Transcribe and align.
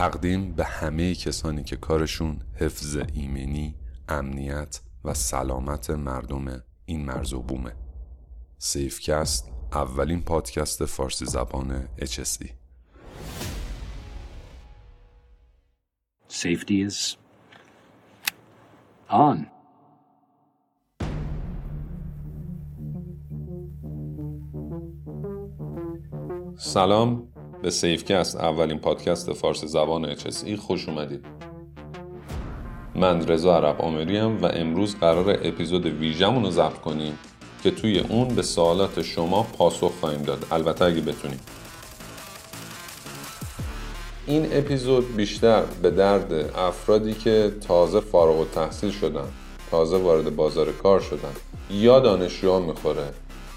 تقدیم 0.00 0.52
به 0.52 0.64
همه 0.64 1.14
کسانی 1.14 1.64
که 1.64 1.76
کارشون 1.76 2.38
حفظ 2.54 2.96
ایمنی، 3.12 3.74
امنیت 4.08 4.80
و 5.04 5.14
سلامت 5.14 5.90
مردم 5.90 6.62
این 6.84 7.04
مرز 7.04 7.32
و 7.32 7.42
بومه. 7.42 7.72
سیفکست 8.58 9.52
اولین 9.72 10.22
پادکست 10.22 10.84
فارسی 10.84 11.26
زبان 11.26 11.88
HSD 11.98 12.48
Safety 16.28 16.88
is 16.88 17.16
on. 19.10 19.46
سلام. 26.56 27.29
به 27.62 27.70
سیفکست 27.70 28.36
اولین 28.36 28.78
پادکست 28.78 29.32
فارسی 29.32 29.66
زبان 29.66 30.14
HSE 30.14 30.54
خوش 30.58 30.88
اومدید. 30.88 31.24
من 32.94 33.26
رضا 33.26 33.56
عرب 33.56 33.82
آمریم 33.82 34.42
و 34.42 34.46
امروز 34.46 34.96
قرار 35.00 35.30
اپیزود 35.30 35.86
ویژمون 35.86 36.44
رو 36.44 36.50
ضبط 36.50 36.80
کنیم 36.80 37.18
که 37.62 37.70
توی 37.70 37.98
اون 37.98 38.28
به 38.28 38.42
سوالات 38.42 39.02
شما 39.02 39.42
پاسخ 39.42 39.92
خواهیم 40.00 40.22
داد. 40.22 40.46
البته 40.50 40.84
اگه 40.84 41.00
بتونیم. 41.00 41.40
این 44.26 44.46
اپیزود 44.52 45.16
بیشتر 45.16 45.62
به 45.82 45.90
درد 45.90 46.32
افرادی 46.58 47.14
که 47.14 47.52
تازه 47.68 48.00
فارغ 48.00 48.40
و 48.40 48.44
تحصیل 48.44 48.90
شدن 48.90 49.28
تازه 49.70 49.96
وارد 49.96 50.36
بازار 50.36 50.72
کار 50.72 51.00
شدن 51.00 51.32
یا 51.70 52.00
دانشجوها 52.00 52.60
می‌خوره 52.60 53.08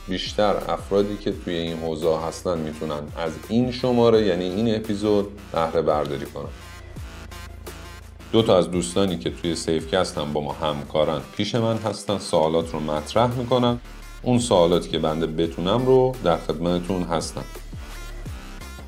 بیشتر 0.07 0.55
افرادی 0.69 1.17
که 1.17 1.31
توی 1.31 1.53
این 1.53 1.79
حوزه 1.79 2.17
هستن 2.27 2.57
می‌تونن 2.57 3.01
از 3.17 3.31
این 3.49 3.71
شماره 3.71 4.25
یعنی 4.25 4.43
این 4.43 4.75
اپیزود 4.75 5.27
بهره 5.51 5.81
برداری 5.81 6.25
کنن. 6.25 6.49
دو 8.31 8.41
تا 8.41 8.57
از 8.57 8.71
دوستانی 8.71 9.17
که 9.17 9.29
توی 9.29 9.55
سیفکست 9.55 10.17
هم 10.17 10.33
با 10.33 10.41
ما 10.41 10.53
همکارن 10.53 11.21
پیش 11.37 11.55
من 11.55 11.77
هستن 11.77 12.17
سوالات 12.17 12.73
رو 12.73 12.79
مطرح 12.79 13.37
می‌کنن. 13.37 13.79
اون 14.21 14.39
سوالاتی 14.39 14.89
که 14.89 14.99
بنده 14.99 15.27
بتونم 15.27 15.85
رو 15.85 16.15
در 16.23 16.37
خدمتتون 16.37 17.03
هستم. 17.03 17.45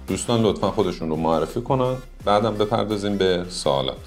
دوستان 0.08 0.42
لطفا 0.42 0.72
خودشون 0.72 1.10
رو 1.10 1.16
معرفی 1.16 1.62
کنن. 1.62 1.96
بعدم 2.26 2.56
بپردازیم 2.58 3.18
به 3.18 3.46
سوالات. 3.50 3.98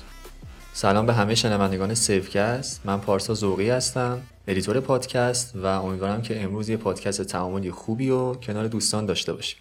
سلام 0.72 1.06
به 1.06 1.12
همه 1.12 1.34
شنوندگان 1.34 1.94
سیفکست. 1.94 2.80
من 2.84 2.98
پارسا 3.00 3.34
زوقی 3.34 3.70
هستم. 3.70 4.20
editor 4.50 4.80
پادکست 4.80 5.56
و 5.56 5.66
امیدوارم 5.66 6.22
که 6.22 6.42
امروز 6.42 6.68
یه 6.68 6.76
پادکست 6.76 7.22
تعاملی 7.22 7.70
خوبی 7.70 8.10
رو 8.10 8.34
کنار 8.34 8.66
دوستان 8.66 9.06
داشته 9.06 9.32
باشیم. 9.32 9.58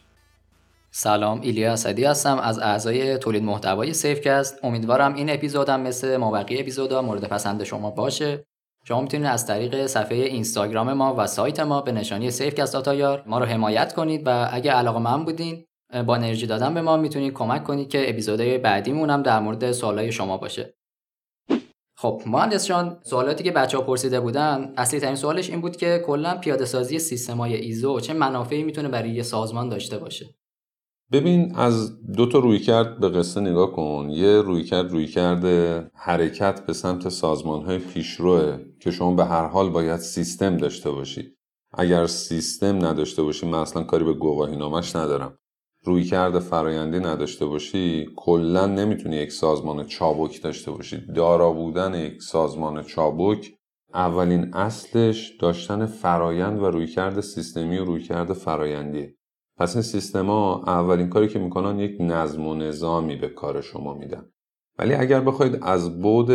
سلام 0.92 1.42
ایلیا 1.42 1.74
اسدی 1.74 2.04
هستم 2.04 2.40
از 2.40 2.60
اعضای 2.60 3.18
تولید 3.18 3.44
محتوای 3.44 3.94
سیفکست. 3.94 4.60
امیدوارم 4.64 5.14
این 5.14 5.30
اپیزودم 5.30 5.82
مثل 5.82 6.18
مابقی 6.18 6.60
اپیزودا 6.60 7.02
مورد 7.02 7.26
پسند 7.26 7.64
شما 7.64 7.92
باشه. 7.92 8.46
شما 8.84 9.02
می‌تونید 9.02 9.28
از 9.28 9.48
طریق 9.48 9.86
صفحه 9.86 10.18
اینستاگرام 10.18 10.94
ما 10.94 11.16
و 11.18 11.28
سایت 11.28 11.60
ما 11.60 11.82
به 11.82 11.92
نشانی 11.92 12.32
سیفکست 12.32 12.76
دات 12.76 12.92
آی 12.92 13.08
آر 13.08 13.23
ما 13.26 13.40
رو 13.40 13.46
حمایت 13.46 13.94
کنید 13.94 14.22
و 14.26 14.50
اگه 14.52 14.72
علاقه 14.72 15.00
مند 15.00 15.26
بودین 15.26 15.66
با 16.06 16.16
انرژی 16.16 16.48
دادن 16.48 16.74
به 16.74 16.82
ما 16.82 16.98
می‌تونید 16.98 17.34
کمک 17.34 17.64
کنید 17.64 17.90
که 17.90 18.10
اپیزودهای 18.10 18.58
بعدیمون 18.58 19.10
هم 19.10 19.24
در 19.24 19.40
مورد 19.40 19.72
سوالای 19.72 20.12
شما 20.12 20.38
باشه. 20.38 20.77
خب 22.00 22.22
مهندس 22.26 22.67
جان 22.67 23.00
سوالاتی 23.03 23.44
که 23.44 23.52
بچه 23.52 23.78
ها 23.78 23.84
پرسیده 23.84 24.20
بودن 24.20 24.73
اصلی 24.78 25.00
ترین 25.00 25.16
سوالش 25.16 25.50
این 25.50 25.62
بود 25.62 25.76
که 25.76 26.03
کلا 26.06 26.38
پیاده 26.38 26.66
سازی 26.66 27.00
سیستم 27.00 27.38
های 27.38 27.56
ایزو 27.56 28.00
چه 28.00 28.14
منافعی 28.14 28.64
می‌تونه 28.64 28.88
برای 28.88 29.09
یه 29.09 29.23
سازمان 29.23 29.70
داشته 29.70 29.98
باشه؟ 29.98 30.25
ببین 31.12 31.56
از 31.56 32.02
دو 32.12 32.25
تا 32.25 32.40
روی 32.40 32.59
کرد 32.59 33.00
به 33.00 33.09
قصه 33.09 33.42
نگاه 33.42 33.72
کن. 33.72 34.09
یه 34.09 34.42
روی 34.42 34.64
کرد 34.64 34.92
روی 34.92 35.08
کرده 35.08 35.88
حرکت 35.94 36.66
به 36.66 36.73
سمت 36.73 37.09
سازمان 37.09 37.66
های 37.66 37.80
پیشروه 37.80 38.58
که 38.80 38.92
شما 38.92 39.16
به 39.16 39.25
هر 39.25 39.47
حال 39.47 39.69
باید 39.69 40.00
سیستم 40.00 40.58
داشته 40.58 40.91
باشی. 40.91 41.34
اگر 41.74 42.08
سیستم 42.08 42.85
نداشته 42.85 43.24
باشی 43.24 43.46
من 43.46 43.59
اصلا 43.59 43.84
کاری 43.84 44.03
به 44.03 44.14
گواهی 44.14 44.58
نامش 44.58 44.96
ندارم. 44.96 45.38
روی 45.84 46.04
کرده 46.04 46.40
فرایندی 46.40 47.00
نداشته 47.00 47.46
باشی 47.46 48.06
کلا 48.16 48.66
نمی‌تونی 48.66 49.16
یک 49.16 49.32
سازمان 49.32 49.86
چابک 49.86 50.42
داشته 50.42 50.72
باشی. 50.72 51.06
دارا 51.16 51.52
بودن 51.52 51.94
یک 51.94 52.22
سازمان 52.22 52.84
چابک 52.84 53.54
اولین 53.94 54.56
اصلش 54.56 55.38
داشتن 55.40 55.86
فرایند 55.86 56.64
و 56.64 56.66
رویکرد 56.66 57.22
سیستمی 57.22 57.78
و 57.78 57.86
رویکرد 57.86 58.34
فرایندی 58.34 59.18
پس 59.58 59.76
این 59.76 59.82
سیستما 59.82 60.64
اولین 60.68 61.10
کاری 61.10 61.28
که 61.28 61.40
می‌کنن 61.40 61.80
یک 61.80 61.98
نظم 62.00 62.48
و 62.48 62.56
نظامی 62.56 63.16
به 63.16 63.28
کار 63.28 63.62
شما 63.62 63.94
میدن. 63.94 64.26
ولی 64.80 64.94
اگر 64.94 65.22
بخواید 65.22 65.59
از 65.62 66.02
بود 66.02 66.32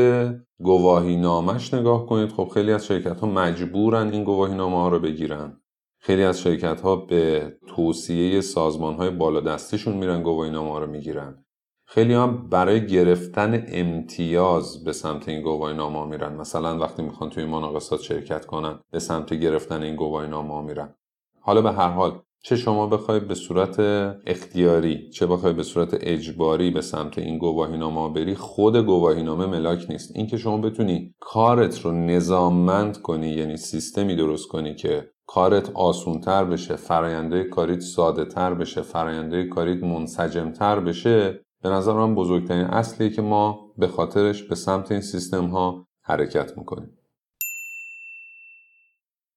گواهی 0.59 1.17
نامش 1.17 1.75
نگاه 1.75 2.07
کنید 2.07 2.31
خب 2.31 2.51
خیلی 2.55 2.73
از 2.73 2.87
شرکت 2.87 3.21
ها 3.21 3.27
مجبورن 3.27 4.09
این 4.13 4.25
گواهی 4.25 4.55
نامه 4.55 4.77
ها 4.77 4.89
رو 4.89 4.99
بگیرن. 4.99 5.62
خیلی 6.05 6.23
از 6.23 6.41
شرکت 6.41 6.81
ها 6.81 6.97
به 6.97 7.53
توصیه 7.67 8.41
سازمان 8.41 8.95
های 8.95 9.11
بالادستشون 9.11 9.97
میرن 9.97 10.23
گواهی 10.23 10.51
نامه 10.51 10.81
رو 10.81 10.87
می‌گیرن. 10.87 11.45
خیلی 11.87 12.15
هم 12.15 12.49
برای 12.49 12.87
گرفتن 12.87 13.65
امتیاز 13.69 14.85
به 14.85 14.93
سمت 14.93 15.29
این 15.29 15.43
گواهی 15.43 15.77
نامه 15.77 16.11
میرن. 16.11 16.37
مثلا 16.37 16.79
وقتی 16.79 17.03
می‌خوان 17.03 17.31
توی 17.31 17.45
مناقصات 17.45 18.01
شرکت 18.01 18.47
کنن 18.47 18.79
به 18.91 18.99
سمت 18.99 19.35
گرفتن 19.35 19.83
این 19.83 19.97
گواهی 19.97 20.29
نامه 20.29 20.67
میرن. 20.67 20.95
حالا 21.41 21.62
به 21.62 21.73
هر 21.73 21.89
حال 21.89 22.21
چه 22.45 22.57
شما 22.57 22.87
بخوای 22.87 23.21
به 23.21 23.35
صورت 23.35 23.81
اختیاری 24.27 25.11
چه 25.11 25.27
بخوای 25.27 25.53
به 25.53 25.62
صورت 25.62 25.97
اجباری 26.01 26.71
به 26.71 26.81
سمت 26.81 27.19
این 27.19 27.39
گواهی 27.39 27.77
نامه 27.77 28.15
بری 28.15 28.35
خود 28.35 28.77
گواهی 28.77 29.23
نامه 29.23 29.47
ملاک 29.47 29.87
نیست. 29.89 30.17
اینکه 30.17 30.37
شما 30.37 30.59
بتونی 30.59 31.15
کارت 31.21 31.81
رو 31.81 31.93
نظاممند 31.93 33.03
کنی 33.03 33.29
یعنی 33.29 33.57
سیستمی 33.57 34.17
درست 34.17 34.49
کنی 34.49 34.75
که 34.75 35.12
کارت 35.34 35.70
آسونتر 35.70 36.44
بشه 36.44 36.76
فراینده 36.76 37.44
کاریت 37.44 37.81
ساده 37.81 38.25
تر 38.25 38.54
بشه 38.54 38.82
فراینده 38.82 39.44
کاریت 39.44 39.84
منسجمتر 39.84 40.81
بشه 40.81 41.44
به 41.62 41.69
نظر 41.69 41.93
من 41.93 42.15
بزرگترین 42.15 42.65
اصلی 42.65 43.10
که 43.10 43.22
ما 43.22 43.72
به 43.78 43.88
خاطرش 43.88 44.43
به 44.43 44.54
سمت 44.54 44.93
این 44.93 45.00
سیستم 45.00 45.47
ها 45.47 45.87
حرکت 46.04 46.59
می‌کنیم. 46.59 46.98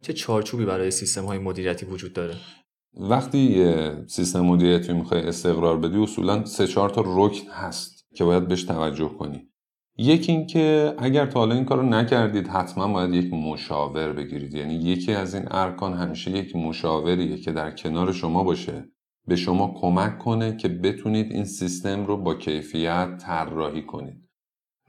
چه 0.03 0.13
چارچوبی 0.13 0.65
برای 0.65 0.91
سیستم 0.91 1.25
های 1.25 1.37
مدیریتی 1.37 1.85
وجود 1.85 2.13
داره؟ 2.13 2.35
وقتی 2.93 3.65
سیستم 4.07 4.41
مدیریتی 4.41 4.93
می‌خوای 4.93 5.21
استقرار 5.21 5.77
بدی 5.77 6.03
اصولا 6.03 6.45
سه 6.45 6.67
چهار 6.67 6.89
تا 6.89 7.03
رکن 7.05 7.51
هست 7.51 8.05
که 8.15 8.23
باید 8.23 8.47
بهش 8.47 8.63
توجه 8.63 9.09
کنی. 9.09 9.49
یکی 9.97 10.31
اینکه 10.31 10.95
اگر 10.97 11.25
تا 11.25 11.39
حالا 11.39 11.55
این 11.55 11.65
کارو 11.65 11.83
نکردید 11.83 12.47
حتما 12.47 12.93
باید 12.93 13.13
یک 13.13 13.33
مشاور 13.33 14.13
بگیرید. 14.13 14.53
یعنی 14.53 14.73
یکی 14.73 15.13
از 15.13 15.35
این 15.35 15.47
ارکان 15.51 15.93
همیشه 15.93 16.31
یک 16.31 16.55
مشاوریه 16.55 17.37
که 17.37 17.51
در 17.51 17.71
کنار 17.71 18.11
شما 18.11 18.43
باشه 18.43 18.89
به 19.27 19.35
شما 19.35 19.73
کمک 19.81 20.19
کنه 20.19 20.57
که 20.57 20.67
بتونید 20.67 21.31
این 21.31 21.45
سیستم 21.45 22.05
رو 22.05 22.17
با 22.17 22.35
کیفیت 22.35 23.17
طراحی 23.17 23.81
کنید. 23.81 24.29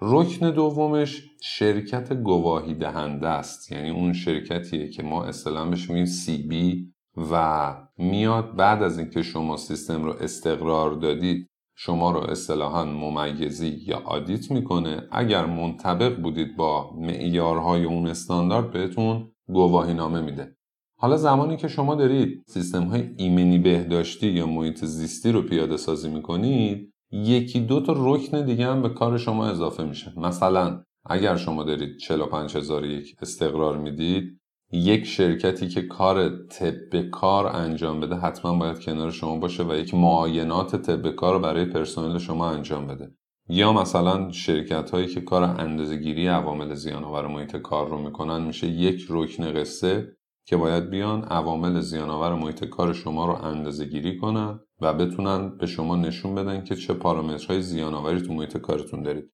رکن 0.01 0.51
دومش 0.51 1.23
شرکت 1.43 2.13
گواهی 2.13 2.75
دهنده 2.75 3.29
است. 3.29 3.73
یعنی 3.73 3.91
اون 3.91 4.13
شرکتیه 4.13 4.89
که 4.89 5.03
ما 5.03 5.25
اصطلاحا 5.25 5.71
بهش 5.71 5.91
میگیم 5.91 6.05
سی 6.05 6.37
بی 6.49 6.93
و 7.31 7.75
میاد 7.99 8.57
بعد 8.57 8.83
از 8.83 8.99
اینکه 8.99 9.23
شما 9.23 9.57
سیستم 9.57 10.05
رو 10.05 10.13
استقرار 10.21 10.93
دادید 10.93 11.47
شما 11.79 12.11
رو 12.11 12.21
اصطلاحا 12.21 12.85
ممیزی 12.85 13.83
یا 13.87 14.03
آدیت 14.05 14.51
می‌کنه. 14.51 15.03
اگر 15.11 15.47
منطبق 15.47 16.21
بودید 16.23 16.57
با 16.57 16.91
معیارهای 16.97 17.85
اون 17.85 18.07
استاندارد 18.07 18.71
بهتون 18.71 19.31
گواهی 19.49 19.95
نامه 19.95 20.21
میده. 20.21 20.57
حالا 20.99 21.17
زمانی 21.17 21.57
که 21.57 21.69
شما 21.69 21.95
دارید 21.95 22.45
سیستم 22.49 22.83
های 22.83 23.11
ایمنی 23.17 23.59
بهداشتی 23.59 24.27
یا 24.27 24.47
محیط 24.47 24.85
زیستی 24.85 25.33
رو 25.33 25.43
پیاده 25.43 25.77
سازی 25.77 26.09
می‌کنید 26.09 26.93
یکی 27.11 27.61
دو 27.61 27.81
تا 27.81 27.95
رکن 27.97 28.45
دیگه 28.45 28.67
هم 28.67 28.83
به 28.83 28.89
کار 28.89 29.19
شما 29.19 29.47
اضافه 29.47 29.85
میشه. 29.85 30.13
مثلا 30.17 30.83
اگر 31.07 31.37
شما 31.37 31.63
دارید 31.63 31.99
45001 31.99 33.17
استقرار 33.23 33.79
می‌دید 33.79 34.41
یک 34.77 35.05
شرکتی 35.05 35.69
که 35.69 35.83
کار 35.83 36.29
طب 36.47 37.11
کار 37.11 37.47
انجام 37.47 38.01
بده 38.01 38.15
حتما 38.15 38.59
باید 38.59 38.81
کنار 38.81 39.11
شما 39.11 39.39
باشه 39.39 39.65
و 39.65 39.75
یک 39.75 39.95
معاینات 39.95 40.77
طب 40.77 41.11
کار 41.11 41.35
رو 41.35 41.41
برای 41.41 41.65
پرسنل 41.65 42.19
شما 42.19 42.51
انجام 42.51 42.87
بده. 42.87 43.11
یا 43.49 43.73
مثلا 43.73 44.33
شرکت 44.33 44.91
هایی 44.91 45.07
که 45.07 45.21
کار 45.21 45.43
اندازهگیری 45.43 46.27
عوامل 46.27 46.75
زیانآور 46.75 47.27
محیط 47.27 47.57
کار 47.57 47.89
رو 47.89 47.99
می‌کنن 47.99 48.43
میشه 48.43 48.67
یک 48.67 49.07
رکن 49.11 49.53
قصه 49.53 50.17
که 50.47 50.57
باید 50.57 50.91
بیان 50.91 51.25
عوامل 51.25 51.81
زیانآور 51.81 52.35
محیط 52.35 52.65
کار 52.65 52.93
شما 52.93 53.27
رو 53.27 53.33
اندازه 53.33 53.85
گیری 53.85 54.17
کنن 54.19 54.61
و 54.81 54.95
بتونن 54.95 55.59
به 55.59 55.67
شما 55.67 55.97
نشون 55.97 56.35
بدن 56.35 56.65
که 56.65 56.77
چه 56.77 56.95
پارامترهای 56.95 57.63
زیانآوری 57.63 58.21
تو 58.21 58.33
محیط 58.33 58.57
کارتون 58.57 59.03
دارید. 59.03 59.33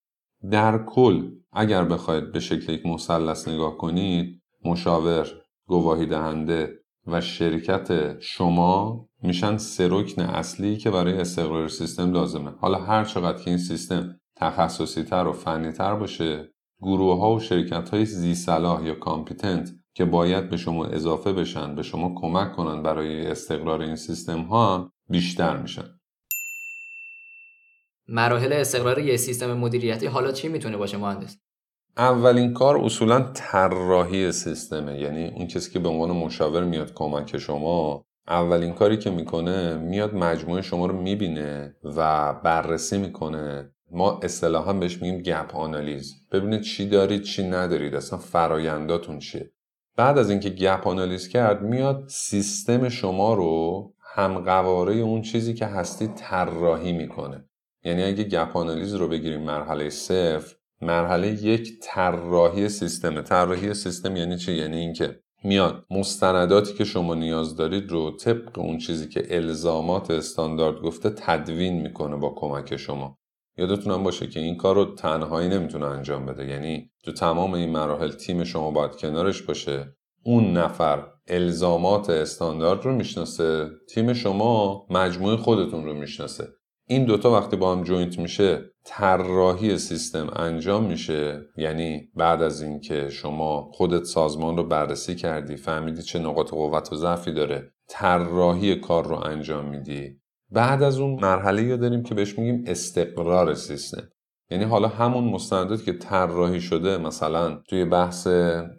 در 0.51 0.85
کل 0.85 1.31
اگر 1.53 1.85
بخواید 1.85 2.33
به 2.33 2.41
شکل 2.41 2.73
یک 2.73 2.87
مثلث 2.87 3.49
نگاه 3.49 3.77
کنید 3.77 4.42
مشاور، 4.65 5.29
گواهی 5.67 6.07
دهنده 6.07 6.83
و 7.07 7.21
شرکت 7.21 8.21
شما 8.21 9.09
میشن 9.23 9.57
سه 9.57 9.91
اصلی 10.19 10.77
که 10.77 10.91
برای 10.91 11.21
استقرار 11.21 11.69
سیستم 11.69 12.13
لازمه. 12.13 12.51
حالا 12.61 12.79
هر 12.79 13.05
چقدر 13.05 13.43
که 13.43 13.51
این 13.51 13.59
سیستم 13.59 14.21
تخصصی 14.37 15.03
تر 15.05 15.27
و 15.27 15.33
فنی 15.33 15.73
تر 15.73 15.95
باشه 15.95 16.53
گروه 16.81 17.21
ها 17.21 17.35
و 17.35 17.41
شرکت 17.41 17.89
های 17.89 18.05
زی 18.05 18.35
صلاح 18.35 18.87
یا 18.87 18.95
کامپیتنت 18.95 19.71
که 19.95 20.05
باید 20.05 20.51
به 20.51 20.57
شما 20.57 20.87
اضافه 20.87 21.33
بشن 21.33 21.75
به 21.75 21.83
شما 21.83 22.15
کمک 22.21 22.53
کنن 22.53 22.83
برای 22.83 23.27
استقرار 23.27 23.83
این 23.83 23.97
سیستم 23.97 24.43
ها 24.43 24.93
بیشتر 25.09 25.57
میشن. 25.57 25.85
مراحل 28.09 28.53
استقرار 28.53 28.99
یه 28.99 29.17
سیستم 29.17 29.53
مدیریتی 29.53 30.07
حالا 30.07 30.33
چی 30.33 30.49
می‌تونه 30.49 30.77
باشه 30.77 30.97
مهندس؟ 30.97 31.39
اولین 31.97 32.53
کار 32.53 32.79
اصولا 32.79 33.21
طراحی 33.35 34.33
سیستمه. 34.33 35.01
یعنی 35.01 35.33
اون 35.37 35.47
کسی 35.47 35.73
که 35.73 35.79
به 35.79 35.89
عنوان 35.89 36.11
مشاور 36.11 36.65
میاد 36.65 36.95
کمک 36.95 37.39
شما 37.39 38.05
اولین 38.29 38.73
کاری 38.73 38.97
که 38.97 39.11
می‌کنه 39.11 39.77
میاد 39.77 40.15
مجموعه 40.15 40.63
شما 40.63 40.87
رو 40.87 41.03
می‌بینه 41.03 41.77
و 41.97 42.33
بررسی 42.35 42.99
می‌کنه. 42.99 43.71
ما 43.91 44.21
اصطلاحا 44.23 44.73
بهش 44.73 45.03
میگیم 45.03 45.23
گپ 45.23 45.57
آنالیز. 45.57 46.15
ببینید 46.33 46.61
چی 46.61 46.89
دارید 46.89 47.23
چی 47.23 47.43
ندارید. 47.49 47.95
اصلا 47.95 48.19
فراینداتون 48.19 49.19
چیه. 49.19 49.51
بعد 49.97 50.19
از 50.19 50.31
اینکه 50.31 50.51
گپ 50.51 50.87
آنالیز 50.87 51.29
کرد 51.29 51.63
میاد 51.63 52.05
سیستم 52.09 52.89
شما 52.89 53.35
رو 53.35 53.93
هم 54.15 54.39
قواره 54.39 54.95
اون 54.95 55.23
چیزی 55.23 55.55
که 55.55 55.67
هستید 55.67 56.15
طراحی 56.15 56.93
می‌کنه. 56.93 57.45
یعنی 57.85 58.03
اگه 58.03 58.25
گپ 58.25 58.57
آنالیز 58.57 58.95
رو 58.95 59.09
بگیریم 59.09 59.41
مرحله 59.41 59.91
صفر 59.91 60.55
مرحله 60.83 61.29
یک 61.45 61.73
طراحی 61.83 62.69
سیستم 62.69 63.23
طراحی 63.23 63.75
سیستم 63.75 64.17
یعنی 64.17 64.37
چی؟ 64.37 64.53
یعنی 64.53 64.77
اینکه 64.77 65.21
میاد 65.45 65.85
مستنداتی 65.91 66.75
که 66.75 66.85
شما 66.85 67.15
نیاز 67.15 67.57
دارید 67.57 67.91
رو 67.91 68.11
طبق 68.11 68.59
اون 68.59 68.79
چیزی 68.79 69.09
که 69.09 69.37
الزامات 69.37 70.11
استاندارد 70.11 70.81
گفته 70.81 71.11
تدوین 71.11 71.83
می‌کنه 71.83 72.17
با 72.17 72.35
کمک 72.37 72.77
شما. 72.77 73.19
یادتونم 73.59 74.03
باشه 74.03 74.27
که 74.27 74.41
این 74.41 74.57
کار 74.57 74.75
رو 74.75 74.85
تنهایی 74.85 75.49
نمی‌تونه 75.49 75.87
انجام 75.87 76.27
بده. 76.27 76.47
یعنی 76.47 76.91
تو 77.05 77.13
تمام 77.13 77.55
این 77.55 77.71
مراحل 77.71 78.11
تیم 78.11 78.45
شما 78.45 78.71
باید 78.71 78.97
کنارش 78.97 79.43
باشه. 79.43 79.97
اون 80.25 80.53
نفر 80.53 81.07
الزامات 81.29 82.11
استاندارد 82.11 82.85
رو 82.85 82.95
می‌شناسه 82.95 83.71
تیم 83.95 84.13
شما 84.13 84.87
مجموعه 84.91 85.37
خودتون 85.37 85.85
رو 85.85 85.95
می‌شناسه. 85.95 86.49
این 86.89 87.05
دوتا 87.05 87.31
وقتی 87.31 87.57
با 87.57 87.73
هم 87.73 87.83
joint 87.83 88.19
میشه 88.19 88.72
طراحی 88.85 89.79
سیستم 89.79 90.31
انجام 90.37 90.85
میشه. 90.85 91.41
یعنی 91.57 92.11
بعد 92.15 92.43
از 92.43 92.63
اینکه 92.63 93.09
شما 93.11 93.71
خودت 93.73 94.05
سازمان 94.05 94.57
رو 94.57 94.65
بررسی 94.65 95.15
کردی 95.15 95.57
فهمیدی 95.57 96.03
چه 96.03 96.19
نقاط 96.19 96.51
قوت 96.51 96.93
و 96.93 96.97
ضعفی 96.97 97.33
داره 97.33 97.73
طراحی 97.89 98.77
کار 98.77 99.07
رو 99.07 99.17
انجام 99.17 99.65
میدی. 99.65 100.21
بعد 100.51 100.83
از 100.83 100.99
اون 100.99 101.21
مرحله 101.21 101.63
ای 101.63 101.77
داریم 101.77 102.03
که 102.03 102.15
بهش 102.15 102.39
میگیم 102.39 102.65
استقرار 102.67 103.55
سیستم. 103.55 104.09
یعنی 104.51 104.65
حالا 104.65 104.89
همون 104.89 105.25
مستنداتی 105.25 105.85
که 105.85 105.93
طراحی 105.93 106.61
شده 106.61 106.99
مثلا 106.99 107.63
توی 107.69 107.85
بحث 107.85 108.29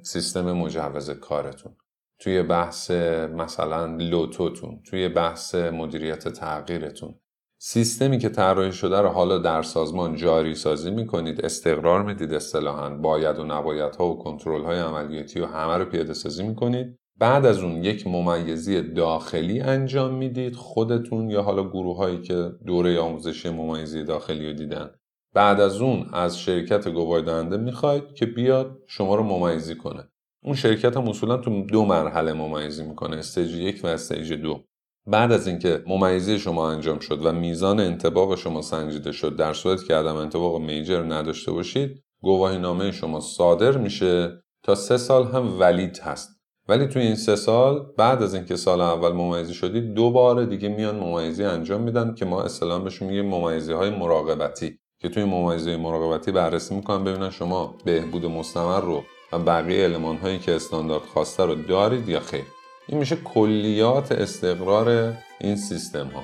سیستم 0.04 0.52
مجوز 0.52 1.10
کارتون 1.10 1.76
توی 2.20 2.44
بحث 2.44 2.92
مثلا 3.32 3.86
لوتوتون 3.86 4.82
توی 4.90 5.10
بحث 5.10 5.56
مدیریت 5.56 6.28
تغییرتون 6.28 7.16
سیستمی 7.66 8.18
که 8.18 8.30
طراحی 8.30 8.72
شده 8.72 9.02
رو 9.02 9.10
حالا 9.10 9.38
در 9.38 9.62
سازمان 9.62 10.16
جاری 10.16 10.56
سازی 10.56 10.92
می‌کنید 10.92 11.46
استقرار 11.46 12.04
می‌دید 12.04 12.34
اصطلاحا 12.34 12.90
باید 12.90 13.40
و 13.40 13.44
نباید 13.44 13.96
ها 13.96 14.10
و 14.10 14.24
کنترل 14.24 14.64
های 14.64 14.80
عملیاتی 14.80 15.40
و 15.40 15.46
همه 15.46 15.78
رو 15.78 15.86
پیاده 15.86 16.14
سازی 16.14 16.44
می‌کنید. 16.44 16.96
بعد 17.20 17.46
از 17.46 17.60
اون 17.60 17.84
یک 17.84 18.08
ممیزی 18.08 18.82
داخلی 18.82 19.60
انجام 19.60 20.14
می‌دید 20.14 20.56
خودتون 20.56 21.30
یا 21.30 21.42
حالا 21.42 21.70
گروه 21.70 21.98
هایی 21.98 22.22
که 22.22 22.52
دوره 22.66 23.00
آموزشی 23.00 23.50
ممیزی 23.50 24.04
داخلی 24.04 24.48
رو 24.48 24.54
دیدن. 24.54 24.90
بعد 25.34 25.62
از 25.62 25.82
اون 25.82 26.10
از 26.14 26.40
شرکت 26.40 26.88
گواهی 26.88 27.58
می‌خواید 27.58 28.14
که 28.14 28.26
بیاد 28.26 28.78
شما 28.88 29.16
رو 29.16 29.24
ممیزی 29.24 29.76
کنه. 29.76 30.10
اون 30.44 30.56
شرکت 30.56 30.98
هم 30.98 31.10
اصولا 31.10 31.38
تو 31.38 31.66
دو 31.66 31.86
مرحله 31.86 32.34
ممیزی 32.34 32.84
می‌کنه 32.84 33.18
stage 33.18 33.54
یک 33.54 33.82
و 33.84 33.88
stage 33.88 34.34
دو. 34.34 34.64
بعد 35.08 35.32
از 35.32 35.48
اینکه 35.48 35.84
ممیزی 35.88 36.40
شما 36.40 36.72
انجام 36.72 37.00
شد 37.00 37.26
و 37.26 37.32
میزان 37.32 37.80
انطباق 37.80 38.36
شما 38.36 38.62
سنجیده 38.62 39.12
شد 39.12 39.36
در 39.36 39.54
صورتی 39.54 39.86
که 39.86 39.96
عدم 39.96 40.16
انطباق 40.16 40.62
major 40.62 41.04
نداشته 41.04 41.52
باشید 41.52 42.04
گواهی 42.22 42.58
نامه 42.58 42.92
شما 42.92 43.20
صادر 43.20 43.78
میشه 43.78 44.44
تا 44.64 44.76
سه 44.76 44.98
سال 44.98 45.28
هم 45.28 45.60
valid 45.60 46.00
هست. 46.00 46.30
ولی 46.68 46.88
توی 46.88 47.02
این 47.02 47.16
سه 47.16 47.36
سال 47.36 47.86
بعد 47.98 48.24
از 48.24 48.34
اینکه 48.34 48.56
سال 48.56 48.82
اول 48.82 49.12
ممیزی 49.12 49.54
شدید 49.54 49.94
دو 49.94 50.12
بار 50.12 50.46
دیگه 50.46 50.70
میان 50.70 50.96
ممیزی 50.96 51.44
انجام 51.44 51.82
میدن 51.82 52.14
که 52.14 52.26
ما 52.26 52.42
اصطلاحا 52.42 52.80
بهشون 52.80 53.08
میگیم 53.08 53.26
ممیزی 53.26 53.74
های 53.74 53.90
مراقبتی. 53.90 54.78
که 55.04 55.10
توی 55.10 55.24
ممیزی 55.24 55.76
مراقبتی 55.76 56.32
بررسی 56.32 56.76
می‌کنن 56.76 57.04
ببینن 57.04 57.30
شما 57.30 57.76
بهبود 57.86 58.26
مستمر 58.26 58.82
رو 58.82 59.04
و 59.32 59.40
بقیه 59.40 59.84
علمان 59.84 60.18
هایی 60.18 60.40
که 60.40 60.56
استاندارد 60.56 61.04
خواسته 61.04 61.46
رو 61.46 61.56
دارید 61.56 62.10
یا 62.10 62.20
خیر. 62.20 62.63
این 62.88 62.98
میشه 62.98 63.16
کلیات 63.16 64.12
استقرار 64.12 65.14
این 65.40 65.56
سیستم 65.56 66.08
ها 66.08 66.24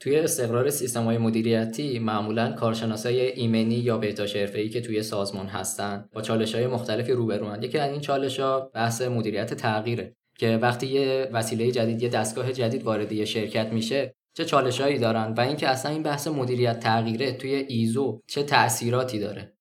توی 0.00 0.16
استقرار 0.16 0.70
سیستم 0.70 1.04
های 1.04 1.18
مدیریتی 1.18 1.98
معمولا 1.98 2.52
کارشناسای 2.52 3.20
ایمنی 3.20 3.74
یا 3.74 3.98
بهداشت 3.98 4.36
حرفه‌ای 4.36 4.68
که 4.68 4.80
توی 4.80 5.02
سازمان 5.02 5.46
هستن 5.46 6.08
با 6.12 6.22
چالش 6.22 6.54
های 6.54 6.66
مختلفی 6.66 7.12
روبروند 7.12 7.64
یکی 7.64 7.78
از 7.78 7.90
این 7.90 8.00
چالش 8.00 8.40
ها 8.40 8.60
بحث 8.60 9.02
مدیریت 9.02 9.54
تغییره 9.54 10.16
که 10.38 10.58
وقتی 10.62 10.86
یه 10.86 11.28
وسیله 11.32 11.70
جدید 11.70 12.02
یه 12.02 12.08
دستگاه 12.08 12.52
جدید 12.52 12.82
وارد 12.82 13.12
یه 13.12 13.24
شرکت 13.24 13.72
میشه 13.72 14.14
چه 14.38 14.44
چالشهایی 14.44 14.98
دارن؟ 14.98 15.34
و 15.36 15.40
اینکه 15.40 15.68
اصلا 15.68 15.92
این 15.92 16.02
بحث 16.02 16.28
مدیریت 16.28 16.80
تغییره 16.80 17.32
توی 17.32 17.54
ایزو 17.54 18.20
چه 18.26 18.42
تأثیراتی 18.42 19.18
داره؟ 19.18 19.57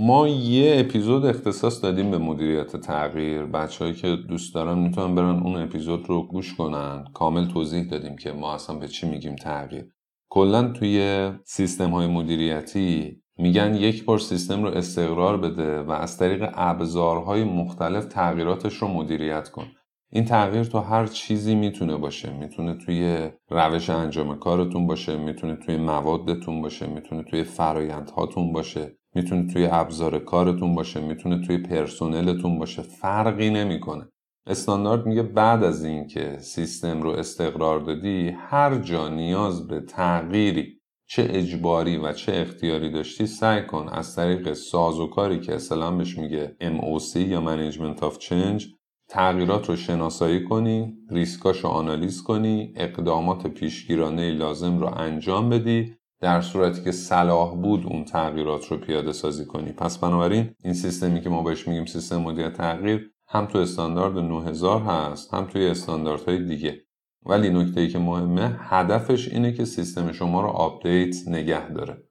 ما 0.00 0.28
یه 0.28 0.80
اپیزود 0.80 1.26
اختصاص 1.26 1.82
دادیم 1.84 2.10
به 2.10 2.18
مدیریت 2.18 2.76
تغییر. 2.76 3.42
بچههایی 3.42 3.96
که 3.96 4.16
دوست 4.28 4.54
دارن 4.54 4.78
می‌تونن 4.78 5.14
برن 5.14 5.42
اون 5.42 5.56
اپیزود 5.56 6.08
رو 6.08 6.22
گوش 6.22 6.54
کنن. 6.54 7.04
کامل 7.14 7.48
توضیح 7.48 7.84
دادیم 7.84 8.16
که 8.16 8.32
ما 8.32 8.54
اصلا 8.54 8.76
به 8.76 8.88
چی 8.88 9.08
میگیم 9.08 9.36
تغییر. 9.36 9.84
کلا 10.28 10.68
توی 10.68 11.30
سیستم 11.44 11.90
های 11.90 12.06
مدیریتی 12.06 13.22
میگن 13.38 13.74
یک 13.74 14.04
بار 14.04 14.18
سیستم 14.18 14.62
رو 14.62 14.68
استقرار 14.68 15.36
بده 15.36 15.82
و 15.82 15.90
از 15.90 16.18
طریق 16.18 16.50
ابزارهای 16.54 17.44
مختلف 17.44 18.04
تغییراتش 18.04 18.74
رو 18.74 18.88
مدیریت 18.88 19.48
کن. 19.48 19.66
این 20.10 20.24
تغییر 20.24 20.64
تو 20.64 20.78
هر 20.78 21.06
چیزی 21.06 21.54
می‌تونه 21.54 21.96
باشه. 21.96 22.32
می‌تونه 22.32 22.74
توی 22.74 23.30
روش 23.50 23.90
انجام 23.90 24.38
کارتون 24.38 24.86
باشه 24.86 25.16
می‌تونه 25.16 25.56
توی 25.56 25.76
موادتون 25.76 26.62
باشه 26.62 26.86
می‌تونه 26.86 27.22
توی 27.22 27.44
فرایندهاتون 27.44 28.52
باشه. 28.52 28.97
می‌تونه 29.18 29.52
توی 29.52 29.68
ابزار 29.70 30.18
کارتون 30.18 30.74
باشه 30.74 31.00
می‌تونه 31.00 31.46
توی 31.46 31.58
پرسنلتون 31.58 32.58
باشه 32.58 32.82
فرقی 32.82 33.50
نمی‌کنه. 33.50 34.08
استاندارد 34.46 35.06
میگه 35.06 35.22
بعد 35.22 35.64
از 35.64 35.84
اینکه 35.84 36.38
سیستم 36.38 37.02
رو 37.02 37.10
استقرار 37.10 37.80
دادی 37.80 38.28
هر 38.28 38.78
جا 38.78 39.08
نیاز 39.08 39.66
به 39.68 39.80
تغییری 39.80 40.78
چه 41.08 41.28
اجباری 41.30 41.96
و 41.96 42.12
چه 42.12 42.32
اختیاری 42.34 42.90
داشتی 42.90 43.26
سعی 43.26 43.62
کن 43.66 43.88
از 43.88 44.16
طریق 44.16 44.52
سازوکاری 44.52 45.40
که 45.40 45.54
اصلا 45.54 45.90
بهش 45.90 46.18
میگه 46.18 46.56
MOC 46.60 47.16
یا 47.16 47.40
Management 47.48 48.00
of 48.00 48.14
Change 48.28 48.64
تغییرات 49.10 49.68
رو 49.68 49.76
شناسایی 49.76 50.44
کنی، 50.44 50.94
ریسکاش 51.10 51.64
رو 51.64 51.70
آنالیز 51.70 52.22
کنی، 52.22 52.72
اقدامات 52.76 53.46
پیشگیرانه 53.46 54.32
لازم 54.32 54.78
رو 54.78 54.86
انجام 54.86 55.48
بدی 55.48 55.97
در 56.20 56.40
صورتی 56.40 56.84
که 56.84 56.92
صلاح 56.92 57.54
بود 57.54 57.86
اون 57.86 58.04
تغییرات 58.04 58.66
رو 58.66 58.76
پیاده 58.76 59.12
سازی 59.12 59.46
کنی. 59.46 59.72
پس 59.72 59.98
بنابراین 59.98 60.54
این 60.64 60.74
سیستمی 60.74 61.20
که 61.20 61.28
ما 61.28 61.42
بهش 61.42 61.68
میگیم 61.68 61.86
سیستم 61.86 62.16
مدیریت 62.16 62.52
تغییر 62.52 63.10
هم 63.28 63.46
تو 63.46 63.58
استاندارد 63.58 64.18
9000 64.18 64.82
هست 64.82 65.34
هم 65.34 65.46
توی 65.46 65.66
استانداردهای 65.66 66.44
دیگه. 66.44 66.80
ولی 67.26 67.50
نکته 67.50 67.80
ای 67.80 67.88
که 67.88 67.98
مهمه 67.98 68.56
هدفش 68.60 69.28
اینه 69.28 69.52
که 69.52 69.64
سیستم 69.64 70.12
شما 70.12 70.40
رو 70.40 70.48
update 70.48 71.14
نگه 71.26 71.68
داره. 71.68 72.08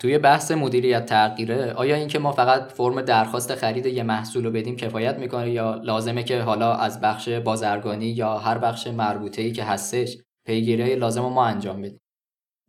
توی 0.00 0.18
بحث 0.18 0.50
مدیریت 0.50 1.06
تغییره 1.06 1.72
آیا 1.72 1.96
اینکه 1.96 2.18
ما 2.18 2.32
فقط 2.32 2.72
فرم 2.72 3.02
درخواست 3.02 3.54
خرید 3.54 3.86
یه 3.86 4.02
محصول 4.02 4.44
رو 4.44 4.50
بدیم 4.50 4.76
کفایت 4.76 5.18
می‌کنه 5.18 5.50
یا 5.50 5.74
لازمه 5.74 6.22
که 6.22 6.40
حالا 6.40 6.74
از 6.74 7.00
بخش 7.00 7.28
بازرگانی 7.28 8.06
یا 8.06 8.38
هر 8.38 8.58
بخش 8.58 8.86
مربوطه 8.86 9.42
ای 9.42 9.52
که 9.52 9.64
هستش 9.64 10.18
پیگیری 10.48 10.94
لازم 10.94 11.20
ما 11.20 11.44
انجام 11.44 11.82
بدیم. 11.82 12.00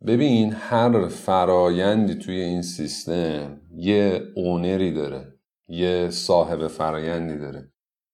ببین 0.06 0.52
هر 0.52 1.08
فرایندی 1.08 2.14
توی 2.14 2.40
این 2.40 2.62
سیستم 2.62 3.60
یه 3.76 4.22
owner 4.36 4.83
ی 4.83 4.92
داره 4.92 5.34
یه 5.68 6.10
صاحب 6.10 6.66
فرایندی 6.66 7.38
داره. 7.38 7.72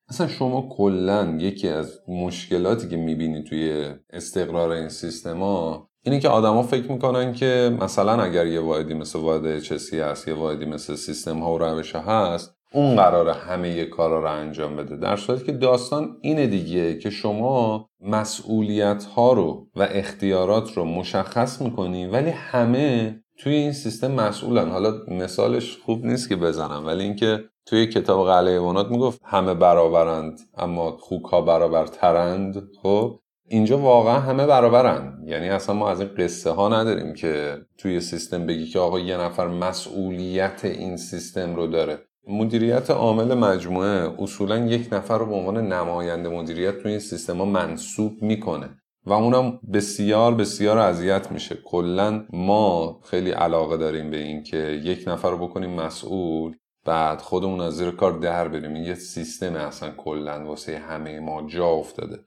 اصلا 0.08 0.28
شما 0.28 0.68
کلا 0.76 1.36
یکی 1.40 1.68
از 1.68 2.00
مشکلاتی 2.08 2.88
که 2.88 2.96
می‌بینی 2.96 3.42
توی 3.42 3.94
استقرار 4.10 4.70
این 4.70 4.88
سیستما 4.88 5.88
اینه 6.04 6.20
که 6.20 6.28
آدما 6.28 6.62
فکر 6.62 6.92
می‌کنن 6.92 7.32
که 7.32 7.76
مثلا 7.80 8.22
اگر 8.22 8.46
یه 8.46 8.60
واحدی 8.60 8.94
مثل 8.94 9.18
واحد 9.18 9.58
چسی 9.58 10.00
هست 10.00 10.28
یه 10.28 10.34
واحدی 10.34 10.64
مثل 10.64 10.94
سیستم 10.94 11.38
ها 11.38 11.54
و 11.54 11.58
روش 11.58 11.94
هست 11.94 12.55
اون 12.72 12.96
قراره 12.96 13.32
همه 13.32 13.84
کارا 13.84 14.20
رو 14.20 14.30
انجام 14.30 14.76
بده. 14.76 14.96
در 14.96 15.16
صورتی 15.16 15.44
که 15.44 15.52
داستان 15.52 16.16
اینه 16.20 16.46
دیگه 16.46 16.98
که 16.98 17.10
شما 17.10 17.88
مسئولیت 18.00 19.04
ها 19.04 19.32
رو 19.32 19.66
و 19.76 19.88
اختیارات 19.90 20.72
رو 20.72 20.84
مشخص 20.84 21.62
می‌کنی 21.62 22.06
ولی 22.06 22.30
همه 22.30 23.20
توی 23.38 23.54
این 23.54 23.72
سیستم 23.72 24.10
مسئولن. 24.10 24.70
حالا 24.70 24.92
مثالش 25.08 25.76
خوب 25.76 26.04
نیست 26.04 26.28
که 26.28 26.36
بزنم 26.36 26.86
ولی 26.86 27.04
اینکه 27.04 27.44
توی 27.66 27.86
کتاب 27.86 28.26
قلعه 28.26 28.52
ایوانات 28.52 28.90
می‌گفت 28.90 29.20
همه 29.24 29.54
برابرند 29.54 30.40
اما 30.56 30.90
خوک 30.90 31.24
ها 31.24 31.40
برابرترند. 31.40 32.68
خب 32.82 33.20
اینجا 33.48 33.78
واقعا 33.78 34.20
همه 34.20 34.46
برابرن 34.46 35.22
یعنی 35.26 35.48
اصلا 35.48 35.74
ما 35.74 35.90
از 35.90 36.00
این 36.00 36.10
قصه 36.18 36.50
ها 36.50 36.68
نداریم 36.68 37.14
که 37.14 37.58
توی 37.78 38.00
سیستم 38.00 38.46
بگی 38.46 38.66
که 38.66 38.78
آقا 38.78 39.00
یه 39.00 39.16
نفر 39.16 39.48
مسئولیت 39.48 40.64
این 40.64 40.96
سیستم 40.96 41.56
رو 41.56 41.66
داره. 41.66 41.98
مدیریت 42.26 42.90
عامل 42.90 43.34
مجموعه 43.34 44.22
اصولا 44.22 44.66
یک 44.66 44.88
نفر 44.92 45.18
رو 45.18 45.26
به 45.26 45.34
عنوان 45.34 45.72
نماینده 45.72 46.28
مدیریت 46.28 46.78
توی 46.78 46.90
این 46.90 47.00
سیستم 47.00 47.38
ها 47.38 47.44
منصوب 47.44 48.22
می‌کنه 48.22 48.68
و 49.06 49.12
اونم 49.12 49.60
بسیار 49.72 50.34
بسیار 50.34 50.78
اذیت 50.78 51.32
میشه. 51.32 51.58
کلا 51.64 52.26
ما 52.32 53.00
خیلی 53.04 53.30
علاقه 53.30 53.76
داریم 53.76 54.10
به 54.10 54.16
این 54.16 54.42
که 54.42 54.56
یک 54.56 55.04
نفر 55.06 55.30
رو 55.30 55.38
بکنیم 55.48 55.70
مسئول 55.70 56.56
بعد 56.84 57.20
خودمون 57.20 57.60
از 57.60 57.76
زیر 57.76 57.90
کار 57.90 58.18
در 58.18 58.48
بریم. 58.48 58.74
این 58.74 58.84
یه 58.84 58.94
سیستم 58.94 59.54
اصلا 59.54 59.90
کلا 59.90 60.44
واسه 60.44 60.78
همه 60.78 61.20
ما 61.20 61.46
جا 61.46 61.68
افتاده. 61.68 62.18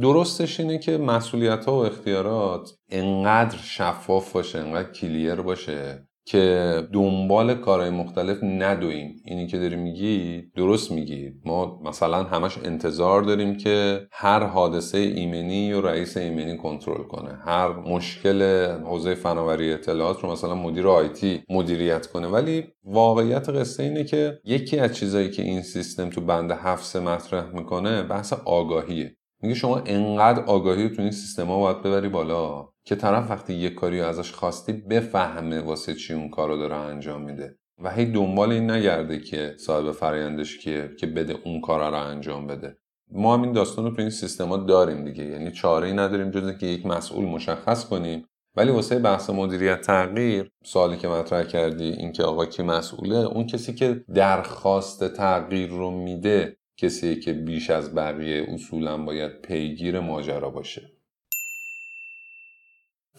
درستش 0.00 0.60
اینه 0.60 0.78
که 0.78 0.98
مسئولیت 0.98 1.64
ها 1.64 1.72
و 1.72 1.84
اختیارات 1.84 2.70
انقدر 2.90 3.56
شفاف 3.56 4.32
باشه 4.32 4.58
انقدر 4.58 4.92
کلیر 4.92 5.34
باشه 5.34 6.08
که 6.24 6.74
دنبال 6.92 7.54
کارهای 7.54 7.90
مختلف 7.90 8.38
ندویم. 8.42 9.16
اینی 9.24 9.46
که 9.46 9.58
داری 9.58 9.76
میگی 9.76 10.42
درست 10.56 10.92
میگی. 10.92 11.32
ما 11.44 11.80
مثلا 11.84 12.22
همش 12.24 12.58
انتظار 12.64 13.22
داریم 13.22 13.56
که 13.56 14.06
هر 14.12 14.44
حادثه 14.44 14.98
ایمنی 14.98 15.72
و 15.72 15.80
رئیس 15.80 16.16
ایمنی 16.16 16.56
کنترل 16.56 17.02
کنه. 17.02 17.38
هر 17.44 17.68
مشکل 17.68 18.66
حوزه 18.84 19.14
فناوری 19.14 19.72
اطلاعات 19.72 20.20
رو 20.20 20.32
مثلا 20.32 20.54
مدیر 20.54 20.88
آیتی 20.88 21.42
مدیریت 21.50 22.06
کنه. 22.06 22.26
ولی 22.28 22.64
واقعیت 22.84 23.48
قصه 23.48 23.82
اینه 23.82 24.04
که 24.04 24.40
یکی 24.44 24.78
از 24.78 24.96
چیزایی 24.96 25.30
که 25.30 25.42
این 25.42 25.62
سیستم 25.62 26.10
تو 26.10 26.20
بند 26.20 26.50
هفت 26.50 26.96
مطرح 26.96 27.54
می‌کنه 27.54 28.02
بحث 28.02 28.32
آگاهیه. 28.32 29.16
میگه 29.42 29.54
شما 29.54 29.82
انقدر 29.86 30.44
آگاهی 30.44 30.88
تو 30.88 31.02
این 31.02 31.10
سیستما 31.10 31.60
باید 31.60 31.82
ببری 31.82 32.08
بالا. 32.08 32.71
که 32.84 32.94
طرف 32.96 33.30
وقتی 33.30 33.54
یه 33.54 33.70
کاری 33.70 34.00
ازش 34.00 34.32
خواستی 34.32 34.72
بفهمه 34.72 35.60
واسه 35.60 35.94
چی 35.94 36.14
اون 36.14 36.28
کارو 36.28 36.56
داره 36.56 36.74
انجام 36.74 37.22
میده. 37.22 37.58
و 37.82 37.90
هی 37.90 38.04
دنبال 38.04 38.52
این 38.52 38.70
نگرده 38.70 39.20
که 39.20 39.54
صاحب 39.58 39.92
فرایندش 39.92 40.58
کیه 40.58 40.90
که 41.00 41.06
بده 41.06 41.36
اون 41.44 41.60
کارا 41.60 41.88
رو 41.88 42.06
انجام 42.06 42.46
بده. 42.46 42.76
ما 43.10 43.34
هم 43.34 43.42
این 43.42 43.52
داستان 43.52 43.84
رو 43.84 43.90
تو 43.90 44.00
این 44.00 44.10
سیستما 44.10 44.56
داریم 44.56 45.04
دیگه. 45.04 45.24
یعنی 45.24 45.50
چاره 45.50 45.86
ای 45.86 45.94
نداریم 45.94 46.30
جز 46.30 46.58
که 46.58 46.66
یک 46.66 46.86
مسئول 46.86 47.24
مشخص 47.24 47.84
کنیم. 47.88 48.26
ولی 48.56 48.70
واسه 48.70 48.98
بحث 48.98 49.30
مدیریت 49.30 49.80
تغییر 49.80 50.50
سوالی 50.64 50.96
که 50.96 51.08
مطرح 51.08 51.42
کردی 51.42 51.84
اینکه 51.84 52.22
آقا 52.22 52.46
کی 52.46 52.62
مسئوله 52.62 53.16
اون 53.16 53.46
کسی 53.46 53.74
که 53.74 54.04
درخواست 54.14 55.08
تغییر 55.08 55.70
رو 55.70 55.90
میده 55.90 56.56
کسی 56.76 57.20
که 57.20 57.32
بیش 57.32 57.70
از 57.70 57.94
بقیه 57.94 58.46
اصولا 58.48 58.96
باید 58.96 59.40
پیگیر 59.42 60.00
ماجرا 60.00 60.50
باشه. 60.50 60.91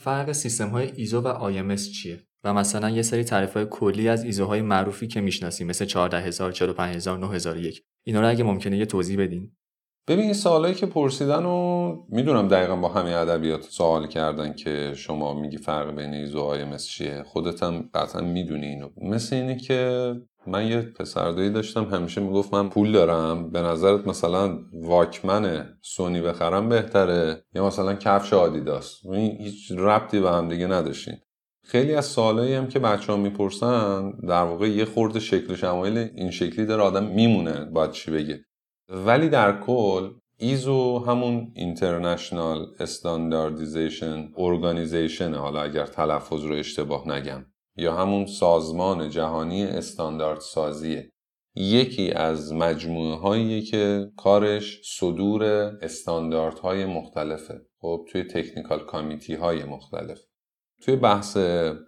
فرق 0.04 0.32
سیستم 0.32 0.70
های 0.70 0.92
ایزو 0.96 1.22
و 1.22 1.52
IMS 1.52 1.82
چیه؟ 1.82 2.24
و 2.44 2.54
مثلا 2.54 2.90
یه 2.90 3.02
سری 3.02 3.24
تعریف 3.24 3.54
های 3.54 3.68
کلی 3.70 4.08
از 4.08 4.24
ایزوهای 4.24 4.62
معروفی 4.62 5.08
که 5.08 5.22
می‌شناسیم 5.22 5.68
مثل 5.68 5.86
14000 5.86 6.52
45000 6.52 7.18
9001 7.18 7.84
اینا 8.04 8.22
رو 8.22 8.30
اگه 8.30 8.44
ممکنه 8.44 8.78
یه 8.78 8.86
توضیح 8.86 9.20
بدین. 9.20 9.52
ببین 10.08 10.24
این 10.24 10.34
سوالایی 10.34 10.76
که 10.76 10.86
پرسیدن 10.86 11.46
و 11.46 11.96
می‌دونم 12.10 12.48
دقیقا 12.48 12.76
با 12.76 12.88
همین 12.88 13.14
ادبیات 13.14 13.64
سوال 13.64 14.08
کردن 14.08 14.54
که 14.54 14.94
شما 14.96 15.34
میگی 15.34 15.58
فرق 15.58 15.96
بین 15.96 16.14
ایزو 16.14 16.40
آیمس 16.40 16.86
چیه. 16.86 17.24
خودت 17.24 17.64
هم 17.64 17.90
قطعا 17.94 18.22
می‌دونی 18.22 18.66
اینو. 18.66 18.90
مثل 19.02 19.36
اینه 19.36 19.56
که 19.56 20.12
من 20.48 20.68
یه 20.68 20.82
پسردایی 20.82 21.50
داشتم 21.50 21.84
همیشه 21.84 22.22
می‌گفت 22.22 22.54
من 22.54 22.70
پول 22.70 22.92
دارم. 22.92 23.50
به 23.50 23.62
نظرت 23.62 24.08
مثلا 24.08 24.60
واکمن 24.74 25.74
سونی 25.82 26.22
بخرم 26.22 26.70
بهتره 26.70 27.44
یا 27.56 27.68
مثلا 27.68 27.94
کفش 27.94 28.34
آدیداس؟ 28.34 29.00
این 29.06 29.38
هیچ 29.42 29.72
ربطی 29.72 30.20
به 30.20 30.32
هم 30.32 30.50
دیگه 30.50 30.68
نداشتین. 30.68 31.16
خیلی 31.66 31.96
از 31.96 32.06
سوالایی 32.06 32.54
هم 32.54 32.68
که 32.68 32.80
بچه 32.80 33.12
ها 33.12 33.18
می‌پرسن 33.18 34.12
در 34.12 34.44
واقع 34.44 34.70
یه 34.70 34.86
خورده 34.86 35.20
شکل 35.20 35.56
شمایل 35.56 35.98
این 35.98 36.32
شکلی 36.32 36.66
داره. 36.66 36.84
آدم 36.84 37.04
میمونه 37.04 37.66
باید 37.66 37.92
چی 37.92 38.12
بگه. 38.12 38.40
ولی 38.90 39.30
در 39.30 39.60
کل 39.60 40.10
ایزو 40.38 41.00
همون 41.00 41.52
international 41.56 42.66
standardization 42.80 44.32
organization 44.38 45.34
حالا 45.34 45.62
اگر 45.62 45.86
تلفظ 45.86 46.44
رو 46.44 46.56
اشتباه 46.56 47.08
نگم 47.08 47.46
یا 47.76 47.96
همون 47.96 48.26
سازمان 48.26 49.10
جهانی 49.10 49.64
استاندارد 49.64 50.40
سازیه 50.40 51.14
یکی 51.56 52.12
از 52.12 52.54
مجموعه 52.54 53.16
هایی 53.16 53.62
که 53.62 54.12
کارش 54.18 54.82
صدور 54.84 55.44
استانداردهای 55.82 56.86
مختلفه. 56.86 57.62
خب 57.82 58.06
توی 58.12 58.24
technical 58.24 58.80
committee 58.80 59.34
های 59.34 59.64
مختلف. 59.64 60.20
توی 60.82 60.96
بحث 60.96 61.38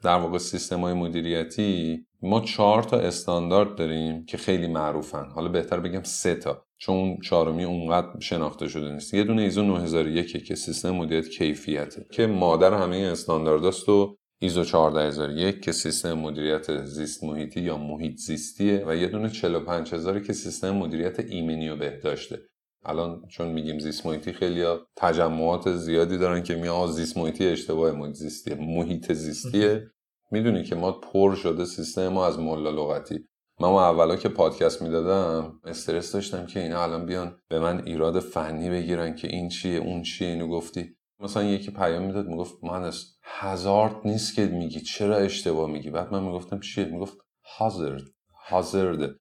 در 0.04 0.18
واقع 0.18 0.38
سیستم 0.38 0.80
های 0.80 0.94
مدیریتی 0.94 2.06
ما 2.26 2.40
چهار 2.40 2.84
تا 2.84 2.98
استاندارد 2.98 3.76
داریم 3.76 4.26
که 4.26 4.38
خیلی 4.38 4.68
معروفن. 4.68 5.26
حالا 5.26 5.50
بهتر 5.50 5.80
بگم 5.80 6.04
سه 6.04 6.36
تا 6.36 6.66
چون 6.78 7.18
چهارمی 7.18 7.64
اونقدر 7.64 8.20
شناخته 8.20 8.68
شده 8.68 8.92
نیست. 8.92 9.14
یه 9.14 9.24
دونه 9.24 9.42
ایزو 9.42 9.64
9001 9.64 10.46
که 10.48 10.56
سیستم 10.56 10.92
مدیریت 10.92 11.30
کیفیته 11.30 12.06
که 12.12 12.28
مادر 12.28 12.74
همه 12.74 12.98
استاندارداست 12.98 13.90
و 13.90 14.18
ایزو 14.42 14.64
14001 14.64 15.62
که 15.62 15.72
سیستم 15.72 16.14
مدیریت 16.14 16.86
زیست 16.86 17.24
محیطی 17.24 17.62
یا 17.62 17.78
محیط 17.78 18.18
زیستیه 18.18 18.84
و 18.88 18.96
یه 18.96 19.08
دونه 19.08 19.30
45000 19.30 20.20
که 20.20 20.34
سیستم 20.34 20.72
مدیریت 20.72 21.20
ایمنی 21.20 21.70
و 21.70 21.76
بهداشته. 21.76 22.40
الان 22.86 23.22
چون 23.30 23.48
میگیم 23.48 23.80
زیست 23.80 24.06
محیطی 24.06 24.34
خیلی 24.34 24.66
تجمعات 24.96 25.72
زیادی 25.76 26.18
دارن 26.18 26.44
که 26.44 26.56
میگن 26.56 26.88
زیست 26.88 27.18
محیطی 27.18 27.48
اشتباه 27.48 27.92
محیط 27.92 28.16
زیستیه. 28.16 28.56
محیط 28.56 29.14
زیستیه. 29.14 29.88
می‌دونی 30.36 30.64
که 30.64 30.76
ما 30.76 30.92
پر 30.92 31.36
شده 31.36 31.66
سیستم 31.66 32.08
ما 32.08 32.28
از 32.28 32.40
ملا 32.40 32.70
لغتی. 32.70 33.28
من 33.62 33.68
اولا 33.68 34.16
که 34.16 34.30
پادکست 34.30 34.82
می‌دادم 34.82 35.60
استرس 35.64 36.12
داشتم 36.12 36.46
که 36.46 36.60
اینا 36.60 36.84
الان 36.84 37.06
بیان 37.06 37.38
به 37.50 37.60
من 37.60 37.84
ایراد 37.86 38.20
فنی 38.20 38.70
بگیرن 38.70 39.16
که 39.16 39.28
این 39.28 39.50
چیه 39.50 39.80
اون 39.80 40.02
چیه 40.02 40.28
اینو 40.28 40.48
گفتی. 40.48 40.96
مثلا 41.20 41.44
یکی 41.44 41.72
پیام 41.72 42.04
می‌داد 42.04 42.28
می‌گفت 42.28 42.54
مهندس 42.64 43.18
هزارد 43.24 43.96
نیست 44.06 44.36
که 44.36 44.46
میگی 44.46 44.80
چرا 44.80 45.18
اشتباه 45.18 45.70
میگی؟ 45.70 45.90
بعد 45.90 46.14
من 46.14 46.24
می‌گفتم 46.24 46.60
چیه؟ 46.60 46.86
می‌گفت 46.86 47.18
هازارد 47.58 48.04
هازارد 48.50 49.16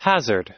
hazard. 0.00 0.52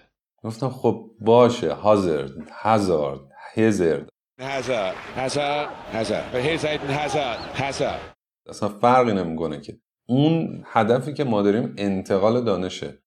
گفتم 0.44 0.68
خب 0.68 1.10
باشه 1.20 1.72
هازارد 1.72 2.30
هزارد 2.52 3.20
هزارد 3.54 4.08
Hazard, 4.40 4.94
Hazard, 5.20 5.68
Hazard. 5.96 6.24
But 6.32 6.40
here's 6.46 6.64
Aiden 6.64 6.92
Hazard, 7.00 7.38
Hazard. 7.62 8.00
اصلا 8.46 8.68
فرقی 8.68 9.12
نمی‌کنه 9.12 9.60
که 9.60 9.78
اون 10.10 10.62
هدفی 10.66 11.12
که 11.12 11.24
ما 11.24 11.42
داریم 11.42 11.74
انتقال 11.78 12.44
دانشه. 12.44 12.98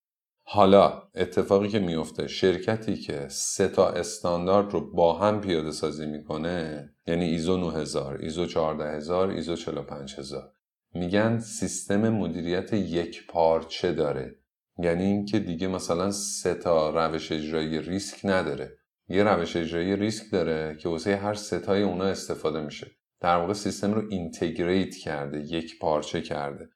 حالا 0.43 1.03
اتفاقی 1.15 1.67
که 1.67 1.79
میفته 1.79 2.27
شرکتی 2.27 2.95
که 2.95 3.27
سه 3.29 3.67
تا 3.67 3.89
استاندارد 3.89 4.73
رو 4.73 4.91
با 4.91 5.13
هم 5.13 5.41
پیاده 5.41 5.71
سازی 5.71 6.05
می‌کنه 6.05 6.89
یعنی 7.07 7.25
ایزو 7.25 7.57
9000 7.57 8.17
ایزو 8.21 8.45
14000 8.45 9.29
ایزو 9.29 9.55
45000 9.55 10.51
میگن 10.93 11.39
سیستم 11.39 12.09
مدیریت 12.09 12.73
یک 12.73 13.27
پارچه 13.27 13.91
داره. 13.91 14.35
یعنی 14.79 15.03
اینکه 15.03 15.39
دیگه 15.39 15.67
مثلا 15.67 16.11
سه 16.11 16.53
تا 16.53 16.89
روش 16.89 17.31
اجرایی 17.31 17.81
ریسک 17.81 18.19
نداره. 18.23 18.77
یه 19.09 19.23
روش 19.23 19.55
اجرایی 19.55 19.95
ریسک 19.95 20.31
داره 20.31 20.77
که 20.79 20.89
واسه 20.89 21.15
هر 21.15 21.33
ستای 21.33 21.83
اونا 21.83 22.05
استفاده 22.05 22.61
میشه. 22.61 22.87
در 23.21 23.37
واقع 23.37 23.53
سیستم 23.53 23.93
رو 23.93 24.01
اینتگریت 24.09 24.95
کرده 24.95 25.39
یک 25.39 25.79
پارچه 25.79 26.21
کرده. 26.21 26.69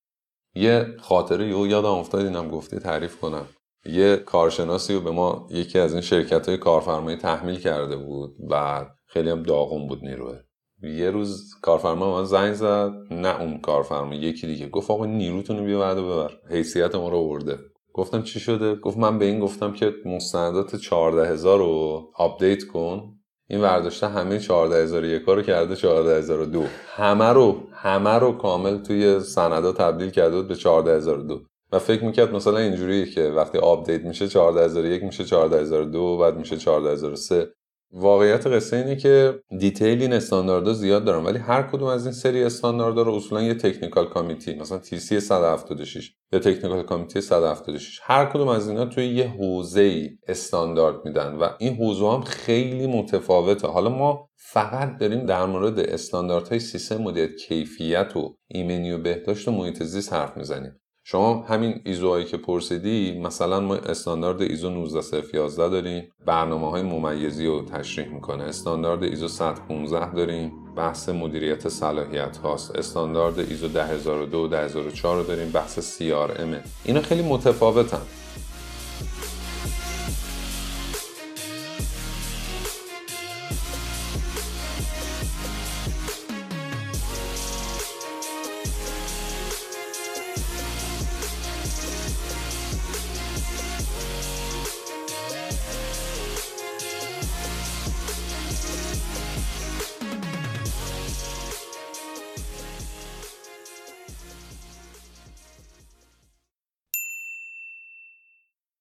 یه 0.58 0.96
خاطره 1.00 1.48
یو 1.48 1.68
یادم 1.68 1.88
افتاد 1.88 2.26
اینم 2.26 2.50
گفتی 2.50 2.80
تعریف 2.80 3.20
کنم. 3.20 3.46
یه 3.86 4.18
کارشناسی 4.18 4.94
رو 4.94 5.02
به 5.02 5.12
ما 5.12 5.48
یکی 5.52 5.80
از 5.80 5.94
این 5.94 6.02
شرکت 6.02 6.50
های 6.50 6.58
کارفرمایی 6.58 7.18
تحمیل 7.18 7.60
کرده 7.60 7.98
بود 7.98 8.36
و 8.50 8.86
خیلی 9.06 9.30
هم 9.30 9.44
داغون 9.44 9.88
بود 9.88 10.04
نیروه. 10.04 10.40
یه 10.84 11.12
روز 11.12 11.56
کارفرما 11.62 12.10
ما 12.10 12.24
زنگ 12.24 12.54
زد 12.54 12.92
نه 13.12 13.42
اون 13.42 13.58
کارفرما 13.58 14.16
یکی 14.16 14.48
دیگه. 14.48 14.70
گفت 14.70 14.92
آقا 14.92 15.06
نیروتون 15.06 15.58
رو 15.58 15.66
بیا 15.66 15.80
بعد 15.80 15.98
ببر. 15.98 16.32
حیثیت 16.50 16.96
ما 16.96 17.10
رو 17.10 17.30
برده 17.30 17.60
گفتم 17.94 18.24
چی 18.24 18.40
شده؟ 18.40 18.76
گفت 18.76 18.98
من 18.98 19.20
به 19.20 19.26
این 19.26 19.40
گفتم 19.40 19.74
که 19.74 19.94
مستندات 20.06 20.76
14000 20.76 21.60
رو 21.60 22.08
update 22.16 22.64
کن. 22.64 23.17
این 23.50 23.62
ورداشته 23.62 24.08
همه 24.08 24.40
14001 24.40 25.22
رو 25.22 25.42
کرده 25.42 25.76
14002 25.76 26.64
همه 26.96 27.26
رو 27.26 27.64
همه 27.74 28.10
رو 28.10 28.32
کامل 28.32 28.78
توی 28.78 29.20
سندا 29.20 29.72
تبدیل 29.72 30.10
کرده 30.10 30.36
بود 30.36 30.48
به 30.48 30.56
14002 30.56 31.42
و 31.72 31.80
فکر 31.80 32.04
می‌کرد 32.04 32.34
مثلا 32.34 32.58
اینجوریه 32.58 33.06
که 33.06 33.24
وقتی 33.24 33.58
update 33.58 34.02
میشه 34.02 34.28
14001 34.28 35.04
میشه 35.04 35.24
14002 35.24 36.18
بعد 36.18 36.38
میشه 36.38 36.58
14003 36.58 37.48
واقعیت 37.92 38.48
قصه 38.48 38.78
اینه 38.78 38.96
که 38.96 39.40
detail 39.60 40.02
این 40.02 40.14
استانداردها 40.14 40.74
زیاد 40.74 41.06
دارن 41.06 41.26
ولی 41.26 41.38
هر 41.38 41.64
کدوم 41.64 41.88
از 41.88 42.06
این 42.06 42.14
سری 42.14 42.44
استانداردها 42.44 43.04
رو 43.04 43.14
اصولا 43.14 43.42
یه 43.42 43.54
technical 43.54 44.10
committee 44.10 44.56
مثلا 44.56 44.78
TC 44.78 45.20
176 45.20 46.12
یا 46.32 46.40
technical 46.40 46.84
committee 46.84 47.22
176 47.22 48.00
هر 48.04 48.26
کدوم 48.26 48.48
از 48.48 48.70
اینا 48.70 48.86
توی 48.86 49.08
یه 49.08 49.28
حوزه 49.28 49.82
ای 49.82 50.10
استاندارد 50.28 51.06
میدن 51.06 51.36
و 51.36 51.50
این 51.60 51.76
حوزه 51.76 52.12
هم 52.12 52.22
خیلی 52.22 52.88
متفاوته. 52.88 53.68
حالا 53.68 53.90
ما 53.90 54.30
فقط 54.36 54.98
داریم 54.98 55.26
در 55.26 55.46
مورد 55.46 55.80
استانداردهای 55.80 56.60
سیستم 56.60 56.98
مدیریت 56.98 57.36
کیفیت 57.36 58.16
و 58.16 58.38
ایمنی 58.48 58.92
و 58.92 58.98
بهداشت 58.98 59.48
و 59.48 59.52
محیط 59.52 59.84
زیست 59.84 60.14
حرف 60.14 60.38
می‌زنیم. 60.38 60.80
شما 61.10 61.46
همین 61.50 61.82
ایزوهایی 61.86 62.26
که 62.26 62.38
پرسیدی 62.38 63.20
مثلا 63.20 63.60
ما 63.60 63.76
استاندارد 63.76 64.42
ایزو 64.42 64.70
19011 64.70 65.70
داریم. 65.70 66.12
برنامه 66.26 66.70
های 66.70 66.82
ممیزی 66.82 67.48
رو 67.48 67.62
تشریح 67.62 68.08
می‌کنه. 68.08 68.44
استاندارد 68.44 69.04
ایزو 69.04 69.28
115 69.28 70.14
داریم. 70.14 70.52
بحث 70.76 71.10
مدیریت 71.10 71.70
صلاحیت 71.70 72.38
هاست. 72.38 72.76
استاندارد 72.76 73.40
ایزو 73.40 73.68
10002 73.68 74.48
10004 74.48 75.18
رو 75.18 75.24
داریم. 75.24 75.52
بحث 75.52 76.00
CRM 76.00 76.68
اینا 76.86 77.02
خیلی 77.02 77.22
متفاوتن. 77.22 78.02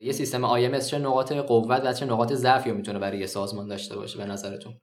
یه 0.07 0.13
سیستم 0.13 0.57
IMS 0.57 0.85
چه 0.85 0.99
نقاط 0.99 1.33
قوت 1.33 1.83
و 1.85 1.93
چه 1.93 2.07
نقاط 2.07 2.33
ضعفی 2.33 2.71
رو 2.71 2.77
می‌تونه 2.77 2.99
برای 2.99 3.19
یه 3.19 3.27
سازمان 3.27 3.69
داشته 3.69 3.97
باشه 3.97 4.19
به 4.19 4.27
نظرتون؟ 4.27 4.75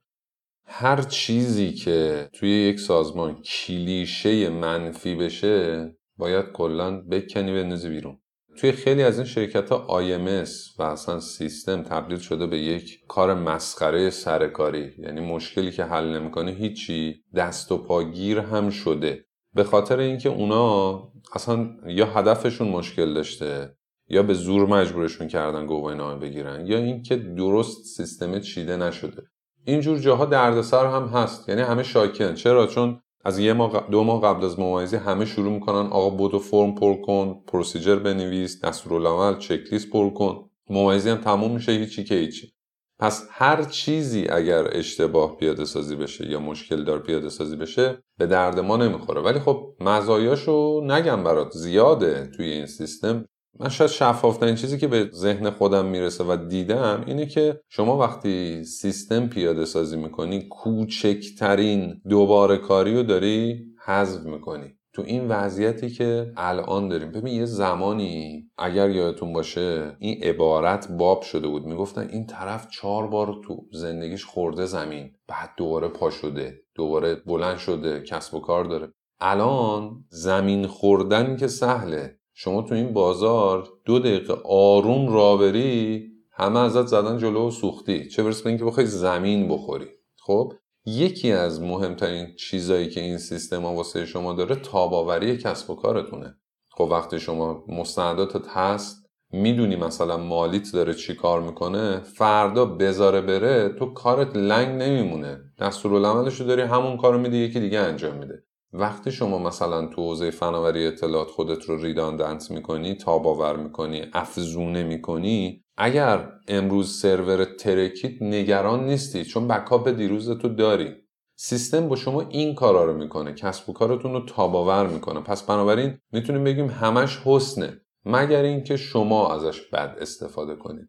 هر 0.66 1.02
چیزی 1.02 1.72
که 1.72 2.28
توی 2.32 2.50
یک 2.50 2.80
سازمان 2.80 3.42
کلیشه 3.42 4.48
منفی 4.48 5.14
بشه 5.14 5.90
باید 6.16 6.44
کلا 6.52 7.00
بکنی 7.00 7.52
بندازی 7.52 7.88
بیرون. 7.88 8.18
توی 8.58 8.72
خیلی 8.72 9.02
از 9.02 9.18
این 9.18 9.26
شرکت 9.26 9.70
ها 9.70 10.00
IMS 10.00 10.50
و 10.78 10.82
اصلا 10.82 11.20
سیستم 11.20 11.82
تبدیل 11.82 12.18
شده 12.18 12.46
به 12.46 12.58
یک 12.58 12.98
کار 13.08 13.34
مسخره 13.34 14.10
سرکاری. 14.10 14.90
یعنی 14.98 15.20
مشکلی 15.20 15.70
که 15.70 15.84
حل 15.84 16.18
نمی‌کنه 16.18 16.50
هیچی 16.50 17.22
دست 17.34 17.72
و 17.72 17.78
پاگیر 17.78 18.38
هم 18.38 18.70
شده. 18.70 19.24
به 19.54 19.64
خاطر 19.64 19.98
اینکه 19.98 20.28
اونا 20.28 21.02
اصلا 21.34 21.70
یا 21.86 22.06
هدفشون 22.06 22.68
مشکل 22.68 23.14
داشته 23.14 23.74
یا 24.08 24.22
به 24.22 24.34
زور 24.34 24.66
مجبورشون 24.66 25.28
کردن 25.28 25.66
گواهی 25.66 25.96
نامه 25.96 26.20
بگیرن 26.20 26.66
یا 26.66 26.78
اینکه 26.78 27.16
درست 27.16 27.84
سیستم 27.96 28.40
چیده 28.40 28.76
نشده. 28.76 29.22
اینجور 29.64 29.98
جاها 29.98 30.24
دردسر 30.24 30.86
هم 30.86 31.04
هست. 31.04 31.48
یعنی 31.48 31.60
همه 31.60 31.82
شاکن. 31.82 32.34
چرا؟ 32.34 32.66
چون 32.66 33.00
از 33.24 33.38
یه 33.38 33.52
ماه 33.52 33.88
دو 33.90 34.04
ماه 34.04 34.22
قبل 34.22 34.44
از 34.44 34.58
ممایزی 34.58 34.96
همه 34.96 35.24
شروع 35.24 35.52
می‌کنن 35.52 35.86
آقا 35.90 36.10
بودو 36.10 36.38
فرم 36.38 36.74
پر 36.74 36.94
کن 37.00 37.40
پروسیجر 37.46 37.96
بنویس 37.96 38.64
دستورالعمل 38.64 39.38
چک 39.38 39.60
لیست 39.72 39.90
پر 39.90 40.10
کن. 40.10 40.50
ممایزی 40.70 41.10
هم 41.10 41.16
تموم 41.16 41.50
میشه 41.50 41.72
هیچی 41.72 42.04
که 42.04 42.14
هیچی. 42.14 42.52
پس 42.98 43.28
هر 43.30 43.62
چیزی 43.62 44.26
اگر 44.28 44.68
اشتباه 44.72 45.36
پیاده 45.36 45.64
سازی 45.64 45.96
بشه 45.96 46.30
یا 46.30 46.40
مشکل 46.40 46.84
دار 46.84 46.98
پیاده 46.98 47.28
سازی 47.28 47.56
بشه 47.56 47.98
به 48.18 48.26
درد 48.26 48.60
ما 48.60 48.76
نمی‌خوره. 48.76 49.20
ولی 49.20 49.38
خب 49.38 49.74
مزایاشو 49.80 50.80
نگم 50.84 51.24
برات 51.24 51.50
زیاده 51.52 52.30
توی 52.36 52.46
این 52.46 52.66
سیستم. 52.66 53.24
من 53.60 53.68
شاید 53.68 53.90
شفافترین 53.90 54.54
چیزی 54.54 54.78
که 54.78 54.88
به 54.88 55.10
ذهن 55.12 55.50
خودم 55.50 55.86
می‌رسه 55.86 56.24
و 56.24 56.36
دیدم 56.48 57.04
اینه 57.06 57.26
که 57.26 57.60
شما 57.68 57.98
وقتی 57.98 58.64
سیستم 58.64 59.26
پیاده 59.26 59.64
سازی 59.64 59.96
می‌کنی 59.96 60.48
کوچکترین 60.48 62.00
دوباره 62.08 62.56
کاری 62.56 62.94
رو 62.94 63.02
داری 63.02 63.64
حذف 63.86 64.24
می‌کنی. 64.24 64.74
تو 64.92 65.02
این 65.02 65.28
وضعیتی 65.28 65.90
که 65.90 66.32
الان 66.36 66.88
داریم. 66.88 67.12
ببین 67.12 67.34
یه 67.34 67.44
زمانی 67.44 68.44
اگر 68.58 68.90
یادتون 68.90 69.32
باشه 69.32 69.96
این 69.98 70.22
عبارت 70.24 70.88
باب 70.92 71.22
شده 71.22 71.48
بود. 71.48 71.64
می‌گفتن 71.66 72.08
این 72.08 72.26
طرف 72.26 72.68
چهار 72.70 73.06
بار 73.06 73.34
تو 73.46 73.66
زندگیش 73.72 74.24
خورده 74.24 74.64
زمین. 74.64 75.10
بعد 75.28 75.50
دوباره 75.56 75.88
پا 75.88 76.10
شده 76.10 76.54
دوباره 76.74 77.14
بلند 77.14 77.58
شده 77.58 78.00
کسب 78.00 78.34
و 78.34 78.40
کار 78.40 78.64
داره. 78.64 78.92
الان 79.20 80.04
زمین 80.08 80.66
خوردن 80.66 81.36
که 81.36 81.46
سهله. 81.46 82.18
شما 82.34 82.62
تو 82.62 82.74
این 82.74 82.92
بازار 82.92 83.68
دو 83.84 83.98
دقیقه 83.98 84.34
آروم 84.44 85.14
رابری 85.14 86.10
همه 86.32 86.60
ازت 86.60 86.86
زدن 86.86 87.18
جلو 87.18 87.48
و 87.48 87.50
سوختی. 87.50 88.08
چه 88.08 88.22
برسه 88.22 88.44
به 88.44 88.50
اینکه 88.50 88.64
بخوای 88.64 88.86
زمین 88.86 89.48
بخوری. 89.48 89.86
خب 90.20 90.52
یکی 90.86 91.32
از 91.32 91.62
مهمترین 91.62 92.36
چیزایی 92.36 92.88
که 92.88 93.00
این 93.00 93.18
سیستم 93.18 93.64
واسه 93.64 94.06
شما 94.06 94.32
داره 94.32 94.54
تاباوری 94.54 95.36
کسب 95.36 95.70
و 95.70 95.74
کارتونه. 95.74 96.34
خب 96.70 96.88
وقتی 96.90 97.20
شما 97.20 97.64
مستنداتت 97.68 98.48
هست 98.48 99.04
می‌دونی 99.30 99.76
مثلا 99.76 100.16
مالیت 100.16 100.72
داره 100.72 100.94
چی 100.94 101.14
کار 101.14 101.40
می‌کنه 101.40 102.00
فردا 102.00 102.64
بذاره 102.64 103.20
بره 103.20 103.68
تو 103.68 103.86
کارت 103.86 104.36
لنگ 104.36 104.82
نمیمونه. 104.82 105.40
دستورالعملش 105.58 106.40
رو 106.40 106.46
داری 106.46 106.62
همون 106.62 106.96
کارو 106.96 107.18
میده 107.18 107.36
یکی 107.36 107.60
دیگه 107.60 107.78
انجام 107.78 108.16
میده. 108.16 108.44
وقتی 108.76 109.12
شما 109.12 109.38
مثلا 109.38 109.86
تو 109.86 110.02
حوزه 110.02 110.30
فناوری 110.30 110.86
اطلاعات 110.86 111.30
خودت 111.30 111.64
رو 111.64 111.82
redundant 111.82 112.50
می‌کنی 112.50 112.94
تاب‌آور 112.94 113.56
می‌کنی 113.56 114.02
افزونه 114.12 114.82
می‌کنی 114.82 115.64
اگر 115.76 116.30
امروز 116.48 117.00
سرورت 117.00 117.44
ترکید 117.44 118.22
نگران 118.22 118.86
نیستی 118.86 119.24
چون 119.24 119.48
backup 119.48 119.88
دیروز 119.88 120.30
تو 120.30 120.48
داری 120.48 120.94
سیستم 121.36 121.88
با 121.88 121.96
شما 121.96 122.20
این 122.20 122.54
کارا 122.54 122.84
رو 122.84 122.96
می‌کنه 122.96 123.32
کسب 123.32 123.70
و 123.70 123.72
کارتون 123.72 124.12
رو 124.12 124.20
تاب‌آور 124.20 124.86
می‌کنه. 124.86 125.20
پس 125.20 125.42
بنابراین 125.42 125.98
می‌تونیم 126.12 126.44
بگیم 126.44 126.68
همش 126.70 127.18
حسنه 127.24 127.80
مگر 128.04 128.42
اینکه 128.42 128.76
شما 128.76 129.34
ازش 129.34 129.60
بد 129.60 129.96
استفاده 130.00 130.56
کنید. 130.56 130.88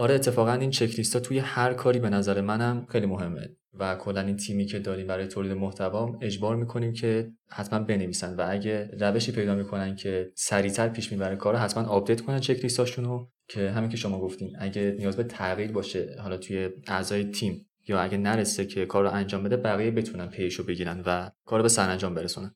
آره 0.00 0.14
اتفاقا 0.14 0.52
این 0.52 0.70
چک 0.70 1.14
ها 1.14 1.20
توی 1.20 1.38
هر 1.38 1.74
کاری 1.74 1.98
به 1.98 2.10
نظر 2.10 2.40
منم 2.40 2.86
خیلی 2.88 3.06
مهمه 3.06 3.56
و 3.78 3.94
کلا 3.94 4.20
این 4.20 4.36
تیمی 4.36 4.66
که 4.66 4.78
داریم 4.78 5.06
برای 5.06 5.26
تولید 5.26 5.52
محتوا 5.52 6.18
اجبار 6.20 6.56
می‌کنیم 6.56 6.92
که 6.92 7.32
حتما 7.50 7.78
بنویسن 7.78 8.36
و 8.36 8.46
اگه 8.48 8.90
روشی 9.00 9.32
پیدا 9.32 9.54
می‌کنن 9.54 9.96
که 9.96 10.32
سریعتر 10.34 10.88
پیش 10.88 11.12
می‌بره 11.12 11.36
کارو 11.36 11.58
حتما 11.58 11.88
update 11.88 12.20
کنن 12.20 12.40
چک 12.40 12.62
لیستاشونو 12.62 13.26
که 13.48 13.70
همین 13.70 13.90
که 13.90 13.96
شما 13.96 14.20
گفتین 14.20 14.56
اگه 14.58 14.96
نیاز 14.98 15.16
به 15.16 15.22
تغییر 15.22 15.72
باشه 15.72 16.16
حالا 16.22 16.36
توی 16.36 16.68
اعضای 16.86 17.24
تیم 17.24 17.66
یا 17.88 18.00
اگه 18.00 18.18
نرسه 18.18 18.66
که 18.66 18.86
کار 18.86 19.04
رو 19.04 19.10
انجام 19.10 19.42
بده 19.42 19.56
بقیه 19.56 19.90
بتونن 19.90 20.26
پیشو 20.26 20.64
بگیرن 20.64 21.02
و 21.06 21.30
کارو 21.44 21.62
به 21.62 21.68
سرانجام 21.68 22.14
برسونن. 22.14 22.54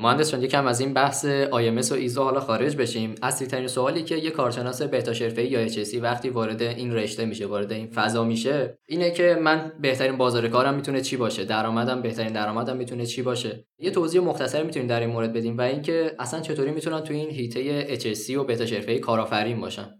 مهندس 0.00 0.30
چون 0.30 0.42
یکم 0.42 0.66
از 0.66 0.80
این 0.80 0.94
بحث 0.94 1.26
IMS 1.46 1.92
و 1.92 1.94
ایزو 1.94 2.22
حالا 2.22 2.40
خارج 2.40 2.76
بشیم. 2.76 3.14
اصلی 3.22 3.46
ترین 3.46 3.66
سوالی 3.66 4.02
که 4.02 4.16
یه 4.16 4.30
کارشناس 4.30 4.82
بهتا 4.82 5.12
حرفه‌ای 5.12 5.48
یا 5.48 5.68
HSC 5.68 5.94
وقتی 6.02 6.28
وارد 6.28 6.62
این 6.62 6.94
رشته 6.94 7.24
میشه 7.24 7.46
وارد 7.46 7.72
این 7.72 7.86
فضا 7.86 8.24
میشه 8.24 8.78
اینه 8.88 9.10
که 9.10 9.38
من 9.42 9.72
بهترین 9.80 10.16
بازار 10.16 10.48
کارم 10.48 10.74
می‌تونه 10.74 11.00
چی 11.00 11.16
باشه؟ 11.16 11.44
درآمدم 11.44 12.02
بهترین 12.02 12.32
درآمدم 12.32 12.76
می‌تونه 12.76 13.06
چی 13.06 13.22
باشه؟ 13.22 13.64
یه 13.78 13.90
توضیح 13.90 14.20
مختصر 14.20 14.62
می‌تونیم 14.62 14.88
در 14.88 15.00
این 15.00 15.10
مورد 15.10 15.32
بدیم 15.32 15.58
و 15.58 15.60
اینکه 15.60 16.14
اصلا 16.18 16.40
چطوری 16.40 16.70
می‌تونن 16.70 17.00
تو 17.00 17.14
این 17.14 17.30
هیته 17.30 17.98
HSC 17.98 18.30
و 18.30 18.44
بهتا 18.44 18.64
حرفه‌ای 18.64 18.98
کارآفرین 18.98 19.60
باشن. 19.60 19.94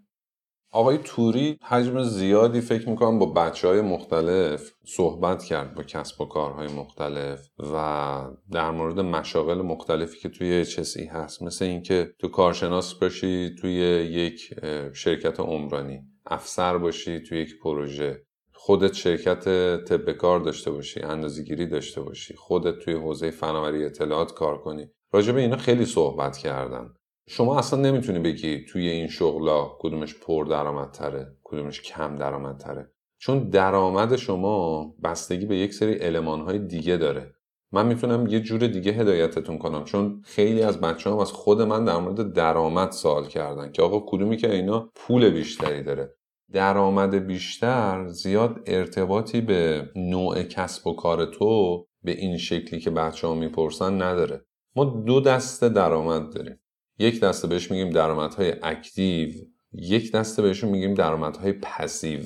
آقای 0.71 0.99
توری 1.05 1.59
حجم 1.63 2.03
زیادی 2.03 2.61
فکر 2.61 2.89
می‌کنم 2.89 3.19
با 3.19 3.27
بچه 3.27 3.69
های 3.69 3.81
مختلف 3.81 4.73
صحبت 4.87 5.45
کرد 5.45 5.75
با 5.75 5.83
کسب 5.83 6.21
و 6.21 6.25
کارهای 6.25 6.69
مختلف 6.69 7.49
و 7.75 8.27
در 8.53 8.71
مورد 8.71 9.01
مشاغل 9.01 9.63
مختلفی 9.63 10.19
که 10.19 10.29
توی 10.29 10.65
HSE 10.65 11.09
هست. 11.13 11.43
مثل 11.43 11.65
اینکه 11.65 12.15
تو 12.19 12.29
کارشناس 12.29 12.95
باشی 12.95 13.55
توی 13.61 13.73
یک 14.11 14.55
شرکت 14.95 15.41
عمرانی. 15.41 16.01
افسر 16.27 16.79
باشی 16.79 17.21
توی 17.21 17.39
یک 17.39 17.59
پروژه. 17.63 18.23
خودت 18.53 18.93
شرکت 18.93 19.45
طب 19.85 20.13
کار 20.13 20.41
داشته 20.41 20.71
باشی 20.71 21.01
اندازه‌گیری 21.01 21.67
داشته 21.67 22.01
باشی. 22.01 22.35
خودت 22.35 22.79
توی 22.79 22.95
حوزه 22.95 23.31
فناوری 23.31 23.85
اطلاعات 23.85 24.35
کار 24.35 24.59
کنی. 24.59 24.87
راجع 25.13 25.33
به 25.33 25.41
اینا 25.41 25.57
خیلی 25.57 25.85
صحبت 25.85 26.37
کردن. 26.37 26.95
شما 27.31 27.59
اصلا 27.59 27.81
نمی‌تونی 27.81 28.19
بگی 28.19 28.65
توی 28.65 28.89
این 28.89 29.09
شغلا 29.09 29.71
کدومش 29.79 30.15
پر 30.15 30.45
درآمدتره 30.45 31.37
کدومش 31.45 31.81
کم 31.81 32.17
درآمدتره 32.17 32.91
چون 33.19 33.49
درآمد 33.49 34.17
شما 34.17 34.85
بستگی 35.05 35.47
به 35.47 35.57
یک 35.57 35.75
سری 35.75 35.99
المانهای 36.01 36.59
دیگه 36.59 36.97
داره. 36.97 37.35
من 37.73 37.87
می‌تونم 37.87 38.27
یه 38.27 38.41
جور 38.41 38.67
دیگه 38.67 38.93
هدایتتون 38.93 39.59
کنم 39.59 39.85
چون 39.85 40.23
خیلی 40.25 40.63
از 40.63 40.81
بچه 40.81 41.11
هم 41.11 41.19
از 41.19 41.33
خود 41.33 41.63
من 41.63 41.85
در 41.85 41.99
مورد 41.99 42.33
درآمد 42.33 42.91
سوال 42.91 43.27
کردن 43.27 43.73
که 43.73 43.83
آقا 43.83 44.05
کدومی 44.07 44.37
که 44.37 44.53
اینا 44.53 44.91
پول 44.95 45.31
بیشتری 45.31 45.83
داره؟ 45.83 46.15
درآمد 46.53 47.15
بیشتر 47.15 48.09
زیاد 48.09 48.61
ارتباطی 48.67 49.41
به 49.41 49.91
نوع 49.97 50.43
کسب 50.43 50.87
و 50.87 50.93
کار 50.93 51.25
تو 51.25 51.85
به 52.03 52.11
این 52.11 52.37
شکلی 52.37 52.81
که 52.81 52.91
بچه 52.91 53.27
ها 53.27 53.35
می‌پرسن 53.35 54.03
نداره. 54.03 54.45
ما 54.77 54.85
دو 54.85 55.21
دسته 55.21 55.69
درآمد 55.69 56.35
داریم. 56.35 56.61
یک 56.99 57.21
دسته 57.21 57.49
بهش 57.49 57.71
میگیم 57.71 57.91
درآمدهای 57.91 58.55
active 58.63 59.31
یک 59.73 60.13
دسته 60.13 60.43
بهشون 60.43 60.71
میگیم 60.71 60.95
درآمدهای 60.95 61.53
passive. 61.53 62.21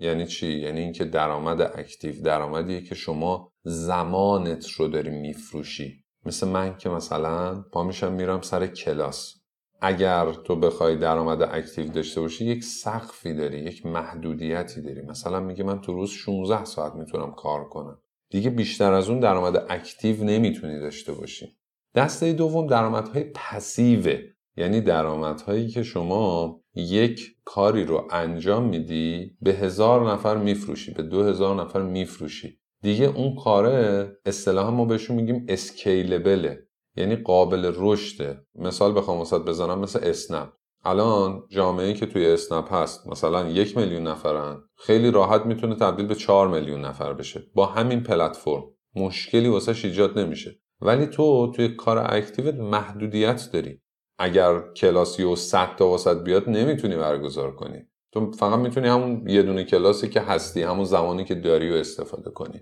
یعنی 0.00 0.26
چی؟ 0.26 0.52
یعنی 0.52 0.80
اینکه 0.80 1.04
درآمد 1.04 1.60
active 1.60 2.22
درآمدیه 2.22 2.80
که 2.80 2.94
شما 2.94 3.52
زمانت 3.62 4.70
رو 4.70 4.88
داری 4.88 5.10
میفروشی. 5.10 6.04
مثل 6.26 6.48
من 6.48 6.76
که 6.76 6.88
مثلا 6.88 7.62
پا 7.72 7.82
میشم 7.82 8.12
میرم 8.12 8.40
سر 8.40 8.66
کلاس. 8.66 9.34
اگر 9.80 10.32
تو 10.32 10.56
بخوای 10.56 10.96
درآمد 10.96 11.42
active 11.42 11.88
داشته 11.88 12.20
باشی 12.20 12.44
یک 12.44 12.64
سقفی 12.64 13.34
داری 13.34 13.58
یک 13.58 13.86
محدودیتی 13.86 14.82
داری. 14.82 15.02
مثلا 15.02 15.40
میگه 15.40 15.64
من 15.64 15.80
تو 15.80 15.92
روز 15.92 16.10
16 16.10 16.64
ساعت 16.64 16.94
می‌تونم 16.94 17.32
کار 17.32 17.68
کنم. 17.68 17.98
دیگه 18.30 18.50
بیشتر 18.50 18.92
از 18.92 19.08
اون 19.08 19.20
درآمد 19.20 19.66
اکتیو 19.68 20.24
نمی‌تونی 20.24 20.80
داشته 20.80 21.12
باشی. 21.12 21.57
دسته 21.98 22.32
دوم 22.32 22.66
درآمدهای 22.66 23.24
پسیوه. 23.34 24.18
یعنی 24.56 24.80
درآمدهایی 24.80 25.68
که 25.68 25.82
شما 25.82 26.60
یک 26.74 27.20
کاری 27.44 27.84
رو 27.84 28.08
انجام 28.10 28.64
میدی 28.64 29.36
به 29.40 29.52
هزار 29.52 30.12
نفر 30.12 30.36
میفروشی 30.36 30.92
به 30.92 31.02
دو 31.02 31.22
هزار 31.22 31.62
نفر 31.62 31.82
میفروشی. 31.82 32.58
دیگه 32.82 33.04
اون 33.04 33.36
کاره 33.44 34.10
اصطلاحا 34.26 34.70
ما 34.70 34.84
بهشون 34.84 35.16
میگیم 35.16 35.46
اسکیلبله. 35.48 36.58
یعنی 36.96 37.16
قابل 37.16 37.72
رشده 37.76 38.40
مثال 38.54 38.96
بخوام 38.96 39.20
وسط 39.20 39.40
بزنم 39.40 39.78
مثل 39.78 40.00
اسنپ. 40.02 40.48
الان 40.84 41.42
جامعه 41.50 41.94
که 41.94 42.06
توی 42.06 42.26
اسنپ 42.26 42.72
هست 42.72 43.06
مثلا 43.06 43.48
یک 43.48 43.76
میلیون 43.76 44.02
نفرن 44.02 44.62
خیلی 44.76 45.10
راحت 45.10 45.46
می‌تونه 45.46 45.74
تبدیل 45.74 46.06
به 46.06 46.14
چهار 46.14 46.48
میلیون 46.48 46.80
نفر 46.80 47.12
بشه. 47.12 47.42
با 47.54 47.66
همین 47.66 48.02
پلتفرم. 48.02 48.64
مشکلی 48.96 49.48
واسه 49.48 49.88
ایجاد 49.88 50.18
نمیشه. 50.18 50.58
ولی 50.80 51.06
تو 51.06 51.52
توی 51.52 51.68
کار 51.68 51.98
اکتیوت 52.14 52.54
محدودیت 52.54 53.48
داری. 53.52 53.80
اگر 54.18 54.60
کلاسی 54.60 55.22
و 55.22 55.36
100 55.36 55.76
تا 55.76 55.88
واسط 55.88 56.22
بیاد 56.22 56.48
نمی‌تونی 56.48 56.96
برگزار 56.96 57.56
کنی. 57.56 57.82
تو 58.12 58.32
فقط 58.32 58.58
می‌تونی 58.58 58.88
همون 58.88 59.28
یه 59.28 59.42
دونه 59.42 59.64
کلاسی 59.64 60.08
که 60.08 60.20
هستی 60.20 60.62
همون 60.62 60.84
زمانی 60.84 61.24
که 61.24 61.34
داری 61.34 61.70
و 61.70 61.74
استفاده 61.74 62.30
کنی. 62.30 62.60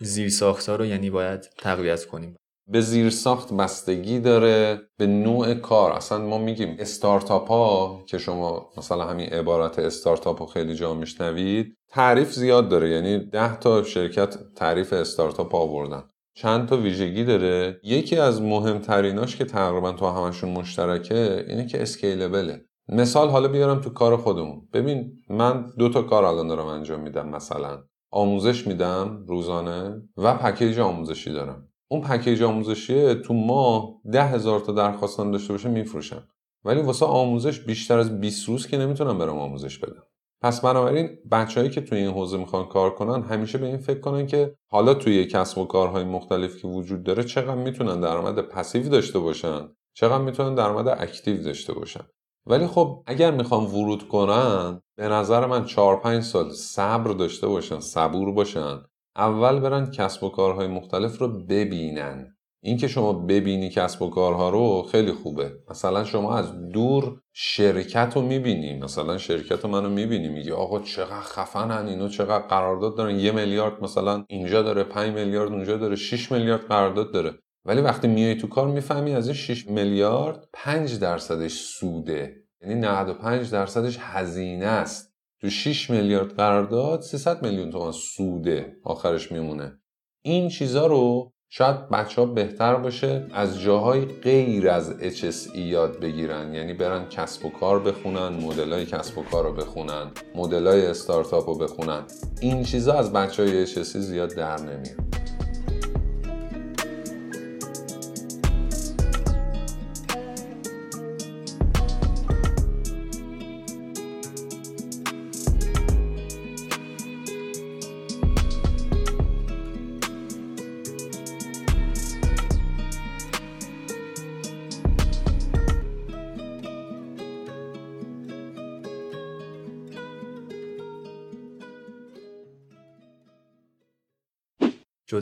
زیر 0.00 0.28
ساختها 0.28 0.76
رو 0.76 0.84
یعنی 0.84 1.10
باید 1.10 1.40
تقویت 1.58 2.04
کنیم. 2.04 2.36
به 2.70 2.80
زیر 2.80 3.10
ساخت 3.10 3.52
بستگی 3.52 4.20
داره 4.20 4.80
به 4.96 5.06
نوع 5.06 5.54
کار. 5.54 5.92
اصلا 5.92 6.18
ما 6.18 6.38
میگیم 6.38 6.76
استارتاپ 6.78 7.48
ها 7.48 8.02
که 8.06 8.18
شما 8.18 8.70
مثلا 8.76 9.04
همین 9.04 9.28
عبارت 9.28 9.78
استارتاپ 9.78 10.42
رو 10.42 10.46
خیلی 10.46 10.74
جا 10.74 10.94
میشنوید 10.94 11.74
تعریف 11.90 12.32
زیاد 12.32 12.68
داره. 12.68 12.88
یعنی 12.88 13.18
ده 13.18 13.56
تا 13.56 13.82
شرکت 13.82 14.54
تعریف 14.54 14.92
استارتاپ 14.92 15.54
آوردن. 15.54 16.02
چند 16.40 16.68
تا 16.68 16.76
ویژگی 16.76 17.24
داره. 17.24 17.80
یکی 17.82 18.16
از 18.16 18.42
مهمتریناش 18.42 19.36
که 19.36 19.44
تقریبا 19.44 19.92
تو 19.92 20.06
همشون 20.06 20.50
مشترکه 20.50 21.44
اینه 21.48 21.66
که 21.66 21.82
اسکیلبله. 21.82 22.64
مثال 22.88 23.28
حالا 23.28 23.48
بیارم 23.48 23.80
تو 23.80 23.90
کار 23.90 24.16
خودمون. 24.16 24.68
ببین 24.72 25.12
من 25.30 25.72
دو 25.78 25.88
تا 25.88 26.02
کار 26.02 26.24
الان 26.24 26.48
دارم 26.48 26.66
انجام 26.66 27.00
میدم 27.00 27.28
مثلا. 27.28 27.82
آموزش 28.10 28.66
میدم 28.66 29.24
روزانه 29.26 30.02
و 30.16 30.34
پکیج 30.34 30.78
آموزشی 30.78 31.32
دارم. 31.32 31.68
اون 31.90 32.00
پکیج 32.00 32.42
آموزشی 32.42 33.14
تو 33.14 33.34
ماه 33.34 33.94
ده 34.12 34.24
هزار 34.24 34.60
تا 34.60 34.72
درخواستان 34.72 35.30
داشته 35.30 35.52
باشه 35.52 35.68
میفروشم. 35.68 36.28
ولی 36.64 36.80
واسه 36.80 37.06
آموزش 37.06 37.60
بیشتر 37.60 37.98
از 37.98 38.20
20 38.20 38.48
روز 38.48 38.66
که 38.66 38.78
نمی‌تونم 38.78 39.18
برم 39.18 39.38
آموزش 39.38 39.78
بدم. 39.78 40.02
پس 40.42 40.60
بنابراین 40.60 41.18
بچههایی 41.32 41.70
که 41.70 41.80
توی 41.80 41.98
این 41.98 42.10
حوزه 42.10 42.36
می‌خوان 42.36 42.66
کار 42.66 42.94
کنن 42.94 43.22
همیشه 43.22 43.58
به 43.58 43.66
این 43.66 43.78
فکر 43.78 44.00
کنن 44.00 44.26
که 44.26 44.54
حالا 44.70 44.94
توی 44.94 45.26
کسب 45.26 45.58
و 45.58 45.64
کارهای 45.64 46.04
مختلف 46.04 46.56
که 46.56 46.68
وجود 46.68 47.02
داره 47.02 47.24
چقدر 47.24 47.54
می‌تونن 47.54 48.00
درآمد 48.00 48.40
پسیو 48.40 48.88
داشته 48.88 49.18
باشن؟ 49.18 49.68
چقدر 49.94 50.24
می‌تونن 50.24 50.54
درآمد 50.54 50.88
اکتیو 50.88 51.42
داشته 51.42 51.72
باشن؟ 51.72 52.04
ولی 52.46 52.66
خب 52.66 53.02
اگر 53.06 53.30
می‌خوان 53.30 53.64
ورود 53.64 54.08
کنن 54.08 54.80
به 54.96 55.08
نظر 55.08 55.46
من 55.46 55.64
4 55.64 56.00
5 56.00 56.22
سال 56.22 56.50
صبر 56.50 57.10
داشته 57.10 57.46
باشن 57.46 57.80
صبور 57.80 58.32
باشن. 58.32 58.82
اول 59.16 59.60
برن 59.60 59.90
کسب 59.90 60.24
و 60.24 60.28
کارهای 60.28 60.66
مختلف 60.66 61.18
رو 61.18 61.28
ببینن. 61.28 62.37
اینکه 62.62 62.88
شما 62.88 63.12
ببینی 63.12 63.70
کسب 63.70 64.02
و 64.02 64.10
کارها 64.10 64.50
رو 64.50 64.82
خیلی 64.82 65.12
خوبه. 65.12 65.52
مثلا 65.70 66.04
شما 66.04 66.36
از 66.36 66.70
دور 66.72 67.20
شرکت 67.32 68.12
رو 68.14 68.22
می‌بینی. 68.22 68.78
مثلا 68.78 69.18
شرکت 69.18 69.64
رو 69.64 69.70
منو 69.70 69.88
می‌بینی 69.88 70.28
میگی 70.28 70.50
آقا 70.50 70.80
چقدر 70.80 71.20
خفنن 71.20 71.88
اینو 71.88 72.08
چقدر 72.08 72.46
قرارداد 72.46 72.96
دارن. 72.96 73.18
یه 73.18 73.32
میلیارد 73.32 73.82
مثلا 73.82 74.24
اینجا 74.28 74.62
داره 74.62 74.84
5 74.84 75.14
میلیارد 75.14 75.52
اونجا 75.52 75.76
داره 75.76 75.96
6 75.96 76.32
میلیارد 76.32 76.66
قرارداد 76.66 77.12
داره. 77.12 77.34
ولی 77.64 77.80
وقتی 77.80 78.08
میای 78.08 78.34
تو 78.34 78.46
کار 78.46 78.66
می‌فهمی 78.66 79.14
از 79.14 79.26
این 79.26 79.36
6 79.36 79.66
میلیارد 79.66 80.48
5 80.52 80.98
درصدش 80.98 81.52
سوده. 81.52 82.36
یعنی 82.62 82.74
95 82.74 83.50
درصدش 83.50 83.98
هزینه 84.00 84.66
است. 84.66 85.14
تو 85.40 85.50
6 85.50 85.90
میلیارد 85.90 86.34
قرارداد 86.36 87.00
300 87.00 87.42
میلیون 87.42 87.70
تومان 87.70 87.92
سوده 87.92 88.76
آخرش 88.84 89.32
میمونه. 89.32 89.80
این 90.22 90.48
چیزا 90.48 90.86
رو 90.86 91.32
شاید 91.50 91.88
بچه 91.88 92.20
ها 92.20 92.26
بهتر 92.26 92.74
باشه 92.74 93.26
از 93.34 93.60
جاهای 93.60 94.04
غیر 94.04 94.70
از 94.70 94.94
HSE 95.00 95.56
یاد 95.56 96.00
بگیرن. 96.00 96.54
یعنی 96.54 96.72
برن 96.72 97.08
کسب 97.08 97.44
و 97.44 97.50
کار 97.50 97.80
بخونن 97.80 98.28
مدل 98.28 98.72
های 98.72 98.86
کسب 98.86 99.18
و 99.18 99.22
کار 99.22 99.44
رو 99.44 99.52
بخونن 99.52 100.10
مدل 100.34 100.66
های 100.66 100.86
استارتاپ 100.86 101.48
رو 101.48 101.54
بخونن. 101.54 102.02
این 102.40 102.62
چیزا 102.62 102.94
از 102.94 103.12
بچه 103.12 103.42
های 103.42 103.66
HSE 103.66 103.82
زیاد 103.82 104.34
در 104.34 104.60
نمیاد. 104.60 105.07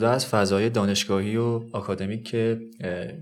از 0.09 0.25
فضای 0.25 0.69
دانشگاهی 0.69 1.37
و 1.37 1.61
آکادمیک 1.73 2.27
که 2.27 2.59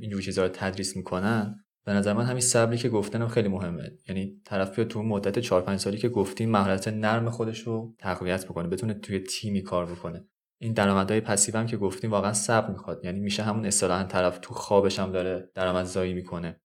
اینجور 0.01 0.21
چیزها 0.21 0.45
رو 0.45 0.51
تدریس 0.53 0.95
می‌کنن. 0.95 1.55
به 1.85 1.93
نظر 1.93 2.13
من 2.13 2.25
همین 2.25 2.41
صبری 2.41 2.77
که 2.77 2.89
گفتنم 2.89 3.27
خیلی 3.27 3.47
مهمه. 3.47 3.91
یعنی 4.07 4.41
طرف 4.45 4.75
بیاد 4.75 4.87
تو 4.87 5.03
مدت 5.03 5.39
4 5.39 5.61
5 5.61 5.79
سالی 5.79 5.97
که 5.97 6.09
گفتیم 6.09 6.49
مهارت 6.49 6.87
نرم 6.87 7.29
خودش 7.29 7.59
رو 7.59 7.95
تقویت 7.99 8.45
بکنه 8.45 8.67
بتونه 8.67 8.93
توی 8.93 9.19
تیمی 9.19 9.61
کار 9.61 9.85
بکنه. 9.85 10.27
این 10.61 10.73
درآمدهای 10.73 11.21
پسیو 11.21 11.57
هم 11.57 11.65
که 11.65 11.77
گفتیم 11.77 12.11
واقعا 12.11 12.33
صبر 12.33 12.71
می‌خواد. 12.71 13.05
یعنی 13.05 13.19
میشه 13.19 13.43
همون 13.43 13.65
اصطلاحا 13.65 14.03
طرف 14.03 14.39
تو 14.41 14.53
خوابش 14.53 14.99
هم 14.99 15.11
داره 15.11 15.49
درآمدزایی 15.55 16.13
می‌کنه. 16.13 16.61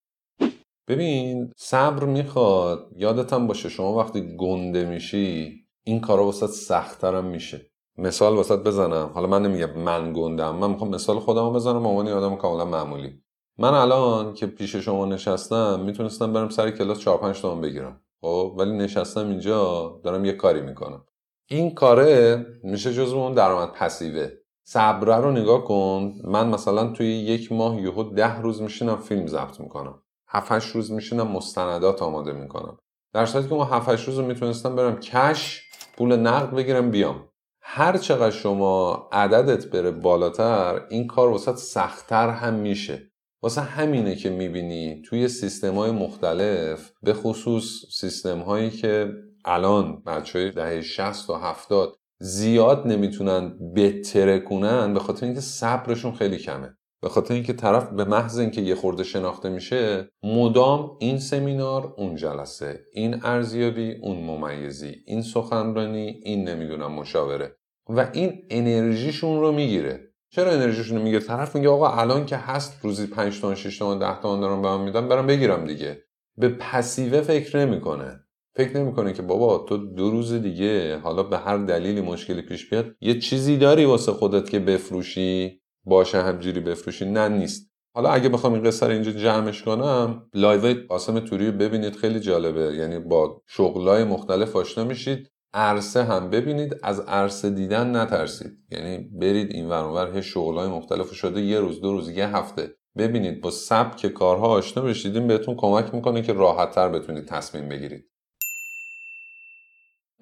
ببین 0.89 1.53
صبر 1.57 2.05
می‌خواد. 2.05 2.91
یادت 2.97 3.33
هم 3.33 3.47
باشه 3.47 3.69
شما 3.69 3.95
وقتی 3.95 4.37
گنده 4.37 4.85
میشی 4.85 5.57
این 5.85 6.01
کارا 6.01 6.25
واسه 6.25 6.47
سختترم 6.47 7.25
میشه. 7.25 7.70
مثال 8.01 8.37
واسط 8.37 8.59
بزنم. 8.59 9.11
حالا 9.15 9.27
من 9.27 9.43
نمیگم 9.43 9.79
من 9.79 10.13
گندم 10.13 10.57
من 10.57 10.71
می‌خوام 10.71 10.91
مثال 10.91 11.19
خودم 11.19 11.53
بزنم 11.53 11.87
عنوان 11.87 12.09
آدم 12.09 12.37
کاملا 12.37 12.65
معمولی. 12.65 13.23
من 13.59 13.75
الان 13.75 14.35
که 14.35 14.47
پیش 14.47 14.77
شما 14.77 15.07
نشستم 15.07 15.81
می‌تونستم 15.81 16.33
برم 16.33 16.49
سر 16.49 16.71
کلاس 16.71 17.01
4 17.01 17.19
5 17.19 17.41
تومن 17.41 17.61
بگیرم. 17.61 18.01
خب 18.21 18.55
ولی 18.59 18.77
نشستم 18.77 19.29
اینجا 19.29 20.01
دارم 20.05 20.25
یه 20.25 20.33
کاری 20.33 20.61
می‌کنم. 20.61 21.05
این 21.49 21.75
کاره 21.75 22.47
میشه 22.63 22.93
جزو 22.93 23.17
اون 23.17 23.33
درآمد 23.33 23.73
پسیوه. 23.73 24.29
صبره 24.65 25.17
رو 25.17 25.31
نگاه 25.31 25.65
کن. 25.65 26.15
من 26.25 26.49
مثلا 26.49 26.87
توی 26.87 27.07
یک 27.07 27.53
ماه 27.53 27.81
یهو 27.81 28.03
ده 28.03 28.41
روز 28.41 28.63
میشینم 28.63 28.97
فیلم 28.97 29.27
ضبط 29.27 29.61
می‌کنم. 29.61 30.03
هفتش 30.29 30.67
روز 30.67 30.93
میشینم 30.93 31.27
مستندات 31.29 32.03
آماده 32.03 32.33
می‌کنم. 32.33 32.79
در 33.15 33.27
صورتی 33.27 33.49
که 33.49 33.55
ما 33.55 33.65
هفتش 33.65 34.05
روز 34.05 34.19
رو 34.19 34.27
می‌تونستم 34.27 34.77
برم 34.77 35.01
کش 35.01 35.63
پول 35.97 36.17
نقد 36.17 36.55
بگیرم 36.55 36.91
بیام. 36.91 37.30
هر 37.73 37.97
چقدر 37.97 38.31
شما 38.31 39.09
عددت 39.13 39.67
بره 39.67 39.91
بالاتر 39.91 40.83
این 40.89 41.07
کار 41.07 41.29
واسه 41.29 41.57
سختتر 41.57 42.31
هم 42.31 42.55
میشه. 42.55 43.11
واسه 43.43 43.61
همینه 43.61 44.17
که 44.17 44.31
می‌بینی 44.31 45.03
توی 45.03 45.29
سیستم 45.29 45.75
های 45.75 45.91
مختلف 45.91 46.93
به 47.03 47.15
خصوص 47.15 47.85
سیستم 47.91 48.39
هایی 48.39 48.71
که 48.71 49.13
الان 49.45 50.03
بچه 50.07 50.51
دهه 50.51 50.81
60 50.81 51.31
و 51.31 51.35
70 51.35 51.97
زیاد 52.21 52.87
نمی‌تونن 52.87 53.73
بتره 53.77 54.39
کنن 54.39 54.95
به 54.95 55.01
خاطر 55.01 55.27
اینکه 55.27 55.41
صبرشون 55.41 56.13
خیلی 56.13 56.39
کمه. 56.39 56.77
به 57.03 57.09
خاطر 57.09 57.35
اینکه 57.35 57.53
طرف 57.53 57.89
به 57.89 58.05
محض 58.05 58.39
اینکه 58.39 58.61
یه 58.61 58.75
خورده 58.75 59.05
شناخته 59.05 59.49
میشه 59.49 60.09
مدام 60.23 60.97
این 61.01 61.19
سمینار 61.19 61.95
اون 61.97 62.17
جلسه 62.17 62.81
این 62.93 63.21
ارزیابی 63.25 63.93
اون 64.03 64.17
ممیزی 64.17 64.97
این 65.07 65.23
سخنرانی 65.23 66.21
این 66.25 66.49
نمی‌دونم 66.49 66.93
مشاوره. 66.93 67.60
و 67.97 68.11
این 68.13 68.47
انرژیشون 68.51 69.41
رو 69.41 69.53
می‌گیره. 69.53 70.01
چرا 70.33 70.51
انرژیشون 70.51 70.97
رو 70.97 71.03
می‌گیره؟ 71.03 71.23
طرف 71.23 71.57
میگه 71.57 71.69
آقا 71.69 71.89
الان 71.89 72.27
که 72.27 72.37
هست 72.37 72.81
روزی 72.83 73.07
5 73.07 73.41
تا 73.41 73.55
6 73.55 73.79
تا 73.79 73.95
10 73.95 74.21
تا 74.21 74.41
دارم 74.41 74.63
به 74.63 74.69
من 74.69 74.81
میدم 74.81 75.09
برام 75.09 75.27
بگیرم 75.27 75.67
دیگه. 75.67 76.03
به 76.37 76.49
پسیوه 76.49 77.21
فکر 77.21 77.59
نمی‌کنه. 77.59 78.21
فکر 78.57 78.77
نمی‌کنه 78.77 79.13
که 79.13 79.23
بابا 79.23 79.59
تو 79.69 79.77
دو 79.77 80.11
روز 80.11 80.33
دیگه 80.33 80.99
حالا 80.99 81.23
به 81.23 81.39
هر 81.39 81.57
دلیلی 81.57 82.01
مشکلی 82.01 82.43
پیش 82.43 82.71
بیاد 82.71 82.87
یه 83.01 83.19
چیزی 83.19 83.57
داری 83.57 83.85
واسه 83.85 84.13
خودت 84.13 84.51
که 84.51 84.59
بفروشی 84.59 85.61
باشه 85.85 86.23
همجوری 86.23 86.61
بفروشی. 86.61 87.05
نه 87.05 87.29
نیست. 87.29 87.71
حالا 87.95 88.11
اگه 88.11 88.29
بخوام 88.29 88.53
این 88.53 88.63
قصه 88.63 88.87
رو 88.87 88.93
اینجا 88.93 89.11
جمعش 89.11 89.63
کنم 89.63 90.29
لایو 90.35 90.75
قاسم 90.89 91.21
توری 91.21 91.51
ببینید 91.51 91.97
خیلی 91.97 92.21
جالبه. 92.21 92.77
یعنی 92.77 92.99
با 92.99 93.43
شغلای 93.47 94.05
مختلف 94.05 94.57
آشنا 94.57 94.85
میشید. 94.85 95.31
عرصه 95.55 96.05
هم 96.05 96.31
ببینید 96.31 96.77
از 96.83 97.01
عرصه 97.01 97.51
دیدن 97.51 97.97
نترسید. 97.97 98.51
یعنی 98.71 98.99
برید 98.99 99.51
این 99.51 99.69
ور 99.69 100.17
هی 100.17 100.23
شغلای 100.23 100.69
مختلف 100.69 101.13
شده 101.13 101.41
یه 101.41 101.61
روز 101.61 101.81
دو 101.81 101.93
روز 101.93 102.11
یه 102.11 102.37
هفته. 102.37 102.75
ببینید 102.99 103.41
با 103.41 103.51
سبک 103.51 104.07
کارها 104.07 104.47
آشنا 104.47 104.83
بشید 104.83 105.27
بهتون 105.27 105.55
کمک 105.57 105.95
می‌کنه 105.95 106.23
که 106.23 106.33
راحتتر 106.33 106.89
بتونید 106.89 107.25
تصمیم 107.25 107.69
بگیرید. 107.69 108.11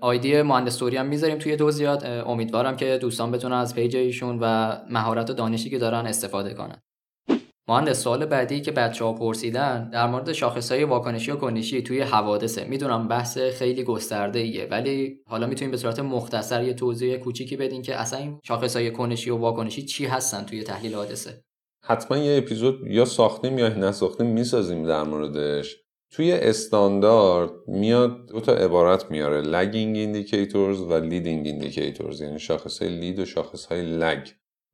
آیدی 0.00 0.42
مهندس 0.42 0.82
هم 0.82 1.06
می‌ذاریم 1.06 1.38
توی 1.38 1.56
توضیحات. 1.56 2.04
امیدوارم 2.04 2.76
که 2.76 2.98
دوستان 2.98 3.30
بتونن 3.30 3.56
از 3.56 3.74
پیج 3.74 3.96
ایشون 3.96 4.38
و 4.42 4.76
مهارت 4.90 5.30
و 5.30 5.32
دانشی 5.32 5.70
که 5.70 5.78
دارن 5.78 6.06
استفاده 6.06 6.54
کنن. 6.54 6.82
مهندس 7.68 8.02
سوال 8.02 8.26
بعدی 8.26 8.60
که 8.60 8.72
بچه 8.72 9.04
ها 9.04 9.12
پرسیدن 9.12 9.90
در 9.90 10.06
مورد 10.06 10.32
شاخص 10.32 10.72
های 10.72 10.84
واکنشی 10.84 11.30
و 11.30 11.36
کنشی 11.36 11.82
توی 11.82 12.00
حوادثه. 12.00 12.64
می‌دونم 12.64 13.08
بحث 13.08 13.38
خیلی 13.38 13.84
گسترده 13.84 14.38
ایه 14.38 14.68
ولی 14.70 15.20
حالا 15.26 15.46
می‌تونیم 15.46 15.70
به 15.70 15.76
صورت 15.76 16.00
مختصر 16.00 16.62
یه 16.62 16.74
توضیح 16.74 17.16
کوچیکی 17.16 17.56
بدین 17.56 17.82
که 17.82 17.96
اصلا 17.96 18.18
این 18.18 18.40
شاخص 18.42 18.76
های 18.76 18.90
کنشی 18.90 19.30
و 19.30 19.36
واکنشی 19.36 19.82
چی 19.82 20.06
هستن 20.06 20.44
توی 20.44 20.62
تحلیل 20.62 20.94
حادثه. 20.94 21.42
حتما 21.84 22.18
یه 22.18 22.38
اپیزود 22.38 22.86
یا 22.86 23.04
ساختیم 23.04 23.58
یا 23.58 23.68
نساختیم 23.68 24.26
می‌سازیم 24.26 24.86
در 24.86 25.02
موردش. 25.02 25.76
توی 26.10 26.32
استاندارد 26.32 27.50
میاد 27.66 28.26
دو 28.26 28.40
تا 28.40 28.52
عبارت 28.52 29.10
میاره 29.10 29.40
lagging 29.40 29.96
indicators 29.96 30.80
و 30.80 30.94
leading 30.94 31.46
indicators 31.46 32.20
یعنی 32.20 32.38
شاخص 32.38 32.82
های 32.82 33.00
lead 33.00 33.18
و 33.18 33.24
شاخص 33.24 33.66
های 33.66 33.82
lag 33.82 34.28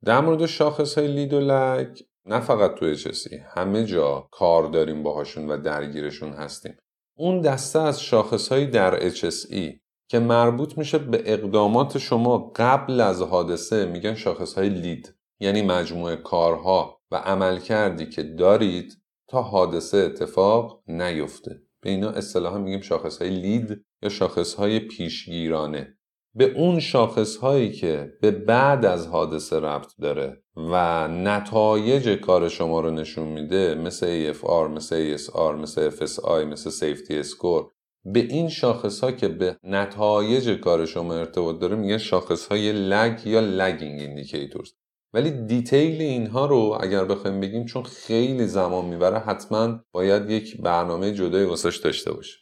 در 0.05 0.21
مورد 0.21 0.45
شاخص 0.45 0.97
های 0.97 1.07
lead 1.07 1.33
و 1.33 1.39
lag 1.39 1.87
نه 2.25 2.39
فقط 2.39 2.75
تو 2.75 2.95
HSE 2.95 3.33
همه 3.55 3.85
جا 3.85 4.27
کار 4.31 4.67
داریم 4.67 5.03
باهاشون 5.03 5.47
و 5.47 5.57
درگیرشون 5.57 6.33
هستیم. 6.33 6.77
اون 7.17 7.41
دسته 7.41 7.79
از 7.79 8.01
شاخصهایی 8.01 8.67
در 8.67 9.09
HSE 9.09 9.79
که 10.09 10.19
مربوط 10.19 10.77
میشه 10.77 10.97
به 10.97 11.21
اقدامات 11.25 11.97
شما 11.97 12.51
قبل 12.55 13.01
از 13.01 13.21
حادثه 13.21 13.85
میگن 13.85 14.15
شاخصهای 14.15 14.69
lead 14.69 15.15
یعنی 15.39 15.61
مجموعه 15.61 16.15
کارها 16.15 17.01
و 17.11 17.15
عملکردی 17.15 18.05
که 18.05 18.23
دارید 18.23 18.97
تا 19.27 19.41
حادثه 19.41 19.97
اتفاق 19.97 20.83
نیفته. 20.87 21.61
به 21.81 21.89
اینا 21.89 22.09
اصطلاحا 22.09 22.57
میگیم 22.57 22.81
شاخصهای 22.81 23.29
lead 23.29 23.85
یا 24.03 24.09
شاخصهای 24.09 24.79
پیشگیرانه. 24.79 25.97
به 26.35 26.45
اون 26.45 26.79
شاخص 26.79 27.37
هایی 27.37 27.71
که 27.71 28.13
به 28.21 28.31
بعد 28.31 28.85
از 28.85 29.07
حادثه 29.07 29.59
ربط 29.59 29.91
داره 30.01 30.44
و 30.57 31.07
نتایج 31.07 32.09
کار 32.09 32.49
شما 32.49 32.79
رو 32.79 32.91
نشون 32.91 33.27
میده 33.27 33.75
مثل 33.75 34.33
AFR، 34.33 34.69
مثل 34.69 35.17
ASR، 35.17 35.55
مثل 35.61 35.89
FSI، 35.89 36.45
مثل 36.45 36.71
Safety 36.71 37.27
Score. 37.27 37.75
به 38.05 38.19
این 38.19 38.49
شاخص 38.49 38.99
ها 38.99 39.11
که 39.11 39.27
به 39.27 39.57
نتایج 39.63 40.49
کار 40.49 40.85
شما 40.85 41.13
ارتباط 41.13 41.59
داره 41.59 41.75
میگن 41.75 41.97
شاخص 41.97 42.47
های 42.47 42.71
lag 42.71 43.27
یا 43.27 43.39
lagging 43.39 43.99
indicators 43.99 44.71
ولی 45.13 45.31
دیتیل 45.31 46.01
اینها 46.01 46.45
رو 46.45 46.77
اگر 46.81 47.05
بخوایم 47.05 47.41
بگیم 47.41 47.65
چون 47.65 47.83
خیلی 47.83 48.47
زمان 48.47 48.85
می‌بره 48.85 49.19
حتما 49.19 49.79
باید 49.91 50.29
یک 50.29 50.61
برنامه 50.61 51.13
جدای 51.13 51.45
واسش 51.45 51.77
داشته 51.77 52.13
باشه 52.13 52.37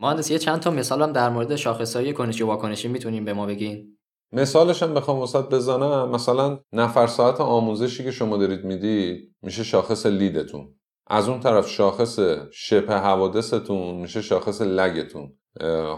مهندس 0.00 0.30
یه 0.30 0.38
چند 0.38 0.60
تا 0.60 0.70
مثال 0.70 1.02
هم 1.02 1.12
در 1.12 1.28
مورد 1.28 1.56
شاخصهای 1.56 2.12
کنشی 2.12 2.42
و 2.42 2.46
واکنشی 2.46 2.88
می‌تونیم 2.88 3.24
به 3.24 3.32
ما 3.32 3.46
بگین؟ 3.46 3.98
مثالش 4.32 4.82
هم 4.82 4.94
بخوام 4.94 5.18
وسط 5.18 5.48
بزنم 5.48 6.10
مثلا 6.10 6.58
نفر 6.72 7.06
ساعت 7.06 7.40
آموزشی 7.40 8.04
که 8.04 8.10
شما 8.10 8.36
دارید 8.36 8.64
می‌دید 8.64 9.34
میشه 9.42 9.64
شاخص 9.64 10.06
لیدتون. 10.06 10.74
از 11.06 11.28
اون 11.28 11.40
طرف 11.40 11.68
شاخص 11.68 12.18
شبه 12.52 12.94
حوادثتون 12.94 13.94
میشه 13.94 14.22
شاخص 14.22 14.62
لگتون. 14.62 15.32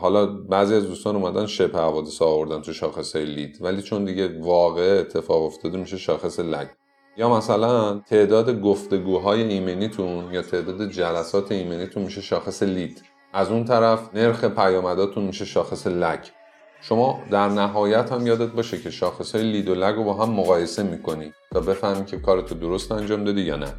حالا 0.00 0.26
بعضی 0.26 0.74
از 0.74 0.86
دوستان 0.86 1.16
اومدن 1.16 1.46
شبه 1.46 1.78
حوادث 1.78 2.22
آوردن 2.22 2.60
تو 2.62 2.72
شاخص 2.72 3.16
لید 3.16 3.58
ولی 3.60 3.82
چون 3.82 4.04
دیگه 4.04 4.40
واقع 4.42 4.96
اتفاق 5.00 5.42
افتاده 5.42 5.78
میشه 5.78 5.96
شاخص 5.96 6.40
لگ. 6.40 6.68
یا 7.16 7.36
مثلا 7.36 7.98
تعداد 7.98 8.60
گفتگوهای 8.60 9.42
ایمنیتون 9.42 10.32
یا 10.32 10.42
تعداد 10.42 10.90
جلسات 10.90 11.52
ایمنیتون 11.52 12.02
میشه 12.02 12.20
شاخص 12.20 12.62
لید. 12.62 13.02
از 13.32 13.50
اون 13.50 13.64
طرف 13.64 14.14
نرخ 14.14 14.44
پیامداتون 14.44 15.24
میشه 15.24 15.44
شاخص 15.44 15.86
لگ. 15.86 16.18
شما 16.88 17.22
در 17.30 17.48
نهایت 17.48 18.12
هم 18.12 18.26
یادت 18.26 18.52
باشه 18.52 18.80
که 18.80 18.90
شاخص 18.90 19.34
های 19.34 19.52
لید 19.52 19.68
و 19.68 19.74
لگ 19.74 19.94
رو 19.94 20.04
با 20.04 20.14
هم 20.14 20.30
مقایسه 20.30 20.82
می‌کنی 20.82 21.32
تا 21.52 21.60
بفهمی 21.60 22.04
که 22.04 22.18
کارتو 22.18 22.54
درست 22.54 22.92
انجام 22.92 23.24
دادی 23.24 23.40
یا 23.40 23.56
نه. 23.56 23.72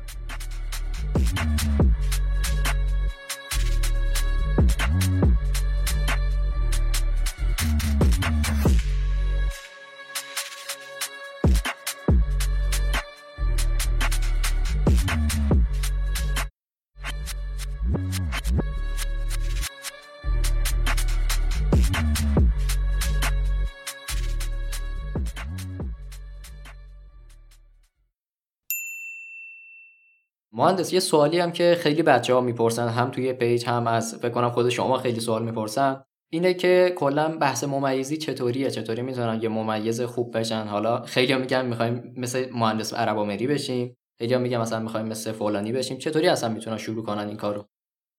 مهندس 30.57 30.93
یه 30.93 30.99
سوالی 30.99 31.39
هم 31.39 31.51
که 31.51 31.77
خیلی 31.79 32.03
بچه 32.03 32.33
ها 32.33 32.41
می‌پرسن 32.41 32.87
هم 32.87 33.11
توی 33.11 33.33
پیج 33.33 33.65
هم 33.65 33.87
از 33.87 34.15
فکر 34.15 34.29
کنم 34.29 34.49
خود 34.49 34.69
شما 34.69 34.97
خیلی 34.97 35.19
سوال 35.19 35.43
می‌پرسن 35.43 36.03
اینه 36.31 36.53
که 36.53 36.93
کلا 36.97 37.37
بحث 37.37 37.63
ممیزی 37.63 38.17
چطوریه؟ 38.17 38.71
چطوری 38.71 39.01
می‌تونن 39.01 39.39
یه 39.41 39.49
ممیز 39.49 40.01
خوب 40.01 40.37
بشن؟ 40.37 40.63
حالا 40.67 41.01
خیلی 41.01 41.35
میگن 41.35 41.65
می‌خوایم 41.65 42.13
مثل 42.17 42.45
مهندس 42.53 42.93
عرب 42.93 43.17
آمری 43.17 43.47
بشیم 43.47 43.97
خیلی 44.19 44.37
میگن 44.37 44.57
مثلا 44.57 44.79
می‌خوایم 44.79 45.05
مثل 45.05 45.31
فلانی 45.31 45.71
بشیم. 45.71 45.97
چطوری 45.97 46.27
اصلا 46.27 46.49
می‌تونن 46.49 46.77
شروع 46.77 47.03
کنن 47.03 47.27
این 47.27 47.37
کارو؟ 47.37 47.65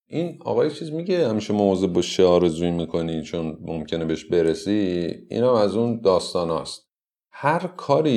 این 0.09 0.38
آقای 0.44 0.70
چیز 0.70 0.92
میگه 0.92 1.29
همیشه 1.29 1.53
مواظب 1.55 1.92
باش 1.92 2.20
آرزویی 2.20 2.70
می‌کنی 2.70 3.22
چون 3.22 3.59
ممکنه 3.61 4.05
بهش 4.05 4.25
برسی 4.25 5.11
اینا 5.31 5.61
از 5.62 5.77
اون 5.77 6.01
داستان 6.01 6.51
هاست. 6.51 6.86
هر 7.38 7.66
کاری 7.77 8.11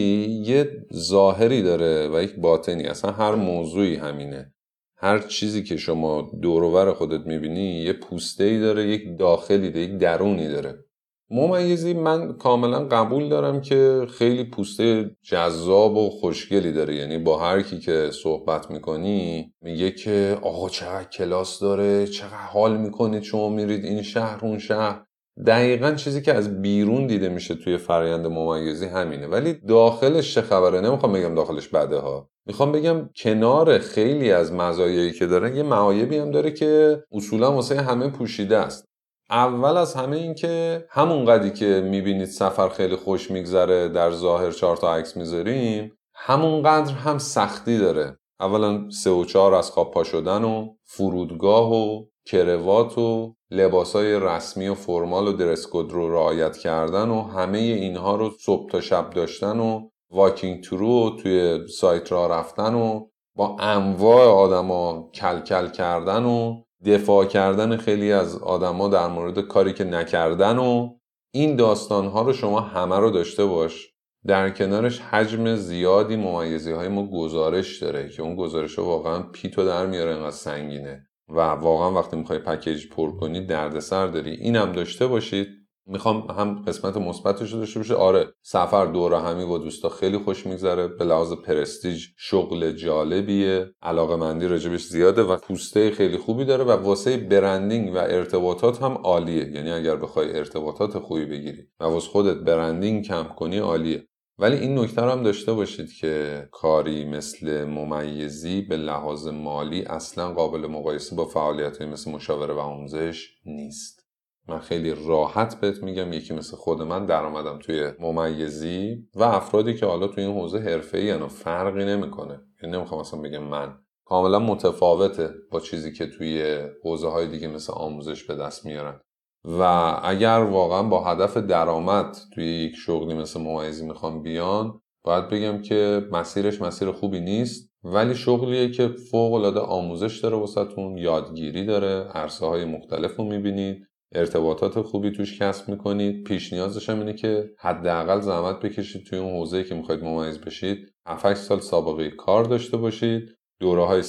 یه 0.45 0.85
ظاهری 0.93 1.61
داره 1.63 2.09
و 2.13 2.21
یک 2.21 2.35
باطنی. 2.35 2.83
اصلا 2.83 3.11
هر 3.11 3.35
موضوعی 3.35 3.95
همینه. 3.95 4.53
هر 4.97 5.19
چیزی 5.19 5.63
که 5.63 5.77
شما 5.77 6.31
دورور 6.41 6.93
خودت 6.93 7.27
می‌بینی 7.27 7.81
یه 7.81 7.93
پوسته 7.93 8.43
ای 8.43 8.59
داره 8.59 8.87
یک 8.87 9.17
داخلی 9.17 9.69
داره 9.71 9.85
یک 9.85 9.97
درونی 9.97 10.47
داره. 10.47 10.85
ممیزی 11.29 11.93
من 11.93 12.33
کاملا 12.33 12.79
قبول 12.85 13.29
دارم 13.29 13.61
که 13.61 14.07
خیلی 14.17 14.43
پوسته 14.43 15.11
جذاب 15.23 15.97
و 15.97 16.09
خوشگلی 16.09 16.71
داره. 16.71 16.95
یعنی 16.95 17.17
با 17.17 17.37
هر 17.37 17.61
کی 17.61 17.79
که 17.79 18.09
صحبت 18.23 18.71
می‌کنی 18.71 19.53
میگه 19.61 19.91
که 19.91 20.37
آقا 20.41 20.69
چقدر 20.69 21.03
کلاس 21.09 21.59
داره 21.59 22.07
چقدر 22.07 22.47
حال 22.53 22.77
می‌کنید 22.77 23.23
شما 23.23 23.49
میرید 23.49 23.85
این 23.85 24.01
شهر 24.01 24.39
اون 24.45 24.59
شهر. 24.59 25.08
دقیقا 25.47 25.91
چیزی 25.91 26.21
که 26.21 26.33
از 26.33 26.61
بیرون 26.61 27.07
دیده 27.07 27.29
میشه 27.29 27.55
توی 27.55 27.77
فرایند 27.77 28.27
ممیزی 28.27 28.85
همینه. 28.85 29.27
ولی 29.27 29.53
داخلش 29.53 30.33
چه 30.33 30.41
خبره؟ 30.41 30.81
نمی‌خوام 30.81 31.13
بگم 31.13 31.35
داخلش 31.35 31.67
بده 31.67 31.97
ها. 31.97 32.29
می‌خوام 32.45 32.71
بگم 32.71 33.09
کنار 33.15 33.77
خیلی 33.77 34.31
از 34.31 34.53
مزایایی 34.53 35.11
که 35.11 35.27
داره 35.27 35.57
یه 35.57 35.63
معایبی 35.63 36.17
هم 36.17 36.31
داره 36.31 36.51
که 36.51 37.03
اصولا 37.11 37.51
واسه 37.53 37.81
همه 37.81 38.09
پوشیده 38.09 38.57
است. 38.57 38.85
اول 39.29 39.77
از 39.77 39.93
همه 39.93 40.17
این 40.17 40.35
که 40.35 40.85
همون 40.89 41.25
قدی 41.25 41.51
که 41.51 41.81
می‌بینید 41.85 42.27
سفر 42.27 42.69
خیلی 42.69 42.95
خوش 42.95 43.31
میگذره 43.31 43.89
در 43.89 44.11
ظاهر 44.11 44.51
چهار 44.51 44.77
تا 44.77 44.95
عکس 44.95 45.17
می‌ذاریم 45.17 45.91
همون 46.15 46.63
قدر 46.63 46.93
هم 46.93 47.17
سختی 47.17 47.77
داره. 47.77 48.17
اولا 48.39 48.89
سه 48.89 49.09
و 49.09 49.25
چهار 49.25 49.53
از 49.53 49.71
خواب 49.71 49.91
پا 49.91 50.03
شدن 50.03 50.43
و 50.43 50.67
فرودگاه 50.83 51.73
و 51.73 52.05
کروات 52.25 52.97
و 52.97 53.35
لباسای 53.51 54.19
رسمی 54.19 54.67
و 54.67 54.75
فرمال 54.75 55.27
و 55.27 55.33
درسکود 55.33 55.91
رو 55.91 56.13
رعایت 56.13 56.57
کردن 56.57 57.09
و 57.09 57.21
همه 57.21 57.57
اینها 57.57 58.15
رو 58.15 58.31
صبح 58.39 58.69
تا 58.69 58.81
شب 58.81 59.09
داشتن 59.09 59.59
و 59.59 59.89
واکینگ 60.11 60.63
ترو 60.63 61.09
توی 61.09 61.67
سایت 61.67 62.11
را 62.11 62.27
رفتن 62.27 62.73
و 62.73 63.07
با 63.35 63.57
انواع 63.59 64.25
آدما 64.25 65.09
کلکل 65.13 65.67
کردن 65.67 66.25
و 66.25 66.61
دفاع 66.85 67.25
کردن 67.25 67.77
خیلی 67.77 68.11
از 68.11 68.37
آدما 68.37 68.87
در 68.87 69.07
مورد 69.07 69.39
کاری 69.39 69.73
که 69.73 69.83
نکردن 69.83 70.57
و 70.57 70.99
این 71.33 71.55
داستانها 71.55 72.21
رو 72.21 72.33
شما 72.33 72.59
همه 72.59 72.99
رو 72.99 73.09
داشته 73.09 73.45
باش. 73.45 73.93
در 74.27 74.49
کنارش 74.49 74.99
حجم 74.99 75.55
زیادی 75.55 76.15
ممیزی 76.15 76.71
های 76.71 76.87
ما 76.87 77.07
گزارش 77.07 77.83
داره 77.83 78.09
که 78.09 78.21
اون 78.21 78.35
گزارش 78.35 78.79
ها 78.79 78.85
واقعا 78.85 79.23
پیتو 79.23 79.65
در 79.65 79.85
میاره 79.85 80.11
انقدر 80.11 80.31
سنگینه. 80.31 81.08
و 81.29 81.39
واقعا 81.39 81.91
وقتی 81.91 82.17
می‌خوای 82.17 82.39
پکیج 82.39 82.87
پر 82.87 83.11
کنی 83.11 83.45
دردسر 83.45 84.07
داری. 84.07 84.31
اینم 84.31 84.71
داشته 84.71 85.07
باشید. 85.07 85.47
می‌خوام 85.91 86.27
هم 86.37 86.63
قسمت 86.67 86.97
مثبتش 86.97 87.53
داشته 87.53 87.79
باشه. 87.79 87.95
آره 87.95 88.33
سفر 88.41 88.85
دور 88.85 89.13
همی 89.13 89.45
با 89.45 89.57
دوستا 89.57 89.89
خیلی 89.89 90.17
خوش 90.17 90.45
میگذره. 90.45 90.87
به 90.87 91.05
لحاظ 91.05 91.33
پرستیج 91.33 92.05
شغل 92.17 92.71
جالبیه. 92.71 93.65
علاقه 93.81 94.15
مندی 94.15 94.47
راجبش 94.47 94.85
زیاده 94.85 95.23
و 95.23 95.37
پوسته 95.37 95.91
خیلی 95.91 96.17
خوبی 96.17 96.45
داره 96.45 96.63
و 96.63 96.71
واسه 96.71 97.17
برندینگ 97.17 97.93
و 97.93 97.97
ارتباطات 97.97 98.81
هم 98.81 98.91
عالیه. 98.91 99.51
یعنی 99.51 99.71
اگر 99.71 99.95
بخوای 99.95 100.37
ارتباطات 100.37 100.99
خوبی 100.99 101.25
بگیری 101.25 101.67
و 101.79 101.83
واسه 101.83 102.09
خودت 102.09 102.37
برندینگ 102.37 103.05
کم 103.05 103.23
کنی 103.23 103.57
عالیه. 103.57 104.08
ولی 104.41 104.57
این 104.57 104.79
نکته 104.79 105.01
رو 105.01 105.11
هم 105.11 105.23
داشته 105.23 105.53
باشید 105.53 105.93
که 105.93 106.47
کاری 106.51 107.05
مثل 107.05 107.63
ممیزی 107.63 108.61
به 108.61 108.77
لحاظ 108.77 109.27
مالی 109.27 109.81
اصلا 109.81 110.33
قابل 110.33 110.67
مقایسه 110.67 111.15
با 111.15 111.25
فعالیت 111.25 111.81
مثل 111.81 112.11
مشاوره 112.11 112.53
و 112.53 112.59
آموزش 112.59 113.29
نیست. 113.45 113.99
من 114.47 114.59
خیلی 114.59 114.95
راحت 115.07 115.61
بهت 115.61 115.83
میگم 115.83 116.13
یکی 116.13 116.33
مثل 116.33 116.57
خود 116.57 116.81
من 116.81 117.05
درآمدم 117.05 117.59
توی 117.59 117.91
ممیزی 117.99 119.07
و 119.15 119.23
افرادی 119.23 119.73
که 119.73 119.85
حالا 119.85 120.07
توی 120.07 120.23
این 120.23 120.37
حوزه 120.37 120.59
حرفه‌ای 120.59 121.11
و 121.11 121.27
فرقی 121.27 121.85
نمی‌کنه. 121.85 122.41
یعنی 122.63 122.77
نمی‌خوام 122.77 123.01
اصلا 123.01 123.21
بگم 123.21 123.43
من. 123.43 123.73
کاملا 124.05 124.39
متفاوته 124.39 125.29
با 125.51 125.59
چیزی 125.59 125.93
که 125.93 126.07
توی 126.07 126.63
حوزه 126.83 127.07
های 127.07 127.27
دیگه 127.27 127.47
مثل 127.47 127.73
آموزش 127.73 128.23
به 128.23 128.35
دست 128.35 128.65
میارن. 128.65 129.01
و 129.45 129.61
اگر 130.03 130.39
واقعا 130.39 130.83
با 130.83 131.03
هدف 131.03 131.37
درآمد 131.37 132.17
توی 132.33 132.45
یک 132.45 132.75
شغلی 132.75 133.13
مثل 133.13 133.41
ممیزی 133.41 133.87
می‌خوام 133.87 134.23
بیان 134.23 134.81
باید 135.03 135.27
بگم 135.29 135.61
که 135.61 136.07
مسیرش 136.11 136.61
مسیر 136.61 136.91
خوبی 136.91 137.19
نیست 137.19 137.69
ولی 137.83 138.15
شغلیه 138.15 138.71
که 138.71 138.87
فوق 138.87 139.33
العاده 139.33 139.59
آموزش 139.59 140.19
داره 140.19 140.37
واسهتون 140.37 140.97
یادگیری 140.97 141.65
داره 141.65 142.07
عرصه 142.13 142.45
های 142.45 142.65
مختلف 142.65 143.15
رو 143.15 143.23
می‌بینید 143.25 143.89
ارتباطات 144.11 144.81
خوبی 144.81 145.11
توش 145.11 145.41
کسب 145.41 145.69
می‌کنید. 145.69 146.23
پیش 146.23 146.53
نیازش 146.53 146.89
هم 146.89 146.99
اینه 146.99 147.13
که 147.13 147.49
حداقل 147.59 148.21
زحمت 148.21 148.59
بکشید 148.59 149.05
توی 149.05 149.19
اون 149.19 149.33
حوزه‌ای 149.33 149.63
که 149.63 149.75
می‌خواید 149.75 150.03
ممیز 150.03 150.41
بشید. 150.41 150.77
7 151.05 151.33
سال 151.33 151.59
سابقه 151.59 152.09
کار 152.09 152.43
داشته 152.43 152.77
باشید. 152.77 153.29
دوره 153.59 153.85
های 153.85 154.03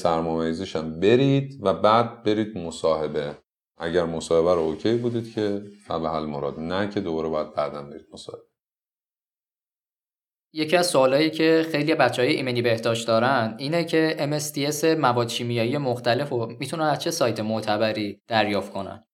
هم 0.74 1.00
برید 1.00 1.60
و 1.62 1.74
بعد 1.74 2.22
برید 2.22 2.58
مصاحبه. 2.58 3.36
اگر 3.80 4.04
مصاحبه 4.04 4.54
رو 4.54 4.60
اوکی 4.60 4.94
بودید 4.94 5.34
که 5.34 5.62
فبه 5.86 6.08
حل 6.08 6.22
مراد 6.22 6.60
نه 6.60 6.88
که 6.88 7.00
دوباره 7.00 7.28
باید 7.28 7.54
بعدا 7.54 7.82
برید 7.82 8.06
مصاحبه. 8.12 8.42
یکی 10.52 10.76
از 10.76 10.86
سوالایی 10.86 11.30
که 11.30 11.66
خیلی 11.72 11.94
بچه 11.94 12.22
های 12.22 12.30
ایمنی 12.32 12.62
بهداشت 12.62 13.06
دارن 13.06 13.54
اینه 13.58 13.84
که 13.84 14.16
MSTS 14.18 14.84
مواد 14.84 15.28
شیمیایی 15.28 15.78
مختلف 15.78 16.28
رو 16.28 16.56
می‌تونن 16.60 16.84
از 16.84 16.98
چه 16.98 17.10
سایت 17.10 17.40
معتبری 17.40 18.22
دریافت 18.28 18.72
کنن؟ 18.72 19.04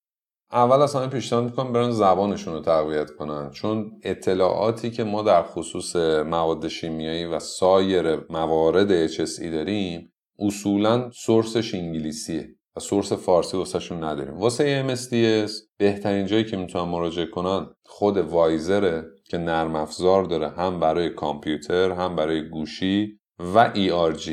اول 0.53 0.83
از 0.83 0.95
همه 0.95 1.07
پیشنهاد 1.07 1.45
می‌کنم 1.45 1.73
برن 1.73 1.91
زبانشون 1.91 2.55
رو 2.55 2.61
تقویت 2.61 3.11
کنن. 3.11 3.51
چون 3.51 4.01
اطلاعاتی 4.03 4.91
که 4.91 5.05
ما 5.05 5.23
در 5.23 5.43
خصوص 5.43 5.97
مواد 6.27 6.69
شیمیایی 6.69 7.25
و 7.25 7.39
سایر 7.39 8.17
موارد 8.31 9.09
HSE 9.09 9.45
داریم 9.45 10.13
اصولا 10.39 11.11
source 11.11 11.59
ش 11.59 11.75
انگلیسیه. 11.75 12.56
و 12.77 12.81
source 12.81 13.13
فارسی 13.13 13.57
واسهشون 13.57 14.05
نداریم. 14.05 14.35
واسه 14.35 14.85
MSDS 14.89 15.53
بهترین 15.79 16.27
جایی 16.27 16.45
که 16.45 16.57
می‌تونن 16.57 16.85
مراجعه 16.85 17.27
کنن 17.27 17.67
خود 17.85 18.17
WISER 18.17 18.90
ه 18.90 19.05
که 19.25 19.39
نرم 19.39 19.77
افزار 19.77 20.25
داره 20.25 20.49
هم 20.49 20.81
برای 20.81 21.11
کامپیوتر 21.11 21.91
هم 21.91 22.17
برای 22.17 22.49
گوشی 22.49 23.21
و 23.55 23.73
ERG 23.75 24.31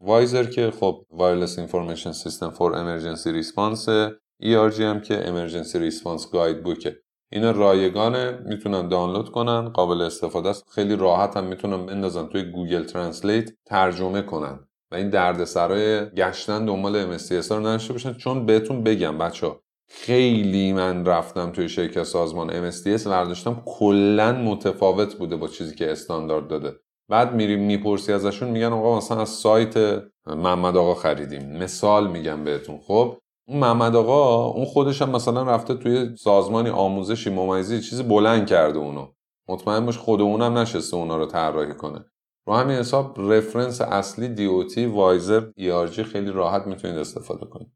WISER 0.00 0.44
که 0.44 0.70
خب 0.70 1.06
Wireless 1.12 1.58
Information 1.58 2.12
System 2.12 2.54
for 2.56 2.72
Emergency 2.72 3.42
Response 3.42 4.10
ERG 4.42 4.80
هم 4.80 5.00
که 5.00 5.22
Emergency 5.22 5.92
Response 5.92 6.22
Guidebook 6.22 6.62
ه 6.64 6.96
اینا 7.32 7.50
رایگانه 7.50 8.38
می‌تونن 8.46 8.88
دانلود 8.88 9.30
کنن 9.30 9.68
قابل 9.68 10.02
استفاده 10.02 10.48
است. 10.48 10.64
خیلی 10.68 10.96
راحت 10.96 11.36
هم 11.36 11.44
می‌تونن 11.44 11.86
بندازن 11.86 12.26
توی 12.26 12.42
Google 12.42 12.84
Translate 12.84 13.50
ترجمه 13.66 14.22
کنن. 14.22 14.68
و 14.92 14.94
این 14.94 15.10
دردسرای 15.10 16.10
گشتن 16.10 16.64
دنبال 16.64 17.18
MSDS 17.18 17.50
رو 17.50 17.60
نداشته 17.60 17.92
باشن. 17.92 18.14
چون 18.14 18.46
بهتون 18.46 18.82
بگم 18.82 19.18
بچه 19.18 19.56
خیلی 19.88 20.72
من 20.72 21.06
رفتم 21.06 21.50
توی 21.52 21.68
شرکت 21.68 22.02
سازمان 22.02 22.70
MSTS 22.70 23.06
ورداشتم 23.06 23.62
کلا 23.66 24.32
متفاوت 24.32 25.14
بوده 25.14 25.36
با 25.36 25.48
چیزی 25.48 25.74
که 25.74 25.92
استاندارد 25.92 26.48
داده. 26.48 26.76
بعد 27.08 27.34
میریم 27.34 27.60
می‌پرسی 27.60 28.12
ازشون 28.12 28.48
میگن 28.48 28.72
آقا 28.72 28.96
مثلا 28.96 29.20
از 29.20 29.28
سایت 29.28 30.02
محمد 30.26 30.76
آقا 30.76 30.94
خریدیم. 30.94 31.56
مثال 31.58 32.10
میگم 32.10 32.44
بهتون. 32.44 32.78
خب 32.78 33.18
اون 33.48 33.58
محمد 33.58 33.96
آقا 33.96 34.46
اون 34.46 34.64
خودش 34.64 35.02
هم 35.02 35.10
مثلا 35.10 35.42
رفته 35.42 35.74
توی 35.74 36.16
سازمانی 36.16 36.68
آموزشی 36.70 37.30
ممیزی 37.30 37.80
چیزی 37.80 38.02
بلند 38.02 38.46
کرده 38.46 38.78
اونو 38.78 39.06
مطمئن 39.48 39.86
باش 39.86 39.98
خود 39.98 40.20
اونم 40.20 40.58
نشسته 40.58 40.96
اونا 40.96 41.16
رو 41.16 41.26
طراحی 41.26 41.74
کنه. 41.74 42.04
رو 42.46 42.54
همین 42.54 42.76
حساب 42.76 43.32
رفرنس 43.32 43.80
اصلی 43.80 44.28
دیوتی 44.28 44.86
وایزر 44.86 45.50
ERG 45.58 46.00
خیلی 46.00 46.30
راحت 46.30 46.66
می‌تونید 46.66 46.98
استفاده 46.98 47.46
کنید. 47.46 47.72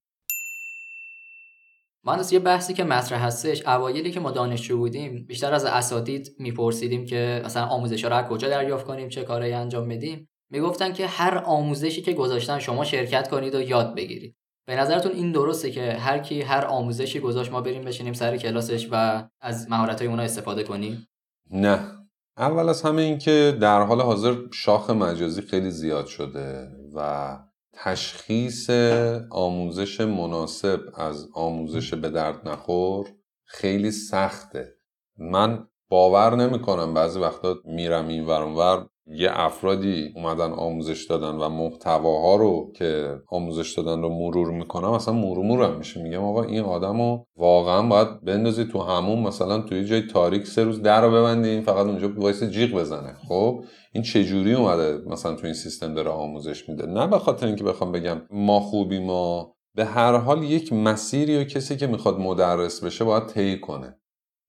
مهندس 2.05 2.33
یه 2.33 2.39
بحثی 2.39 2.75
که 2.75 2.85
مطرح 2.85 3.25
هستش 3.25 3.67
اوایلی 3.67 4.11
که 4.11 4.21
ما 4.21 4.31
دانشجو 4.31 4.79
بودیم 4.79 5.27
بیشتر 5.27 5.55
از 5.55 5.65
اساتید 5.65 6.37
میپرسیدیم 6.39 7.05
که 7.05 7.43
مثلا 7.45 7.67
آموزش 7.67 8.05
رو 8.05 8.13
از 8.13 8.29
کجا 8.29 8.49
دریافت 8.49 8.87
کنیم 8.87 9.09
چه 9.09 9.25
کارایی 9.25 9.53
انجام 9.53 9.89
بدیم. 9.89 10.29
می‌گفتن 10.51 10.93
که 10.93 11.07
هر 11.07 11.43
آموزشی 11.47 12.03
که 12.03 12.13
گذاشتن 12.13 12.59
شما 12.59 12.85
شرکت 12.85 13.29
کنید 13.29 13.55
و 13.55 13.61
یاد 13.61 13.95
بگیرید. 13.95 14.37
به 14.67 14.77
نظرتون 14.77 15.13
این 15.13 15.33
درسته 15.33 15.71
که 15.71 15.93
هر 15.93 16.19
کی 16.19 16.43
هر 16.43 16.65
آموزشی 16.65 17.21
گذاشت 17.21 17.53
ما 17.53 17.61
بریم 17.61 17.83
بشینیم 17.83 18.13
سر 18.13 18.37
کلاسش 18.37 18.89
و 18.93 19.25
از 19.41 19.71
مهارت 19.71 19.99
های 19.99 20.09
اونا 20.09 20.23
استفاده 20.23 20.63
کنیم؟ 20.63 21.07
نه. 21.51 22.06
اول 22.39 22.69
از 22.69 22.83
همه 22.83 23.03
این 23.03 23.19
که 23.19 23.59
در 23.61 23.83
حال 23.83 24.01
حاضر 24.01 24.37
شاخ 24.53 24.91
مجازی 24.91 25.43
خیلی 25.43 25.71
زیاد 25.71 26.07
شده 26.07 26.71
و 26.95 27.39
تشخیص 27.73 28.71
آموزش 29.31 30.01
مناسب 30.01 30.81
از 30.95 31.29
آموزش 31.35 31.95
به 31.95 32.11
درد 32.11 32.49
نخور 32.49 33.07
خیلی 33.45 33.91
سخته. 33.91 34.75
من 35.19 35.69
باور 35.89 36.37
نمی‌کنم 36.37 36.95
بعضی 36.95 37.21
وقتا 37.21 37.57
میرم 37.65 38.09
این 38.09 38.27
ور 38.27 38.45
یه 39.09 39.31
افرادی 39.33 40.13
اومدن 40.17 40.53
آموزش 40.53 41.05
دادن 41.05 41.35
و 41.35 41.49
محتواها 41.49 42.37
رو 42.37 42.73
که 42.77 43.19
آموزش 43.29 43.73
دادن 43.79 44.03
رو 44.03 44.09
مرور 44.09 44.51
می‌کنم 44.51 44.91
اصلا 44.91 45.15
مرور 45.15 45.47
مرورم 45.47 45.79
میشه. 45.79 46.03
میگم 46.03 46.25
آقا 46.25 46.43
این 46.43 46.61
آدم 46.61 46.99
رو 46.99 47.27
واقعا 47.37 47.83
باید 47.83 48.25
بندازی 48.25 48.65
تو 48.65 48.83
همون 48.83 49.19
مثلا 49.19 49.61
توی 49.61 49.85
جای 49.85 50.03
تاریک 50.03 50.47
سه 50.47 50.65
روز 50.65 50.83
در 50.83 51.03
رو 51.03 51.11
ببندی 51.11 51.61
فقط 51.61 51.87
اونجا 51.87 52.13
وایس 52.17 52.43
جیغ 52.43 52.73
بزنه. 52.73 53.17
خب؟ 53.29 53.65
این 53.93 54.03
چجوری 54.03 54.55
اومده 54.55 54.99
مثلا 55.07 55.35
تو 55.35 55.47
این 55.47 55.55
سیستم 55.55 55.95
داره 55.95 56.11
آموزش 56.11 56.69
میده؟ 56.69 56.87
نه 56.87 57.07
به 57.07 57.19
خاطر 57.19 57.47
اینکه 57.47 57.65
بخوام 57.65 57.93
بگم 57.93 58.23
ما 58.31 58.61
خوبیم 58.61 58.99
ما 58.99 59.57
به 59.75 59.85
هر 59.85 60.17
حال 60.17 60.43
یک 60.43 60.73
مسیری 60.73 61.39
و 61.39 61.45
کسی 61.45 61.77
که 61.77 61.87
می‌خواد 61.87 62.19
مدرس 62.19 62.85
بشه 62.85 63.05
باید 63.05 63.27
طی 63.27 63.61
کنه. 63.61 63.99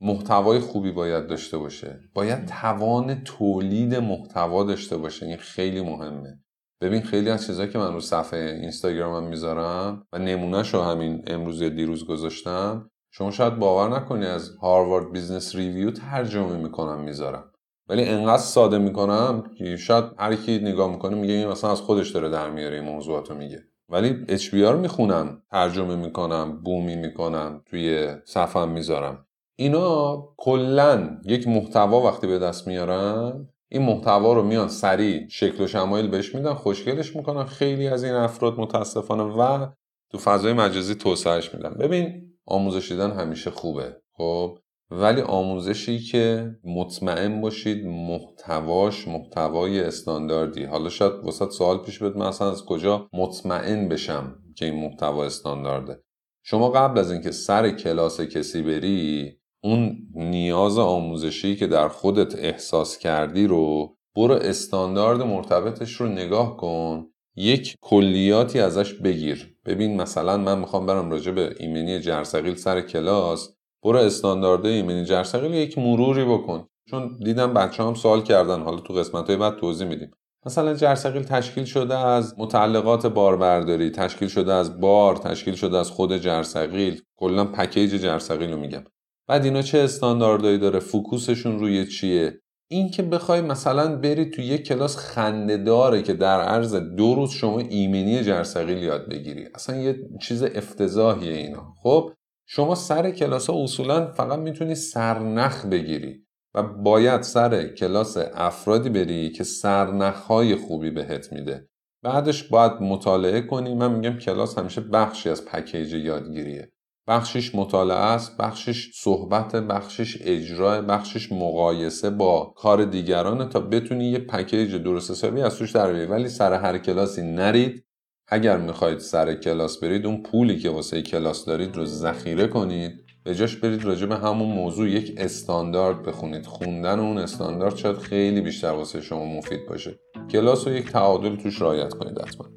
محتوای 0.02 0.60
خوبی 0.60 0.92
باید 0.92 1.28
داشته 1.28 1.58
باشه. 1.58 2.00
باید 2.14 2.46
توان 2.46 3.22
تولید 3.24 3.96
محتوا 3.96 4.64
داشته 4.64 4.98
باشه. 4.98 5.26
این 5.26 5.38
خیلی 5.38 5.82
مهمه. 5.82 6.40
ببین 6.82 7.02
خیلی 7.02 7.30
از 7.30 7.48
چیزهایی 7.48 7.72
که 7.72 7.78
من 7.78 7.94
رو 7.94 8.00
صفحه 8.00 8.40
اینستاگرامم 8.40 9.28
می‌ذارم 9.28 10.04
و 10.14 10.20
نمونهش 10.20 10.74
رو 10.74 10.82
همین 10.82 11.24
امروز 11.28 11.62
یا 11.62 11.70
دیروز 11.70 12.06
گذاشتم 12.06 12.90
شما 13.12 13.32
شاید 13.32 13.60
باور 13.60 14.00
نکنی 14.00 14.26
از 14.26 14.50
Harvard 14.62 15.12
Business 15.12 15.56
Review 15.56 15.92
ترجمه 15.92 16.58
می‌کنم 16.58 17.00
می‌ذارم. 17.00 17.52
ولی 17.90 18.04
انقدر 18.04 18.38
ساده 18.38 18.78
می‌کنم 18.78 19.44
که 19.58 19.78
شاید 19.78 20.06
هر 20.18 20.36
کی 20.36 20.60
نگاه 20.60 20.92
می‌کنه 20.92 21.16
میگه 21.16 21.34
این 21.34 21.48
مثلا 21.48 21.72
از 21.72 21.82
خودش 21.82 22.10
داره 22.12 22.30
در 22.30 22.50
میاره 22.50 22.76
این 22.76 22.86
موضوعاتو 22.86 23.36
میگه. 23.36 23.64
ولی 23.90 24.26
HBR 24.38 24.76
می‌خونم 24.76 25.42
ترجمه 25.52 25.96
می‌کنم 25.96 26.62
بومی 26.64 26.96
می‌کنم 26.96 27.62
توی 27.66 28.16
صفم 28.26 28.70
می‌ذارم. 28.70 29.27
اینا 29.60 30.24
کلا 30.38 31.22
یک 31.26 31.48
محتوا 31.48 32.02
وقتی 32.02 32.28
به 32.28 32.40
دست 32.40 32.68
میارن 32.68 33.48
این 33.70 33.82
محتوا 33.82 34.34
رو 34.34 34.44
میان 34.44 34.68
سریع 34.68 35.28
شکل 35.28 35.64
و 35.64 35.68
شمایل 35.68 36.08
بهش 36.08 36.36
میدن 36.36 36.54
خوشگلش 36.54 37.16
می‌کنن 37.16 37.44
خیلی 37.44 37.88
از 37.88 38.04
این 38.04 38.14
افراد 38.14 38.60
متاسفانه 38.60 39.24
و 39.24 39.68
تو 40.12 40.18
فضای 40.18 40.54
مجازی 40.54 40.96
توسعهش 40.96 41.54
میدن. 41.54 41.74
ببین 41.74 42.32
آموزش 42.46 42.92
دیدن 42.92 43.12
همیشه 43.12 43.52
خوبه 43.52 43.96
خب؟ 44.18 44.58
ولی 44.92 45.22
آموزشی 45.22 46.00
که 46.00 46.52
مطمئن 46.64 47.42
باشید 47.42 47.86
محتواش 47.86 49.08
محتوای 49.08 49.80
استانداردی. 49.80 50.64
حالا 50.64 50.90
شاید 50.90 51.14
وسط 51.14 51.50
سوال 51.50 51.78
پیش 51.78 52.00
بیاد 52.00 52.18
من 52.18 52.26
اصلا 52.26 52.52
از 52.52 52.66
کجا 52.66 53.10
مطمئن 53.14 53.88
بشم 53.88 54.36
که 54.56 54.66
این 54.66 54.76
محتوا 54.76 55.26
استاندارده. 55.26 56.04
شما 56.44 56.70
قبل 56.70 57.00
از 57.00 57.12
اینکه 57.12 57.32
سر 57.32 57.70
کلاس 57.70 58.22
کسی 58.22 58.62
بری 58.62 59.37
اون 59.64 59.98
نیاز 60.16 60.78
آموزشی 60.78 61.56
که 61.56 61.68
در 61.68 61.88
خودت 61.88 62.36
احساس 62.36 62.98
کردی 62.98 63.48
رو 63.48 63.96
برو 64.16 64.34
استاندارد 64.34 65.22
مرتبطش 65.22 65.92
رو 65.94 66.08
نگاه 66.08 66.58
کن. 66.58 67.06
یک 67.36 67.76
کلیاتی 67.82 68.60
ازش 68.60 68.94
بگیر. 68.94 69.56
ببین 69.66 70.02
مثلا 70.02 70.38
من 70.38 70.60
می‌خوام 70.60 70.86
برم 70.86 71.12
راجع 71.12 71.32
به 71.32 71.56
ایمنی 71.60 72.00
جرثقیل 72.00 72.56
سر 72.56 72.82
کلاس. 72.82 73.50
برو 73.84 74.00
استاندارده 74.00 74.70
ایمنی 74.70 75.06
جرثقیل 75.06 75.54
یک 75.54 75.78
مروری 75.78 76.26
بکن. 76.26 76.68
چون 76.90 77.18
دیدم 77.24 77.54
بچه 77.54 77.84
هم 77.84 77.94
سوال 77.94 78.22
کردن. 78.22 78.62
حالا 78.62 78.78
تو 78.78 78.94
قسمت 78.94 79.28
های 79.28 79.36
بعد 79.36 79.56
توضیح 79.56 79.88
میدیم. 79.88 80.12
مثلا 80.46 80.74
جرثقیل 80.74 81.24
تشکیل 81.24 81.64
شده 81.64 81.98
از 81.98 82.36
متعلقات 82.38 83.08
باربرداری 83.08 83.90
تشکیل 83.90 84.28
شده 84.28 84.54
از 84.54 84.82
بار 84.82 85.16
تشکیل 85.16 85.56
شده 85.56 85.78
از 85.78 85.92
خود 85.92 86.18
جرثقیل. 86.18 87.02
کلا 87.20 87.46
پکیج 87.46 87.96
جرثقیل 87.96 88.52
رو 88.52 88.60
میگم. 88.60 88.84
بعد 89.28 89.46
اینا 89.46 89.62
چه 89.62 89.78
استانداردهایی 89.78 90.58
داره؟ 90.58 90.80
فوکوسشون 90.80 91.60
روی 91.60 91.86
چیه؟ 91.88 92.42
این 92.70 92.92
که 92.92 93.04
بخوای 93.04 93.42
مثلا 93.42 93.96
بری 93.96 94.30
تو 94.30 94.42
یک 94.42 94.68
کلاس 94.68 94.98
خنده 94.98 95.58
داره 95.58 96.02
که 96.02 96.14
در 96.14 96.42
عرض 96.42 96.76
دو 96.76 97.16
روز 97.16 97.32
شما 97.32 97.60
ایمنی 97.60 98.24
جرثقیل 98.24 98.78
یاد 98.78 99.10
بگیری. 99.10 99.46
اصلا 99.56 99.76
یه 99.78 100.00
چیز 100.22 100.44
افتضاحیه 100.44 101.34
اینا. 101.34 101.74
خب 101.84 102.12
شما 102.48 102.76
سر 102.76 103.12
کلاس 103.12 103.50
ها 103.50 103.64
اصولا 103.64 104.12
فقط 104.12 104.40
می‌تونی 104.40 104.76
سرنخ 104.76 105.66
بگیری 105.66 106.26
و 106.56 106.64
باید 106.64 107.22
سر 107.22 107.68
کلاس 107.68 108.18
افرادی 108.34 108.90
بری 108.90 109.30
که 109.30 109.44
سرنخ 109.44 110.16
های 110.16 110.56
خوبی 110.56 110.92
بهت 110.92 111.34
میده. 111.34 111.68
بعدش 112.04 112.44
باید 112.44 112.72
مطالعه 112.72 113.42
کنی. 113.42 113.76
من 113.76 113.92
میگم 113.92 114.18
کلاس 114.18 114.58
همیشه 114.58 114.82
بخشی 114.82 115.30
از 115.30 115.46
پکیج 115.46 115.94
یادگیریه. 115.94 116.72
بخشش 117.08 117.56
مطالعه 117.56 117.98
است 117.98 118.38
بخشش 118.38 118.92
صحبت 118.94 119.56
بخشش 119.56 120.18
اجرا 120.22 120.82
بخشش 120.82 121.32
مقایسه 121.32 122.10
با 122.10 122.54
کار 122.56 122.86
دیگرانه 122.86 123.46
تا 123.46 123.60
بتونی 123.60 124.06
یه 124.06 124.20
پکیج 124.20 124.76
درست 124.76 125.12
حسابی 125.12 125.42
از 125.42 125.58
توش 125.58 125.72
در 125.72 126.12
ولی 126.12 126.30
سر 126.30 126.54
هر 126.54 126.78
کلاسی 126.78 127.22
نرید. 127.22 127.84
اگر 128.28 128.58
می‌خواید 128.58 129.00
سر 129.00 129.34
کلاس 129.34 129.78
برید 129.78 130.06
اون 130.06 130.24
پولی 130.24 130.60
که 130.60 130.70
واسه 130.70 131.02
کلاس 131.02 131.46
دارید 131.46 131.76
رو 131.76 131.86
ذخیره 131.86 132.48
کنید. 132.48 132.92
به 133.24 133.36
جاش 133.36 133.56
برید 133.56 133.84
راجع 133.84 134.06
به 134.06 134.16
همون 134.16 134.48
موضوع 134.48 134.90
یک 134.90 135.14
استاندارد 135.18 136.04
بخونید. 136.04 136.46
خوندن 136.46 137.00
اون 137.00 137.18
استاندارد 137.18 137.76
شاید 137.76 137.98
خیلی 137.98 138.42
بیشتر 138.42 138.72
واسه 138.72 139.02
شما 139.02 139.26
مفید 139.26 139.60
باشه. 139.70 140.00
کلاس 140.32 140.68
رو 140.68 140.74
یک 140.74 140.92
تعادل 140.92 141.36
توش 141.36 141.62
رعایت 141.62 141.94
کنید 141.94 142.22
حتما. 142.22 142.48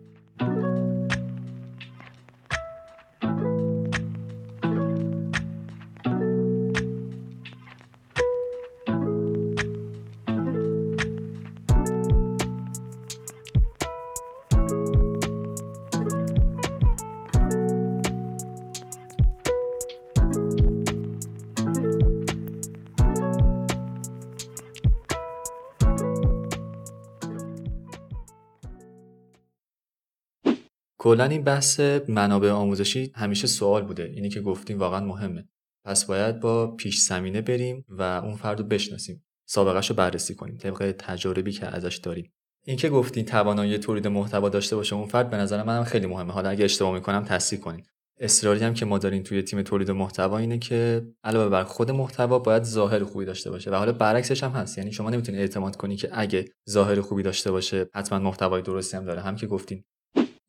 کلا 31.02 31.24
این 31.24 31.44
بحث 31.44 31.80
منابع 32.08 32.50
آموزشی 32.50 33.12
همیشه 33.14 33.46
سوال 33.46 33.82
بوده. 33.82 34.04
اینی 34.14 34.28
که 34.28 34.40
گفتیم 34.40 34.78
واقعا 34.78 35.00
مهمه. 35.00 35.48
پس 35.84 36.04
باید 36.04 36.40
با 36.40 36.76
پیش 36.76 36.98
زمینه 36.98 37.40
بریم 37.40 37.84
و 37.88 38.02
اون 38.02 38.36
فرد 38.36 38.60
رو 38.60 38.66
بشناسیم. 38.66 39.24
سابقهش 39.46 39.90
رو 39.90 39.96
بررسی 39.96 40.34
کنیم. 40.34 40.56
طبق 40.56 40.94
تجاربی 40.98 41.52
که 41.52 41.66
ازش 41.66 41.96
داریم. 41.96 42.32
اینکه 42.66 42.88
گفتین 42.88 43.24
توانایی 43.24 43.78
تولید 43.78 44.06
محتوا 44.06 44.48
داشته 44.48 44.76
باشه 44.76 44.96
اون 44.96 45.06
فرد 45.06 45.30
به 45.30 45.36
نظر 45.36 45.62
منم 45.62 45.84
خیلی 45.84 46.06
مهمه. 46.06 46.32
حالا 46.32 46.48
اگه 46.48 46.64
اشتباه 46.64 46.94
می‌کنم 46.94 47.24
تصحیح 47.24 47.60
کنیم 47.60 47.84
اصراری 48.18 48.64
هم 48.64 48.74
که 48.74 48.84
ما 48.84 48.98
داریم 48.98 49.22
توی 49.22 49.42
تیم 49.42 49.62
تولید 49.62 49.90
محتوا 49.90 50.38
اینه 50.38 50.58
که 50.58 51.06
علاوه 51.24 51.48
بر 51.48 51.64
خود 51.64 51.90
محتوا 51.90 52.38
باید 52.38 52.62
ظاهر 52.62 53.04
خوبی 53.04 53.24
داشته 53.24 53.50
باشه 53.50 53.70
و 53.70 53.74
حالا 53.74 53.92
برعکسش 53.92 54.42
هم 54.44 54.50
هست. 54.50 54.78
یعنی 54.78 54.92
شما 54.92 55.10
نمی‌تونید 55.10 55.40
اعتماد 55.40 55.76
کنی 55.76 55.96
که 55.96 56.08
اگه 56.12 56.44
ظاهر 56.70 57.00
خوبی 57.00 57.22
داشته 57.22 57.50
باشه 57.50 57.88
حتما 57.94 58.18
محتوای 58.18 58.62
درستی 58.62 58.96
هم 58.96 59.04
داره. 59.04 59.20
هم 59.20 59.36
که 59.36 59.46
گفتین 59.46 59.84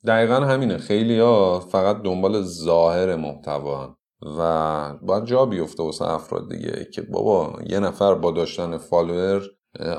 دقیقا 0.08 0.36
همینه. 0.36 0.78
خیلی 0.78 1.20
ها 1.20 1.60
فقط 1.60 2.02
دنبال 2.02 2.42
ظاهر 2.42 3.16
محتوا 3.16 3.96
و 4.38 4.94
باید 5.02 5.26
جا 5.26 5.46
بیفته 5.46 5.84
واسه 5.84 6.10
افراد 6.10 6.50
دیگه 6.50 6.88
که 6.94 7.02
بابا 7.02 7.60
یه 7.70 7.80
نفر 7.80 8.16
با 8.16 8.32
داشتن 8.32 8.78
follower 8.78 9.42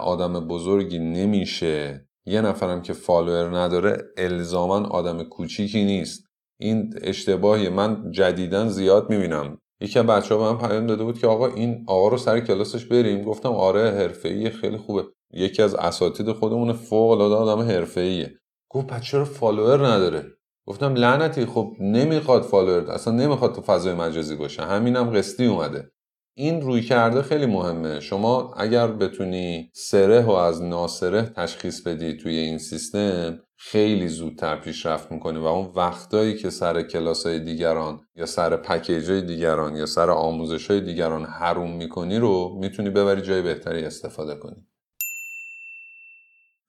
آدم 0.01 0.49
بزرگی 0.49 0.99
نمیشه. 0.99 2.09
یه 2.27 2.41
نفرم 2.41 2.83
که 2.83 2.93
follower 2.93 3.59
نداره 3.59 3.99
الزاما 4.17 4.89
آدم 4.89 5.23
کوچیکی 5.23 5.85
نیست. 5.85 6.27
این 6.61 6.95
اشتباهی 7.03 7.69
من 7.69 8.11
جدیدا 8.11 8.69
زیاد 8.69 9.11
می‌بینم. 9.11 9.59
یکی 9.81 9.99
از 9.99 10.07
بچه 10.07 10.35
ها 10.35 10.41
به 10.41 10.53
من 10.53 10.69
پیام 10.69 10.87
داده 10.87 11.05
بود 11.05 11.19
که 11.19 11.27
آقا 11.27 11.47
این 11.47 11.85
آقا 11.89 12.09
رو 12.09 12.17
سر 12.17 12.41
کلاسش 12.41 12.85
بریم. 12.85 13.23
گفتم 13.23 13.53
آره 13.53 13.91
حرفه‌ای 13.91 14.51
خیلی 14.51 14.77
خوبه. 14.77 15.05
یکی 15.35 15.63
از 15.63 15.75
اساتید 15.75 16.33
خودمون 16.33 16.73
فوق 16.73 17.11
العاده 17.11 17.35
آدم 17.35 17.63
حرفه‌ایه. 17.63 18.39
گفت 18.73 18.87
پس 18.87 19.03
چرا 19.03 19.25
follower 19.25 19.87
نداره؟ 19.87 20.27
گفتم 20.66 20.95
لعنتی 20.95 21.47
خب 21.47 21.73
نمی‌خواد 21.81 22.43
follower 22.43 22.91
اصلا 22.91 23.14
نمی‌خواد 23.14 23.55
تو 23.55 23.61
فضای 23.61 23.95
مجازی 23.95 24.37
باشه. 24.37 24.62
همینم 24.62 25.11
قسطی 25.11 25.47
اومده. 25.47 25.91
این 26.37 26.61
رویکرده 26.61 27.23
خیلی 27.23 27.47
مهمه. 27.47 28.01
شما 28.01 28.55
اگر 28.57 28.87
بتونی 28.87 29.70
سره 29.75 30.23
و 30.23 30.31
از 30.31 30.62
ناسره 30.62 31.23
تشخیص 31.23 31.81
بدی 31.81 32.16
توی 32.16 32.37
این 32.37 32.59
سیستم 32.59 33.39
خیلی 33.57 34.09
زودتر 34.09 34.57
پیشرفت 34.57 35.12
می‌کنی 35.12 35.39
و 35.39 35.45
اون 35.45 35.73
وقتایی 35.75 36.35
که 36.35 36.51
سر 36.51 36.83
کلاس 36.83 37.27
های 37.27 37.41
دیگران 37.41 38.01
یا 38.16 38.27
سر 38.27 38.57
package 38.57 39.11
های 39.11 39.23
دیگران 39.23 39.77
یا 39.77 39.87
سر 39.87 40.11
آموزش 40.11 40.70
های 40.70 40.81
دیگران 40.81 41.25
حروم 41.25 41.77
می‌کنی 41.77 42.18
رو 42.18 42.59
می‌تونی 42.61 42.91
ببری 42.91 43.23
جای 43.23 43.43
بهتری 43.43 43.85
استفاده 43.85 44.35
کنی. 44.35 44.66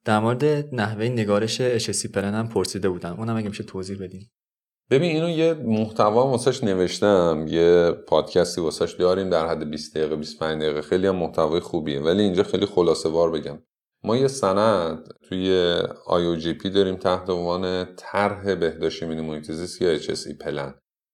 در 0.05 0.19
مورد 0.19 0.45
نحوه 0.75 1.05
نگارش 1.05 1.61
HSE 1.77 2.11
plan 2.11 2.33
هم 2.33 2.49
پرسیده 2.49 2.89
بودم. 2.89 3.15
اونم 3.17 3.35
اگه 3.35 3.49
میشه 3.49 3.63
توضیح 3.63 3.97
بدین. 3.99 4.21
ببین 4.89 5.11
اینو 5.11 5.29
یه 5.29 5.53
محتوا 5.53 6.27
واسش 6.27 6.63
نوشتم. 6.63 7.45
یه 7.49 7.91
پادکستی 8.07 8.61
واسش 8.61 8.91
داریم 8.91 9.29
در 9.29 9.47
حد 9.47 9.69
20 9.69 9.97
دقیقه 9.97 10.15
25 10.15 10.61
دقیقه. 10.61 10.81
خیلی 10.81 11.07
هم 11.07 11.15
محتوای 11.15 11.59
خوبیه. 11.59 11.99
ولی 11.99 12.23
اینجا 12.23 12.43
خیلی 12.43 12.65
خلاصه 12.65 13.09
وار 13.09 13.31
بگم. 13.31 13.59
ما 14.03 14.17
یه 14.17 14.27
سند 14.27 15.13
توی 15.29 15.77
IOGP 16.07 16.67
داریم 16.67 16.95
تحت 16.95 17.29
عنوان 17.29 17.95
طرح 17.95 18.55
بهداشت 18.55 19.05
ایمنی 19.05 19.31
محیط 19.31 19.56
زیست 19.56 19.81
یا 19.81 19.99
HSE 19.99 20.37
plan. 20.41 20.73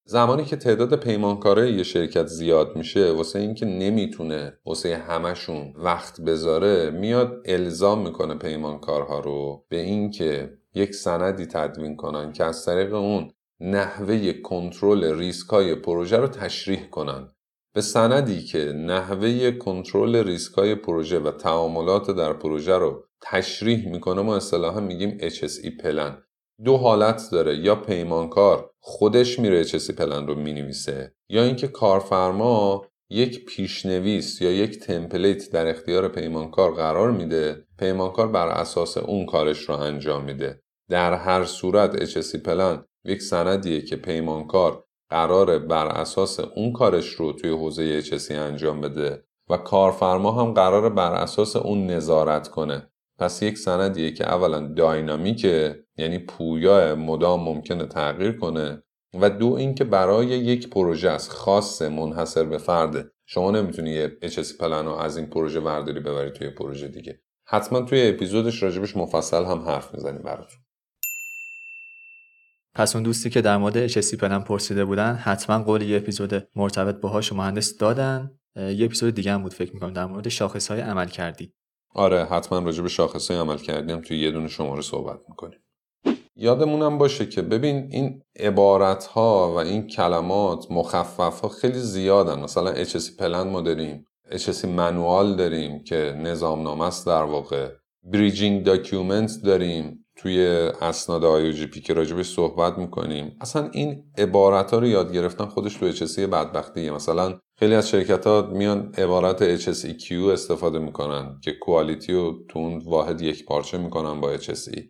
زمانی 0.10 0.45
که 0.45 0.55
تعداد 0.55 0.95
پیمانکارای 0.95 1.74
یه 1.74 1.84
شرکت 1.84 2.28
زیاد 2.28 2.76
میشه 2.76 3.12
واسه 3.12 3.39
اینکه 3.39 3.66
نمی‌تونه 3.66 4.60
واسه 4.66 4.97
همشون 4.97 5.74
وقت 5.76 6.22
بذاره 6.22 6.89
میاد 6.89 7.41
الزام 7.45 8.01
می‌کنه 8.01 8.36
پیمانکارها 8.36 9.20
رو 9.20 9.66
به 9.70 9.80
اینکه 9.80 10.53
یک 10.74 10.95
سندی 10.95 11.45
تدوین 11.45 11.95
کنن 11.95 12.32
که 12.32 12.43
از 12.43 12.66
طریق 12.66 12.93
اون 12.93 13.32
نحوه 13.60 14.34
کنترل 14.34 15.18
ریسک 15.18 15.49
های 15.49 15.76
پروژه 15.76 16.18
رو 16.18 16.28
تشریح 16.28 16.89
کنن. 16.89 17.28
به 17.74 17.82
سندی 17.82 18.43
که 18.43 18.60
نحوه 18.66 19.51
کنترل 19.51 20.16
ریسک 20.16 20.53
های 20.53 20.76
پروژه 20.76 21.20
و 21.20 21.32
تعاملات 21.32 22.12
در 22.12 22.34
پروژه 22.34 22.78
رو 22.78 23.03
تشریح 23.22 23.89
می‌کنه 23.91 24.22
ما 24.22 24.36
اصطلاحا 24.36 24.80
میگیم 24.80 25.18
HSE 25.18 25.82
پلن 25.84 26.18
دو 26.66 26.78
حالت 26.78 27.24
داره 27.32 27.57
یا 27.57 27.76
پیمانکار 27.76 28.69
خودش 28.80 29.40
میره 29.40 29.64
HSE 29.64 29.92
پلن 29.92 30.28
رو 30.28 30.36
می‌نویسه 30.36 31.14
یا 31.30 31.44
اینکه 31.44 31.68
کارفرما 31.68 32.86
یک 33.10 33.46
پیشنویس 33.46 34.42
یا 34.42 34.52
یک 34.52 34.80
تمپلیت 34.80 35.52
در 35.52 35.68
اختیار 35.68 36.08
پیمانکار 36.08 36.74
قرار 36.74 37.12
میده 37.12 37.66
پیمانکار 37.80 38.28
بر 38.28 38.48
اساس 38.48 38.98
اون 38.98 39.26
کارش 39.26 39.70
رو 39.70 39.76
انجام 39.76 40.24
میده. 40.24 40.62
در 40.90 41.14
هر 41.14 41.46
صورت 41.46 42.06
HSE 42.06 42.38
پلن 42.38 42.84
یک 43.06 43.22
سندیه 43.22 43.82
که 43.82 43.96
پیمانکار 43.96 44.84
قراره 45.10 45.60
بر 45.60 45.88
اساس 45.88 46.40
اون 46.40 46.74
کارش 46.74 47.08
رو 47.08 47.34
توی 47.34 47.50
حوزه 47.50 48.02
HSE 48.02 48.32
انجام 48.32 48.82
بده 48.82 49.24
و 49.50 49.58
کارفرما 49.58 50.32
هم 50.32 50.54
قراره 50.54 50.90
بر 50.90 51.14
اساس 51.14 51.56
اون 51.56 51.88
نظارت 51.88 52.48
کنه. 52.48 52.92
پس 53.20 53.44
یک 53.44 53.58
سندیه 53.58 54.12
که 54.12 54.26
اولا 54.26 54.74
داینامیکه 54.74 55.84
یعنی 55.98 56.20
پویا 56.20 56.96
مدام 56.96 57.44
ممکنه 57.44 57.86
تغییر 57.86 58.32
کنه 58.32 58.84
و 59.22 59.30
دو 59.30 59.54
اینکه 59.54 59.84
برای 59.84 60.28
یک 60.28 60.70
پروژه 60.70 61.10
است 61.10 61.32
خاص 61.32 61.82
منحصر 61.82 62.44
به 62.44 62.58
فرده 62.58 63.12
شما 63.26 63.52
نمی‌تونی 63.52 63.90
یه 63.90 64.18
HSE 64.24 64.58
پلن 64.60 64.86
رو 64.86 64.92
از 64.92 65.18
این 65.18 65.26
پروژه 65.26 65.60
ورداری 65.60 66.00
ببری 66.00 66.32
توی 66.32 66.50
پروژه 66.50 66.88
دیگه. 66.88 67.22
حتما 67.48 67.82
توی 67.82 68.08
اپیزودش 68.08 68.64
راجبش 68.64 68.98
مفصل 68.98 69.46
هم 69.46 69.60
حرف 69.60 69.94
می‌زنیم 69.94 70.22
براتون. 70.22 70.60
پس 72.76 72.96
اون 72.96 73.04
دوستی 73.04 73.30
که 73.30 73.42
در 73.42 73.58
مورد 73.58 73.88
HSC 73.88 74.16
پلن 74.16 74.40
پرسیده 74.40 74.86
بودن 74.86 75.14
حتما 75.14 75.64
قول 75.64 75.82
یه 75.82 75.98
اپیزود 75.98 76.48
مرتبط 76.56 76.96
باهاش 76.96 77.34
مهندس 77.34 77.78
دادن. 77.78 78.32
یه 78.56 78.86
اپیزود 78.86 79.16
دیگه 79.16 79.32
هم 79.32 79.44
بود 79.44 79.54
فکر 79.54 79.74
می‌کنم 79.74 79.94
در 79.94 80.06
مورد 80.06 80.30
شاخص 80.30 80.68
های 80.68 80.82
عمل 80.82 81.08
کردی 81.08 81.54
آره 81.96 82.26
حتما 82.26 82.60
راجع 82.60 82.84
به 82.84 82.90
شاخص 82.90 83.32
های 83.32 83.40
عمل 83.40 83.58
کردی 83.58 83.94
هم 83.94 84.02
توی 84.02 84.20
یه 84.20 84.32
دونه 84.32 84.48
شماره 84.48 84.82
صحبت 84.82 85.20
می‌کنیم. 85.30 85.60
یادمونم 86.36 86.98
باشه 86.98 87.26
که 87.26 87.42
ببین 87.42 87.90
این 87.92 88.22
عبارت 88.40 89.06
ها 89.06 89.54
و 89.56 89.58
این 89.58 89.88
کلمات 89.88 90.72
مخفف 90.72 91.40
ها 91.40 91.50
خیلی 91.50 91.80
زیادن. 91.80 92.40
مثلا 92.40 92.84
HSC 92.84 93.16
پلن 93.20 93.48
ما 93.48 93.62
داریم 93.62 94.06
HSE 94.32 94.66
manual 94.66 95.36
داریم 95.36 95.84
که 95.84 96.16
نظامنامه 96.18 96.86
است 96.86 97.06
در 97.06 97.24
واقع. 97.24 97.70
bridging 98.04 98.64
document 98.64 99.32
داریم 99.44 100.06
توی 100.16 100.48
اسناد 100.82 101.26
IOGP 101.26 101.82
که 101.82 101.94
راجبش 101.94 102.34
صحبت 102.34 102.78
می‌کنیم. 102.78 103.38
اصلا 103.42 103.70
این 103.74 104.04
عبارت 104.18 104.72
ها 104.72 104.80
رو 104.80 104.88
یاد 104.88 105.14
گرفتن 105.14 105.46
خودش 105.46 105.76
تو 105.76 105.92
HSE 105.92 106.20
بدبختیه 106.20 106.92
مثلا 106.92 107.40
خیلی 107.60 107.76
از 107.76 107.89
شرکت 107.89 108.28
ها 108.28 108.51
میان 108.53 108.93
عبارت 108.97 109.57
HSEQ 109.60 110.12
استفاده 110.12 110.80
می‌کنن 110.80 111.39
که 111.43 111.51
quality 111.52 112.14
رو 112.14 112.45
تو 112.49 112.80
واحد 112.86 113.22
یک 113.22 113.45
پارچه 113.45 113.78
می‌کنن 113.78 114.22
با 114.22 114.38
HSE 114.38 114.82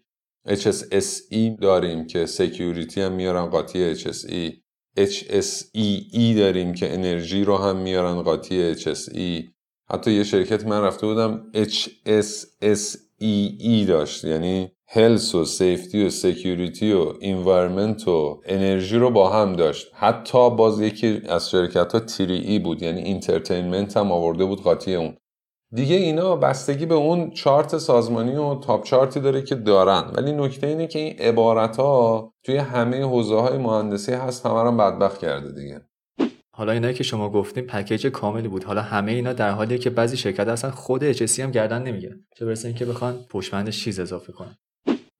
HSSE 0.47 1.61
داریم 1.61 2.07
که 2.07 2.26
security 2.26 3.02
هم 3.01 3.11
میارن 3.11 3.45
قاطی 3.45 3.95
HSE 3.95 4.53
HSEE 4.97 6.38
داریم 6.38 6.74
که 6.74 6.93
انرژی 6.93 7.43
رو 7.43 7.57
هم 7.57 7.78
میارن 7.78 8.22
قاطی 8.22 8.76
HSE 8.76 9.49
حتی 9.89 10.11
یه 10.11 10.24
شرکت 10.24 10.65
من 10.65 10.82
رفته 10.82 11.07
بودم 11.07 11.51
HSSEE 11.53 12.88
داشت 13.88 14.26
یعنی 14.26 14.72
health 14.91 15.36
و 15.36 15.46
safety 15.45 16.06
و 16.06 16.10
security 16.10 16.93
و 16.94 17.14
environment 17.22 18.08
و 18.08 18.42
انرژی 18.46 18.98
رو 18.98 19.12
با 19.12 19.30
هم 19.30 19.54
داشت. 19.54 19.92
حتی 19.94 20.50
باز 20.50 20.82
یکی 20.82 21.22
از 21.30 21.50
شرکت 21.50 21.94
ها 21.94 22.00
three 22.00 22.50
E 22.50 22.60
بود 22.60 22.82
یعنی 22.82 23.02
entertainment 23.02 23.97
هم 23.98 24.12
آورده 24.12 24.46
بود 24.46 24.62
قاطی 24.62 24.96
اون. 24.96 25.18
دیگه 25.76 25.96
اینا 25.96 26.36
بستگی 26.36 26.86
به 26.86 26.96
اون 26.96 27.32
چارت 27.32 27.78
سازمانی 27.78 28.36
و 28.36 28.56
top 28.56 28.84
chart 28.84 29.14
ی 29.14 29.20
داره 29.20 29.42
که 29.42 29.56
دارن. 29.56 30.12
ولی 30.16 30.32
نکته 30.32 30.68
اینه 30.68 30.88
که 30.88 31.00
این 31.00 31.20
عبارت 31.20 31.78
ها 31.78 32.34
توی 32.44 32.58
همه 32.58 33.04
حوزه 33.04 33.36
های 33.36 33.58
مهندسی 33.58 34.12
هست 34.12 34.46
همه 34.46 34.64
رو 34.64 34.72
بدبخت 34.72 35.20
کرده 35.20 35.52
دیگه. 35.62 35.82
حالا 36.52 36.72
اینایی 36.72 36.94
که 36.94 37.04
شما 37.04 37.30
گفتیم 37.30 37.64
پکیج 37.64 38.08
کاملی 38.08 38.48
بود. 38.48 38.64
حالا 38.64 38.82
همه 38.82 39.12
اینا 39.12 39.34
در 39.34 39.52
حالیه 39.52 39.78
که 39.78 39.90
بعضی 39.90 40.18
شرکت 40.18 40.48
اصلا 40.48 40.72
خود 40.72 41.14
HSC 41.14 41.40
هم 41.40 41.52
گردن 41.52 41.84
نمی‌گیرن. 41.84 42.26
چه 42.38 42.46
برسه 42.46 42.68
اینکه 42.68 42.86
بخوان 42.86 43.20
پشمندش 43.30 43.84
چیز 43.84 44.00
اضافه 44.00 44.32
کنن. 44.34 44.56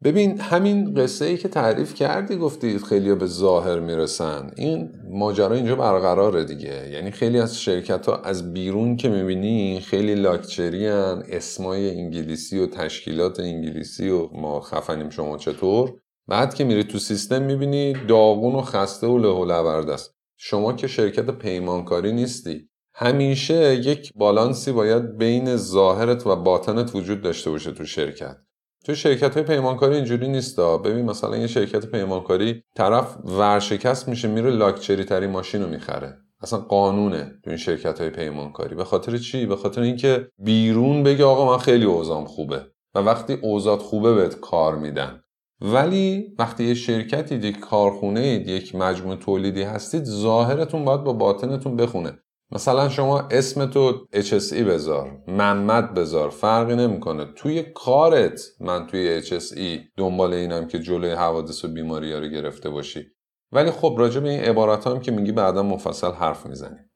ببین 0.04 0.40
همین 0.40 0.94
قصه 0.94 1.26
ای 1.26 1.38
که 1.38 1.48
تعریف 1.48 1.94
کردی 1.94 2.36
گفتی 2.36 2.80
خیلی 2.80 3.16
به 3.16 3.26
ظاهر 3.26 3.80
می‌رسن. 3.80 4.52
این 4.58 4.90
ماجرا 5.10 5.56
اینجا 5.56 5.76
برقراره 5.76 6.44
دیگه. 6.44 6.90
یعنی 6.90 7.12
خیلی 7.12 7.40
از 7.40 7.62
شرکت 7.62 8.06
ها 8.06 8.16
از 8.16 8.54
بیرون 8.54 8.98
که 8.98 9.10
می‌بینی 9.10 9.80
خیلی 9.80 10.16
لاکچری 10.16 10.88
هن. 10.88 11.24
اسمای 11.28 11.90
انگلیسی 11.90 12.60
و 12.60 12.68
تشکیلات 12.68 13.40
انگلیسی 13.40 14.10
و 14.10 14.30
ما 14.34 14.62
خفنیم 14.62 15.10
شما 15.10 15.38
چطور؟ 15.38 15.94
بعد 16.28 16.54
که 16.54 16.64
میری 16.64 16.84
تو 16.84 17.00
سیستم 17.00 17.42
می‌بینی 17.42 17.94
داغون 18.08 18.56
و 18.56 18.62
خسته 18.62 19.08
و 19.08 19.18
له 19.18 19.56
و 19.56 19.90
است. 19.92 20.16
شما 20.38 20.74
که 20.74 20.88
شرکت 20.88 21.30
پیمانکاری 21.32 22.12
نیستی. 22.12 22.70
همیشه 22.94 23.76
یک 23.76 24.12
بالانسی 24.16 24.72
باید 24.72 25.18
بین 25.18 25.56
ظاهرت 25.56 26.28
و 26.28 26.36
باطنت 26.36 26.96
وجود 26.96 27.22
داشته 27.22 27.50
باشه 27.50 27.72
تو 27.72 27.86
شرکت. 27.86 28.38
تو 28.86 28.96
شرکت 28.96 29.34
های 29.34 29.44
پیمانکاری 29.44 29.96
اینجوری 29.96 30.28
نیستا. 30.28 30.78
ببین 30.78 31.06
مثلا 31.06 31.38
یه 31.38 31.48
شرکت 31.48 31.86
پیمانکاری 31.86 32.64
طرف 32.76 33.18
ورشکست 33.26 34.08
میشه 34.08 34.28
میره 34.28 34.50
لاکچری 34.50 35.04
تری 35.04 35.28
ماشین 35.28 35.64
رو 35.64 35.70
می‌خره. 35.70 36.18
اصلا 36.42 36.60
قانونه 36.60 37.32
تو 37.44 37.50
این 37.50 37.58
شرکت 37.58 38.02
های 38.02 38.10
پیمانکاری. 38.10 38.76
به 38.76 38.84
خاطر 38.84 39.18
چی؟ 39.18 39.46
به 39.46 39.56
خاطر 39.56 39.82
اینکه 39.82 40.28
بیرون 40.38 41.04
بگه 41.04 41.26
آقا 41.26 41.52
من 41.52 41.58
خیلی 41.58 41.86
اوزام 41.86 42.26
خوبه. 42.26 42.66
و 42.96 43.00
وقتی 43.00 43.34
اوزاد 43.34 43.80
خوبه 43.80 44.14
بهت 44.14 44.40
کار 44.40 44.76
میدن. 44.76 45.22
ولی 45.62 46.36
وقتی 46.40 46.64
یه 46.64 46.74
شرکتی 46.74 47.36
یک 47.36 47.60
کارخونه 47.60 48.28
یک 48.28 48.76
مجموعه 48.76 49.16
تولیدی 49.16 49.64
هستید 49.64 50.04
ظاهرتون 50.04 50.86
باید 50.86 51.04
با 51.04 51.14
باطنتون 51.14 51.76
بخونه. 51.76 52.20
مثلا 52.52 52.90
شما 52.90 53.20
اسم 53.20 53.66
تو 53.66 54.08
HSE 54.14 54.54
بذار. 54.54 55.24
محمد 55.28 55.94
بذار. 55.94 56.30
فرقی 56.30 56.76
نمی‌کنه. 56.76 57.26
توی 57.26 57.64
کارت 57.64 58.42
من 58.60 58.88
توی 58.88 59.22
HSE 59.22 59.80
دنبال 59.98 60.34
اینم 60.34 60.68
که 60.68 60.80
جلوی 60.80 61.12
حوادث 61.12 61.66
و 61.66 61.68
بیماری 61.68 62.14
ها 62.14 62.20
رو 62.20 62.28
گرفته 62.28 62.70
باشی. 62.70 63.06
ولی 63.52 63.72
خب 63.72 63.96
راجع 63.98 64.20
به 64.20 64.30
این 64.30 64.40
عبارت 64.40 64.88
هم 64.88 65.00
که 65.00 65.12
میگی 65.12 65.32
بعدا 65.32 65.64
مفصل 65.64 66.12
حرف 66.12 66.46
می‌زنیم. 66.46 66.90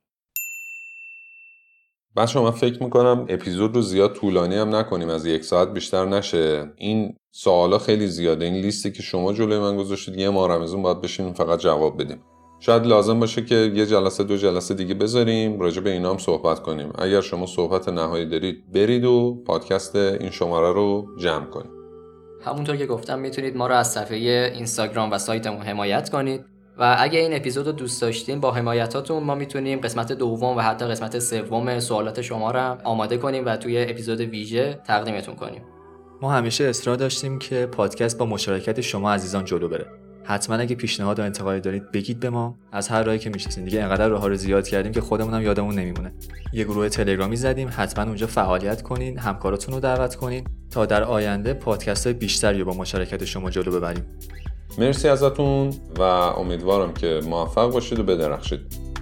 بچه 2.16 2.40
من 2.40 2.52
فکر 2.52 2.84
می‌کنم 2.84 3.26
اپیزود 3.30 3.76
رو 3.76 3.82
زیاد 3.82 4.14
طولانی 4.14 4.56
هم 4.56 4.76
نکنیم. 4.76 5.10
از 5.10 5.26
یک 5.26 5.44
ساعت 5.44 5.74
بیشتر 5.74 6.06
نشه. 6.06 6.72
این 6.78 7.16
سوالا 7.32 7.78
خیلی 7.78 8.08
زیاده. 8.08 8.46
این 8.46 8.54
لیستی 8.54 8.92
که 8.92 9.04
شما 9.04 9.34
جلوی 9.34 9.60
من 9.60 9.78
گذاشتید 9.78 10.18
یه 10.18 10.30
ما 10.30 10.48
رمزون 10.48 10.82
باید 10.82 11.02
بشینیم 11.02 11.34
فقط 11.34 11.60
جواب 11.60 12.02
بدیم. 12.02 12.24
شاید 12.66 12.86
لازم 12.86 13.20
باشه 13.20 13.46
که 13.46 13.56
یه 13.56 13.86
جلسه 13.86 14.24
دو 14.24 14.38
جلسه 14.38 14.74
دیگه 14.74 14.94
بذاریم 14.94 15.60
راجع 15.60 15.82
به 15.82 15.90
اینا 15.90 16.10
هم 16.10 16.18
صحبت 16.18 16.60
کنیم. 16.60 16.92
اگر 16.96 17.22
شما 17.22 17.46
صحبت 17.46 17.90
نهایی 17.90 18.26
دارید 18.26 18.72
برید 18.74 19.06
و 19.06 19.44
پادکست 19.48 19.96
این 19.96 20.30
شماره 20.30 20.74
رو 20.74 21.08
جمع 21.20 21.46
کنید. 21.46 21.72
همونطور 22.46 22.76
که 22.76 22.86
گفتم 22.86 23.20
می‌تونید 23.20 23.58
ما 23.58 23.68
رو 23.68 23.76
از 23.76 23.92
صفحه 23.92 24.18
اینستاگرام 24.56 25.12
و 25.12 25.18
سایتمون 25.18 25.62
حمایت 25.62 26.10
کنید 26.10 26.46
و 26.78 26.96
اگه 27.00 27.20
این 27.20 27.34
اپیزود 27.34 27.68
رو 27.68 27.72
دوست 27.72 28.02
داشتین 28.02 28.40
با 28.40 28.52
حمایتاتون 28.52 29.24
ما 29.24 29.36
می‌تونیم 29.36 29.80
قسمت 29.80 30.12
دوم 30.12 30.58
و 30.58 30.60
حتی 30.60 30.86
قسمت 30.86 31.20
سوم 31.20 31.80
سوالات 31.80 32.22
شما 32.22 32.52
رو 32.52 32.78
آماده 32.84 33.18
کنیم 33.18 33.46
و 33.46 33.58
توی 33.58 33.84
اپیزود 33.84 34.22
ویژه 34.22 34.82
تقدیمتون 34.88 35.36
کنیم. 35.36 35.62
ما 36.22 36.32
همیشه 36.32 36.64
اصرار 36.64 36.96
داشتیم 36.96 37.40
که 37.40 37.66
پادکست 37.66 38.18
با 38.18 38.26
مشارکت 38.26 38.82
شما 38.82 39.12
عزیزان 39.12 39.46
جلو 39.46 39.68
بره. 39.68 40.03
حتما 40.26 40.56
اگه 40.56 40.76
پیشنهاد 40.76 41.20
و 41.20 41.22
انتقادی 41.22 41.60
دارید 41.60 41.92
بگید 41.92 42.20
به 42.20 42.30
ما. 42.30 42.58
از 42.72 42.88
هر 42.88 43.04
راهی 43.04 43.20
که 43.20 43.30
می‌شناسید 43.30 43.66
دیگه 43.66 43.84
انقدر 43.84 44.08
راه 44.08 44.28
رو 44.28 44.36
زیاد 44.36 44.68
کردیم 44.68 44.92
که 44.92 45.02
خودمون 45.02 45.34
هم 45.34 45.42
یادمون 45.42 45.76
نمیمونه. 45.76 46.14
یه 46.54 46.64
گروه 46.64 46.90
تلگرامی 46.90 47.36
زدیم. 47.36 47.70
حتما 47.72 48.04
اونجا 48.04 48.28
فعالیت 48.28 48.82
کنین 48.82 49.18
همکاراتون 49.18 49.74
رو 49.74 49.80
دعوت 49.80 50.16
کنین 50.16 50.48
تا 50.72 50.86
در 50.86 51.04
آینده 51.04 51.54
پادکست 51.54 52.08
بیشتری 52.08 52.64
با 52.64 52.74
مشارکت 52.74 53.26
شما 53.26 53.50
جلو 53.50 53.72
ببریم. 53.72 54.06
مرسی 54.78 55.08
ازتون 55.08 55.74
و 55.98 56.02
امیدوارم 56.02 56.94
که 56.94 57.22
موفق 57.26 57.72
باشید 57.72 58.00
و 58.00 58.04
بدرخشید. 58.04 58.93